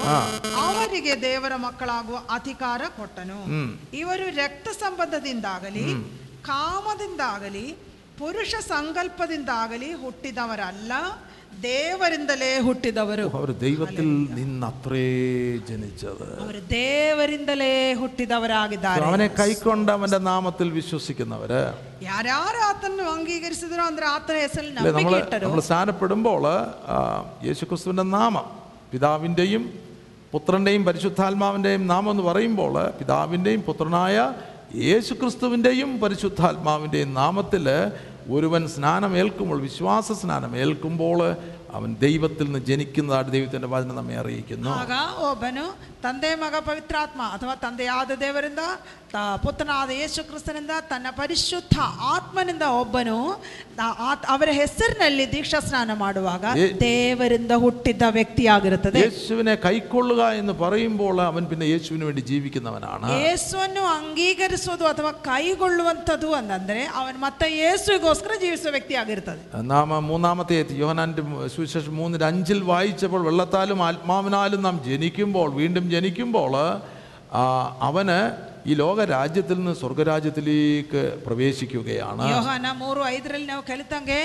ಅವರಿಗೆ 0.66 1.22
ದೇವರ 1.22 1.56
ಮಕ್ಕಳಾಗುವ 1.56 2.16
ಅಧಿಕಾರ 2.30 2.82
ಕೊಟ್ಟನು. 2.96 3.40
ಇವರು 3.96 4.26
ರಕ್ತ 4.36 4.68
ಸಂಬಂಧದಿಂದಾಗಲಿ 4.68 5.86
ಕಾಮದಿಂದಾಗಲಿ 6.42 7.66
ಪುರುಷ 8.18 8.54
ಸಂಕಲ್ಪದಿಂದಾಗಲಿ 8.68 9.92
ಹುಟ್ಟಿದವರಲ್ಲ. 9.92 10.92
ದೇವರಿಂದಲೇ 11.63 12.49
ಹುಟ್ಟಿದವರು 12.65 13.23
അവർ 13.37 13.49
ദൈവത്തിൽ 13.63 14.05
നിന്നത്രേ 14.37 15.07
ജനിച്ചത് 15.69 16.25
ಅವರು 16.37 16.59
ದೇವರಿಂದಲೇ 16.73 17.71
ಹುಟ್ಟಿದವರಾಗಿದ್ದಾರೆ 18.01 19.03
അവനെ 19.07 19.27
കൈക്കൊണ്ട് 19.39 19.91
അവന്റെ 19.95 20.19
നാമത്തിൽ 20.29 20.67
വിശ്വസിക്കുന്നവര് 20.77 21.61
ಯಾರ್ಯಾರು 22.07 22.59
ಆತನನ್ನು 22.69 23.05
ಅಂಗೀಕರಿಸಿದರೋ 23.15 23.83
ಅಂದ್ರೆ 23.83 24.07
ಆತನ 24.13 24.37
ಹೆಸರಲ್ಲಿ 24.45 24.79
അല്ലെ 24.79 24.91
നമ്മൾ 24.91 25.03
ನಂಬಿಕೆ 25.07 25.25
ಇಟ್ಟರು 25.25 25.45
നമ്മൾ 25.45 25.63
സ്ഥാനപ്പെടുമ്പോൾ 25.69 26.45
യേശുക്രിസ്തുവിൻ്റെ 27.47 28.07
നാമം 28.15 28.47
പിതാവിൻ്റെയും 28.93 29.65
പുത്രൻ്റെയും 30.33 30.83
പരിശുദ്ധാത്മാവിൻ്റെയും 30.85 31.83
നാമം 31.87 32.11
എന്ന് 32.11 32.23
പറയുമ്പോൾ 32.23 32.73
പിതാവിൻ്റെയും 32.99 33.61
പുത്രനായ 33.61 34.15
യേശുക്രിസ്തുവിൻ്റെയും 34.89 35.91
പരിശുദ്ധാത്മാവിൻ്റെയും 35.99 37.11
നാമത്തിൽ 37.13 37.65
ഒരുവൻ 38.30 38.68
സ്നാനം 38.68 39.16
ഏൽക്കുമ്പോൾ 39.16 39.60
വിശ്വാസ 39.60 40.12
സ്നാനം 40.12 40.56
ഏൽക്കുമ്പോൾ 40.56 41.18
അവൻ 41.73 41.89
ദൈവത്തിൽ 42.01 42.45
നിന്ന് 42.47 42.61
ജനിക്കുന്നതായിട്ട് 42.67 43.31
ദൈവത്തിൻ്റെ 43.35 43.69
വചനം 43.71 43.97
നമ്മെ 43.97 44.15
അറിയിക്കുന്നു 44.21 44.71
ಆಗ 44.75 44.93
ಒಬ್ಬನು 45.27 45.65
ತಂದೆ 46.03 46.31
ಮಗ 46.41 46.55
ಪವಿತ್ರಾತ್ಮ 46.65 47.21
ಅಥವಾ 47.35 47.53
ತಂದೆಯಾದ 47.61 48.11
ದೇವರಿಂದ 48.21 48.61
ತ- 49.11 49.23
ಪುತ್ರನಾದ 49.43 49.89
ಯೇಸು 49.97 50.21
ಕ್ರಿಸ್ತನಿಂದ 50.25 50.73
ತನ್ನ 50.89 51.07
ಪರಿಶುದ್ಧ 51.17 51.75
ಆತ್ಮನಿಂದ 52.09 52.65
ಒಬ್ಬನು 52.79 53.15
ಆ- 53.79 53.95
ಆತ್- 54.07 54.27
ಅವರ 54.33 54.49
ಹೆಸರಿನಲ್ಲಿ 54.59 55.25
ದೀಕ್ಷಾ 55.31 55.59
ಸ್ನಾನ 55.65 55.91
ಮಾಡುವಾಗ 56.01 56.43
ಏ- 56.61 56.69
ದೇವರಿಂದ 56.83 57.53
ಹುಟ್ಟಿದ 57.63 58.03
ವ್ಯಕ್ತಿಯಾಗಿರುತ್ತದೆ 58.17 59.01
യേശുവിനെ 59.03 59.55
കൈക്കൊള്ളുക 59.63 60.21
എന്ന് 60.39 60.55
പറയുമ്പോൾ 60.61 60.97
അവൻ 61.27 61.43
പിന്നെ 61.49 61.67
യേശുവിന് 61.71 62.05
വേണ്ടി 62.07 62.23
ജീവിക്കുന്നവനാണ് 62.29 63.09
ಯೇಸುವನ್ನು 63.19 63.83
ಅಂಗೀಕರಿಸೋದು 63.97 64.85
ಅಥವಾ 64.91 65.11
ಕೈಗೊಳ್ಳುವಂಥದ್ದು 65.29 66.07
ಅಂತಂದ್ರೆ 66.39 66.81
ಅವನು 66.97 67.17
ಮತ್ತೆ 67.25 67.45
ಯೇಸುವಿಗೋಸ್ಕರ 67.59 68.33
ಜೀವಿಸುವ 68.41 68.73
ವ್ಯಕ್ತಿ 68.75 68.95
ಆಗಿರ್ತದೆ 68.99 69.41
നാം 69.69 69.89
മൂന്നാമത്തെ 70.09 70.55
യോഹനാൻ്റെ 70.79 71.25
സുവിശേഷം 71.63 71.93
മൂന്നിൻ്റെ 71.97 72.27
അഞ്ചിൽ 72.27 72.59
വായിച്ചപ്പോൾ 72.67 73.23
വെള്ളത്താലും 73.27 73.81
ആത്മാവിനാലും 73.85 74.61
നാം 74.65 74.77
ജനിക്കുമ്പോൾ 74.87 75.49
വീണ്ടും 75.57 75.85
ജനിക്കുമ്പോൾ 75.93 76.53
ആ, 77.31 77.41
അവന് 77.87 78.19
ഈ 78.65 78.75
ലോകരാജ്യത്തിൽ 78.79 79.57
നിന്ന് 79.57 79.73
സ്വർഗരാജ്യത്തിലേക്ക് 79.79 81.01
പ്രവേശിക്കുകയാണ് 81.25 82.23
ಯೋಹಾನ 82.29 82.71
ಮೂರು 82.79 83.01
ಐದರಲ್ಲಿ 83.09 83.47
ನಾವು 83.47 83.63
ಕಲಿತಂಗೆ 83.67 84.17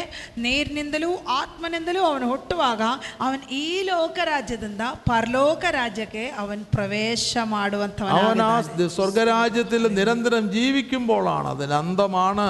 ನೀರಿನಿಂದಲೂ 0.45 1.11
ಆತ್ಮನಿಂದಲೂ 1.37 2.01
ಅವನು 2.09 2.27
ಹುಟ್ಟುವಾಗ 2.33 2.83
ಅವನ್ 3.21 3.43
ಈ 3.59 3.69
ಲೋಕ 3.91 4.17
ರಾಜ್ಯದಿಂದ 4.31 4.81
ಪರಲೋಕ 5.09 5.65
ರಾಜ್ಯಕ್ಕೆ 5.77 6.25
ಅವನ್ 6.43 6.65
ಪ್ರವೇಶ 6.73 7.21
അവൻ 7.35 7.45
ആ 7.45 7.53
ಮಾಡುವಂತವನಾಗಿದ್ದಾನೆ. 7.55 8.89
സ്വർഗരാജ്യത്തിൽ 8.97 9.83
നിരന്തരം 9.99 10.45
ജീവിക്കുമ്പോഴാണ് 10.55 11.49
അതിന് 11.55 11.77
അന്തമാണ് 11.81 12.49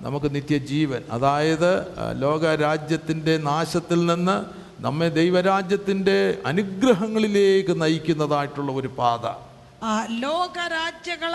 നമുക്ക് 0.00 0.28
നിത്യജീവൻ 0.34 1.02
അതായത് 1.10 1.70
ആ, 1.96 2.04
ലോകരാജ്യത്തിൻ്റെ 2.22 3.34
നാശത്തിൽ 3.46 4.00
നിന്ന് 4.06 4.36
നമ്മെ 4.80 5.08
ദൈവരാജ്യത്തിൻ്റെ 5.14 6.16
അനുഗ്രഹങ്ങളിലേക്ക് 6.50 7.74
നയിക്കുന്നതായിട്ടുള്ള 7.80 8.70
ഒരു 8.74 8.90
പാത 8.96 9.24
ಆ 9.84 9.94
ಲೋಕ 10.20 10.56
ರಾಜ್ಯಗಳ 10.72 11.34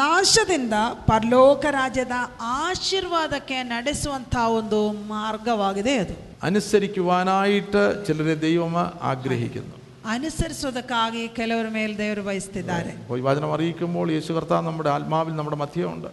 ನಾಶದಿಂದ 0.00 0.76
ಪರಲೋಕ 1.06 1.64
ರಾಜ್ಯದ 1.76 2.16
ಆಶೀರ್ವಾದಕ್ಕೆ 2.62 3.58
ನಡೆಸುವಂತ 3.70 4.34
ಒಂದು 4.58 4.80
ಮಾರ್ಗವಾಗಿದೆ 5.12 5.94
ಅದು 6.00 6.16
അനുസരിക്കുവാനായിട്ട് 6.48 7.82
ചിലരെ 8.06 8.34
ദൈവം 8.42 8.74
ആഗ്രഹിക്കുന്നു 9.10 9.76
ಅನುಸರಿಸೋದಕ್ಕಾಗಿ 10.12 11.22
ಕೆಲವರ 11.36 11.66
ಮೇಲೆ 11.74 11.94
ದೇವರು 11.98 12.22
ಬಯಸ್ತಿದ್ದಾರೆ 12.26 12.92
അപ്പോൾ 12.98 13.18
ഈ 13.18 13.26
വചനം 13.26 13.50
അറിയിക്കുമ്പോൾ 13.54 14.06
യേശു 14.14 14.30
കർത്താവ് 14.36 14.64
നമ്മുടെ 14.68 14.90
ആത്മാവിൽ 14.94 15.34
നമ്മുടെ 15.38 15.58
മധ്യമുണ്ട് 15.60 16.08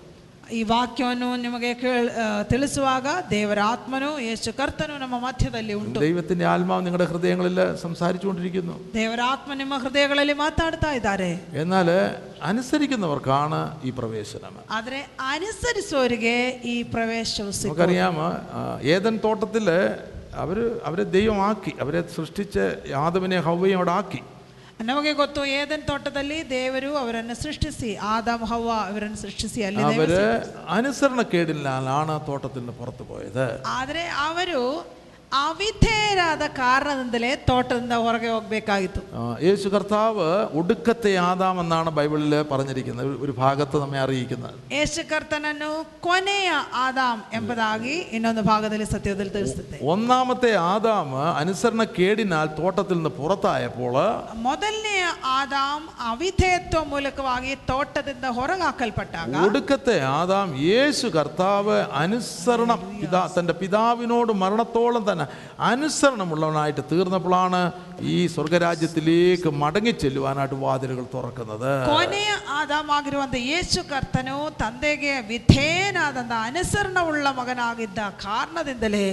ಈ 0.52 0.62
ವಾಕ್ಯವನ್ನು 0.68 1.28
ನಿಮಗೆ 1.42 1.72
ಕೇಳ್ 1.82 2.08
ಆ, 2.18 2.28
ತಿಳಿಸುವಾಗ 2.44 3.08
ದೇವರ 3.30 3.60
ಆತ್ಮನು 3.68 4.08
ಯೇಸು 4.24 4.50
ಕರ್ತನು 4.56 4.96
ನಮ್ಮ 5.02 5.16
ಮಧ್ಯದಲ್ಲಿ 5.22 5.74
ಉಂಟು 5.76 6.00
ദൈവത്തിൻ്റെ 6.04 6.46
ആത്മാവ് 6.52 6.86
നിങ്ങളുടെ 6.86 7.08
ഹൃദയങ്ങളിൽ 7.12 7.58
സംസാരിച്ചുകൊണ്ടിരിക്കുന്നു 7.84 8.76
ದೇವರ 8.96 9.22
ಆತ್ಮ 9.34 9.52
ನಿಮ್ಮ 9.60 9.76
ಹೃದಯಗಳಲ್ಲಿ 9.84 10.36
ಮಾತಾಡ್ತಾ 10.40 10.92
ಇದ್ದಾರೆ 11.00 11.30
എന്നാൽ 11.62 11.90
അനുസരിക്കുന്നവർക്കാണ് 12.50 13.60
ഈ 13.84 13.92
പ്രവേശനം 13.96 14.56
ಆದ್ರೆ 14.72 15.00
ಅನುಸರಿಸುವವರಿಗೆ 15.34 16.36
ಈ 16.66 16.84
ಪ್ರವೇಶವು 16.92 17.52
ಸಿಕ್ಕ 17.54 17.70
നമുക്കറിയാം 17.70 18.18
ആ, 18.20 18.62
ഏദൻ 18.94 19.16
തോട്ടത്തിൽ 19.24 19.68
അവർ 20.40 20.58
അവരെ 20.86 21.06
ദൈവമാക്കി 21.14 21.72
അവരെ 21.82 22.02
സൃഷ്ടിച്ച് 22.14 22.66
യാദവിനെ 22.92 23.40
ഹൗവയും 23.46 23.80
അവിടെ 23.80 23.94
ആക്കി 23.94 24.22
ನಮಗೆ 24.86 25.12
ಗೊತ್ತು 25.14 25.42
ಏದನ್ 25.52 25.84
ತೋಟದಲ್ಲಿ 25.88 26.38
ದೇವರು 26.50 26.92
ಅವರನ್ನು 26.98 27.36
ಸೃಷ್ಟಿಸಿ 27.36 27.90
ಆದಮ್ 28.10 28.46
ಹವ್ವ 28.46 28.70
ಅವರನ್ನು 28.90 29.18
ಸೃಷ್ಟಿಸಿ 29.18 29.62
ಅಲ್ಲಿ 29.64 29.84
ದೇವರು 29.86 30.14
അവര് 30.14 30.22
അനുസരണക്കേടിലാണ് 30.70 32.16
തോട്ടത്തിൽ 32.28 32.60
നിന്ന് 32.60 32.74
പുറത്തു 32.74 33.04
പോയത് 33.04 33.46
ಆದ್ರೆ 33.72 34.04
ಅವರು 34.26 34.62
ಅವಿಧೇಯರಾದ 35.40 36.44
ಕಾರಣದಿಂದಲೇ 36.58 37.30
ತೋಟದಿಂದ 37.48 37.96
ಹೊರಗೆ 38.04 38.30
ಹೋಗ್ಬೇಕಾಗಿತ್ತು 38.32 39.02
ആ, 39.14 39.24
യേശു 39.46 39.68
കർത്താവ് 39.74 40.28
ഒടുക്കത്തെ 40.60 41.12
ആദാം 41.24 41.56
എന്നാണ് 41.64 41.90
ബൈബിളിൽ 41.98 42.34
പറഞ്ഞിരിക്കുന്നത് 42.50 43.06
ഒരു- 43.08 43.20
ഒരു 43.26 43.34
ഭാഗത്ത് 43.38 43.78
നമ്മെ 43.82 44.00
അറിയിക്കുന്നത് 44.04 44.56
ಯೇಸು 44.74 45.02
ಕರ್ತನನ್ನು 45.10 45.70
ಕೊನೆಯ 46.06 46.50
ಆದಾಮ್ 46.84 47.22
ಎಂಬುದಾಗಿ 47.38 47.96
ಇನ್ನೊಂದು 48.16 48.44
ಭಾಗದಲ್ಲಿ 48.50 48.88
ಸತ್ಯದಲ್ಲಿ 48.92 49.34
ತಿಳಿಸುತ್ತೆ 49.36 49.80
ഒന്നാമത്തെ 49.94 50.52
ആദാം 50.68 51.12
അനുസരണക്കേടിനാൽ 51.44 52.48
തോട്ടത്തിൽ 52.58 52.96
നിന്ന് 52.96 53.14
പുറത്തായപ്പോൾ 53.18 53.96
ಮೊದಲನೆಯ 54.44 55.06
ಆದಾಮ್ 55.36 55.86
ಅವಿಧೇಯತ್ವ 56.10 56.58
ಮೂಲಕವಾಗಿ 56.90 57.54
ತೋಟದಿಂದ 57.70 58.26
ಹೊರಗೆ 58.38 58.66
ಹಾಕಲ್ಪಟ್ಟಾಗ 58.66 59.34
ഒടുക്കത്തെ 59.46 59.98
ആദാം 60.16 60.50
യേശു 60.68 61.08
കർത്താവ് 61.16 61.78
അനുസരണം 62.04 62.82
പിതാ 62.98 63.24
തൻ്റെ 63.34 63.56
പിതാവിനോട് 63.60 64.34
മരണത്തോളം 64.42 65.04
തന്നെ 65.04 65.18
അനുസരണമുള്ളവനായിട്ട് 65.61 66.81
തീർന്നപ്പോഴാണ് 66.93 67.61
ഈ 68.06 68.16
സ്വർഗരാജ്യത്തിലേക്ക് 68.34 69.50
മടങ്ങി 69.62 69.94
ചെല്ലുവാനായിട്ട് 70.02 70.58
വാതിലുകൾ 70.62 71.06
തുറക്കുന്നത് 71.14 71.70
ಕೊನೆಯ 71.90 72.32
ಆದಾಮ್ 72.60 72.92
ಆಗಿರುವಂತ 72.98 73.38
ಯೇಸು 73.50 73.82
ಕರ್ತನು 73.90 74.38
ತಂದೆಗೆ 74.62 75.14
ವಿಧೇಯನಾದಂತ 75.30 76.34
ಅನುಸರಣವುಳ್ಳ 76.48 77.28
ಮಗನಾಗಿದ್ದ 77.40 78.00
ಕಾರಣದಿಂದಲೇ 78.26 79.06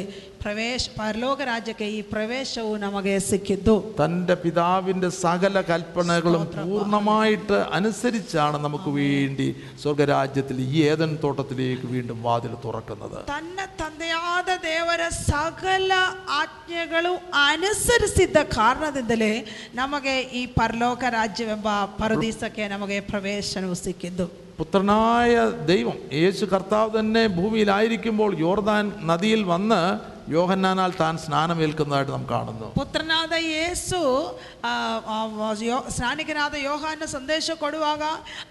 ಪ್ರವೇಶ 0.42 0.82
ಪರಲೋಕ 0.96 1.40
ರಾಜ್ಯಕ್ಕೆ 1.48 1.86
ಈ 1.90 2.00
ಪ್ರವೇಶವು 2.10 2.72
ನಮಗೆ 2.82 3.14
ಸಿಕ್ಕಿದ್ದು 3.28 3.74
തൻ്റെ 3.98 4.34
പിതാവിൻ്റെ 4.42 5.08
സകല 5.16 5.60
കൽപ്പനകളും 5.70 6.42
പൂർണ്ണമായിട്ട് 6.56 7.58
അനുസരിച്ചാണ് 7.76 8.58
നമുക്ക് 8.66 8.90
വേണ്ടി 8.98 9.48
സ്വർഗരാജ്യത്തിൽ 9.82 10.58
ഈ 10.66 10.82
ഏതൻ 10.90 11.12
തോട്ടത്തിലേക്ക് 11.24 11.88
വീണ്ടും 11.94 12.20
വാതിൽ 12.22 12.52
തുറക്കുന്നത് 12.64 13.18
ತನ್ನ 13.32 13.58
ತಂದೆಯಾದ 13.80 14.50
ದೇವರ 14.66 15.02
ಸಕಲ 15.22 15.92
ಆಜ್ಞೆಗಳು 16.40 17.12
ಅನುಸರಿಸಿದ್ದ 17.46 18.36
ಕಾರಣದಿಂದಲೇ 18.80 19.32
ನಮಗೆ 19.74 20.14
ಈ 20.32 20.42
ಪರಲೋಕ 20.56 21.04
ರಾಜ್ಯವೆಂಬ 21.12 21.68
ಪರದೀಸಕ್ಕೆ 21.98 22.66
ನಮಗೆ 22.68 22.98
ಪ್ರವೇಶನವು 23.10 23.76
ಸಿಕ್ಕಿದ್ದು 23.82 24.26
പുത്രനായ 24.58 25.32
ദൈവം 25.66 25.96
യേശു 26.18 26.44
കർത്താവ് 26.46 26.90
തന്നെ 26.98 27.22
ഭൂമിയിലായിരിക്കുമ്പോൾ 27.36 28.30
യോർദാൻ 28.40 28.84
നദിയിൽ 29.04 29.42
വന്ന് 29.44 29.80
യോഹന്നാനാൽ 30.30 30.92
താൻ 30.96 31.14
സ്നാനമേൽക്കുന്നതായിട്ട് 31.22 32.12
നാം 32.12 32.24
കാണുന്നു 32.30 32.68
ಪುತ್ರನಾದ 32.76 33.34
ಯೇಸು 33.48 33.98
ಆ, 34.64 34.70
ಆ, 35.08 35.16
ಯೋ- 35.64 35.84
ಸ್ನಾನಿಕನಾದ 35.96 36.54
ಯೋಹಾನ 36.64 36.84
ಸಂದೇಶ 37.12 37.34
ಕೊಡುವಾಗ 37.60 38.02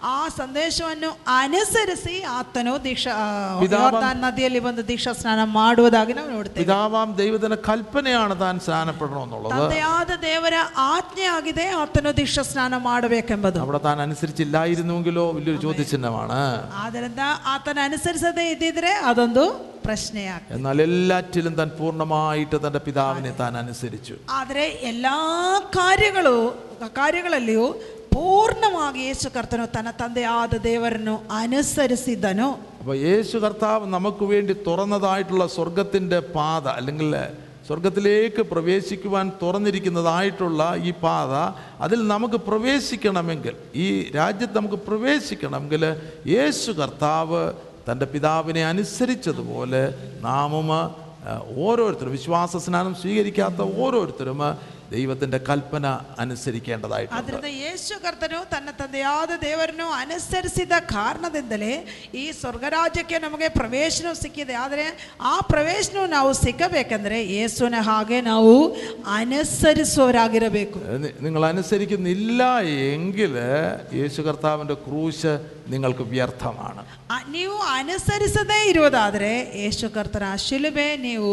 ಆ 0.09 0.17
ಸಂದೇಶವನ್ನು 0.37 1.09
ಅನುಸರಿಸಿ 1.39 2.15
ಆತನು 2.35 2.73
ದೀಕ್ಷಾ 2.85 3.13
ಆ, 3.17 3.25
ಪಿತಾವ- 3.59 3.81
ಯೋರ್ದಾನ್ 3.85 4.21
ನದಿಯಲ್ಲಿ 4.25 4.61
ಬಂದು 4.65 4.83
ದೀಕ್ಷಾ 4.87 5.13
ಸ್ನಾನ 5.19 5.41
ಮಾಡುವುದಾಗಿ 5.55 6.13
ನಾವು 6.13 6.31
ನೋಡ್ತೇವೆ 6.33 6.61
പിതാവാം 6.61 7.09
ദൈവത്തിന്റെ 7.19 7.59
കൽപ്പനയാണ് 7.67 8.35
താൻ 8.41 8.55
സ്നാനപ്പെടണമെന്നുള്ളത് 8.65 9.53
ತಂದೆಯಾದ 9.55 10.11
ದೇವರ 10.25 10.55
ಆಜ್ಞೆ 10.87 11.27
ಆಗಿದೆ 11.35 11.67
ಆತನು 11.79 12.13
ದೀಕ್ಷಾ 12.17 12.43
ಸ್ನಾನ 12.47 12.73
ಮಾಡಬೇಕೆಂಬುದು 12.87 13.59
അവിടെ 13.61 13.81
താൻ 13.85 13.97
അനുസരിച്ചില്ലായിരുന്നുവെങ്കിലോ 14.05 15.25
വലിയൊരു 15.35 15.61
ചോദ്യചിഹ്നമാണ് 15.65 16.41
ಆದ್ದರಿಂದ 16.83 17.21
ಆತನ 17.53 17.77
ಅನುಸರಿಸದೇ 17.85 18.47
ಇದ್ದಿದ್ರೆ 18.51 18.93
ಅದೊಂದು 19.09 19.45
ಪ್ರಶ್ನೆಯಾಗ್ತದೆ 19.89 20.55
എന്നാൽ 20.57 20.77
എല്ലാറ്റിലും 20.81 21.53
താൻ 21.55 21.69
പൂർണ്ണമായിട്ട് 21.77 22.57
തൻ്റെ 22.65 22.81
പിതാവിനെ 22.85 23.31
താൻ 23.39 23.53
അനുസരിച്ചു 23.57 24.15
ಆದರೆ 24.37 24.65
ಎಲ್ಲ 24.91 25.07
ಕಾರ್ಯಗಳು 25.77 26.35
ಕಾರ್ಯಗಳಲ್ಲಿಯೂ 26.95 27.67
ಪೂರ್ಣವಾಗಿ 28.15 28.99
ಯೇಸು 29.07 29.27
ಕರ್ತನು 29.29 29.65
ತನ್ನ 29.73 29.89
ತಂದೆಯಾದ 29.99 30.57
ದೇವರನ್ನು 30.63 31.15
ಅನುಸರಿಸಿದ್ದನು 31.39 32.47
അപ്പോൾ 32.77 32.95
യേശു 33.05 33.37
കർത്താവ് 33.37 33.85
നമുക്ക് 33.87 34.25
വേണ്ടി 34.25 34.53
തുറന്നതായിട്ടുള്ള 34.65 35.45
സ്വർഗത്തിൻ്റെ 35.55 36.19
പാത 36.35 36.65
അല്ലെങ്കിൽ 36.75 37.11
സ്വർഗത്തിലേക്ക് 37.67 38.41
പ്രവേശിക്കുവാൻ 38.45 39.27
തുറന്നിരിക്കുന്നതായിട്ടുള്ള 39.41 40.63
ഈ 40.83 40.91
പാത 40.99 41.31
അതിൽ 41.81 41.99
നമുക്ക് 42.07 42.39
പ്രവേശിക്കണമെങ്കിൽ 42.49 43.55
ഈ 43.77 43.87
രാജ്യത്ത് 44.11 44.57
നമുക്ക് 44.57 44.79
പ്രവേശിക്കണമെങ്കിൽ 44.87 45.83
യേശു 46.29 46.71
കർത്താവ് 46.71 47.41
തന്റെ 47.90 48.06
പിതാവിനെ 48.06 48.64
അനുസരിച്ചതുപോലെ 48.64 49.82
നാമും 50.22 50.68
ഓരോരുത്തരും 51.58 52.12
വിശ്വാസ 52.12 52.56
സ്നാനം 52.56 52.94
സ്വീകരിക്കാത്ത 52.94 53.60
ഓരോരുത്തരും 53.78 54.42
ദൈവത്തിൻ്റെ 54.91 55.39
കൽപ്പന 55.45 55.85
അനുസരിക്കേണ്ടതായിട്ടുണ്ട് 56.19 57.17
ಆದ್ರಿಂದ 57.19 57.49
ಯೇಸು 57.59 57.95
ಕರ್ತನು 58.03 58.39
ತನ್ನ 58.51 58.69
ತಂದೆಯಾದ 58.77 59.03
ದೇವರನ್ನು 59.43 59.87
ಅನುಸರಿಸಿದ 59.99 60.53
ಕಾರಣದಿಂದಲೇ 60.91 61.71
ಈ 62.15 62.25
ಸ್ವರ್ಗರಾಜ್ಯಕ್ಕೆ 62.37 63.17
ನಮಗೆ 63.23 63.47
ಪ್ರವೇಶನವು 63.55 64.17
ಸಿಕ್ಕಿದೆ 64.21 64.55
ಆದರೆ 64.61 64.85
ಆ 65.25 65.35
ಪ್ರವೇಶನವು 65.49 66.07
ನಾವು 66.13 66.31
ಸಿಕ್ಕಬೇಕಂದ್ರೆ 66.41 67.17
ಯೇಸುವಿನ 67.33 67.79
ಹಾಗೆ 67.87 68.19
ನಾವು 68.27 68.53
ಅನುಸರಿಸುವವರಾಗಿರಬೇಕು 69.17 70.77
നി- 70.99 71.13
നിങ്ങൾ 71.21 71.41
അനുസരിക്കുന്നില്ല 71.47 72.41
എങ്കിൽ 72.89 73.33
യേശു 73.97 74.19
കർത്താവിൻ്റെ 74.25 74.75
ക്രൂശ് 74.83 75.33
നിങ്ങൾക്ക് 75.67 76.03
വ്യർത്ഥമാണ് 76.11 76.81
ಆ, 77.09 77.17
ನೀವು 77.33 77.55
ಅನುಸರಿಸದೇ 77.75 78.59
ಇರುವುದಾದರೆ 78.69 79.31
ಯೇಸು 79.59 79.87
ಕರ್ತನ 79.93 80.25
ಶಿಲುಬೆ 80.43 80.87
ನೀವು 81.03 81.31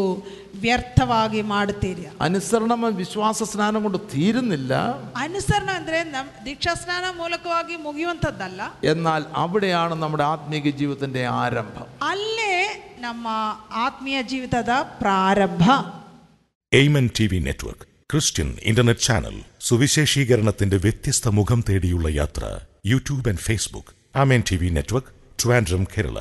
ವ್ಯರ್ಥವಾಗಿ 0.62 1.40
ಮಾಡುತ್ತೀರಿ 1.52 2.04
അനുസരണം 2.20 2.82
വിശ്വാസ 2.96 3.42
സ്നാനം 3.42 3.82
കൊണ്ട് 3.82 3.98
തീരുന്നില്ല 4.12 4.72
ಅನುಸರಣ 5.22 5.70
ಅಂದ್ರೆ 5.72 6.00
ನಮ್ 6.10 6.28
ದೀಕ್ಷಾ 6.46 6.74
ಸ್ನಾನ 6.74 7.04
ಮೂಲಕವಾಗಿ 7.16 7.76
ಮುಗಿಯುವಂಥದ್ದಲ್ಲ 7.76 8.60
എന്നാൽ 8.84 9.22
അവിടെയാണ് 9.36 9.96
നമ്മുടെ 9.96 10.26
ആത്മീക 10.32 10.70
ജീവിതത്തിൻ്റെ 10.76 11.24
ആരംഭം 11.36 11.86
ಅಲ್ಲೇ 12.10 12.54
ನಮ್ಮ 12.98 13.28
ಆತ್ಮೀಯ 13.86 14.18
ಜೀವಿತದ 14.22 14.72
ಪ್ರಾರಂಭ 14.98 15.64
Amen 16.72 17.08
T 17.18 17.26
V 17.26 17.38
network 17.38 17.86
Christian 18.10 18.48
internet 18.62 19.00
channel 19.00 19.36
സുവിശേഷീകരണത്തിന്റെ 19.60 20.76
വ്യത്യസ്ത 20.76 21.28
മുഖം 21.30 21.60
തേടിയുള്ള 21.62 22.08
യാത്ര 22.12 22.44
YouTube 22.86 23.28
and 23.28 23.40
Facebook 23.40 23.92
Amen 24.16 24.42
T 24.50 24.56
V 24.56 24.70
network 24.70 25.12
Trivandrum 25.42 25.84
Kerala 25.84 26.18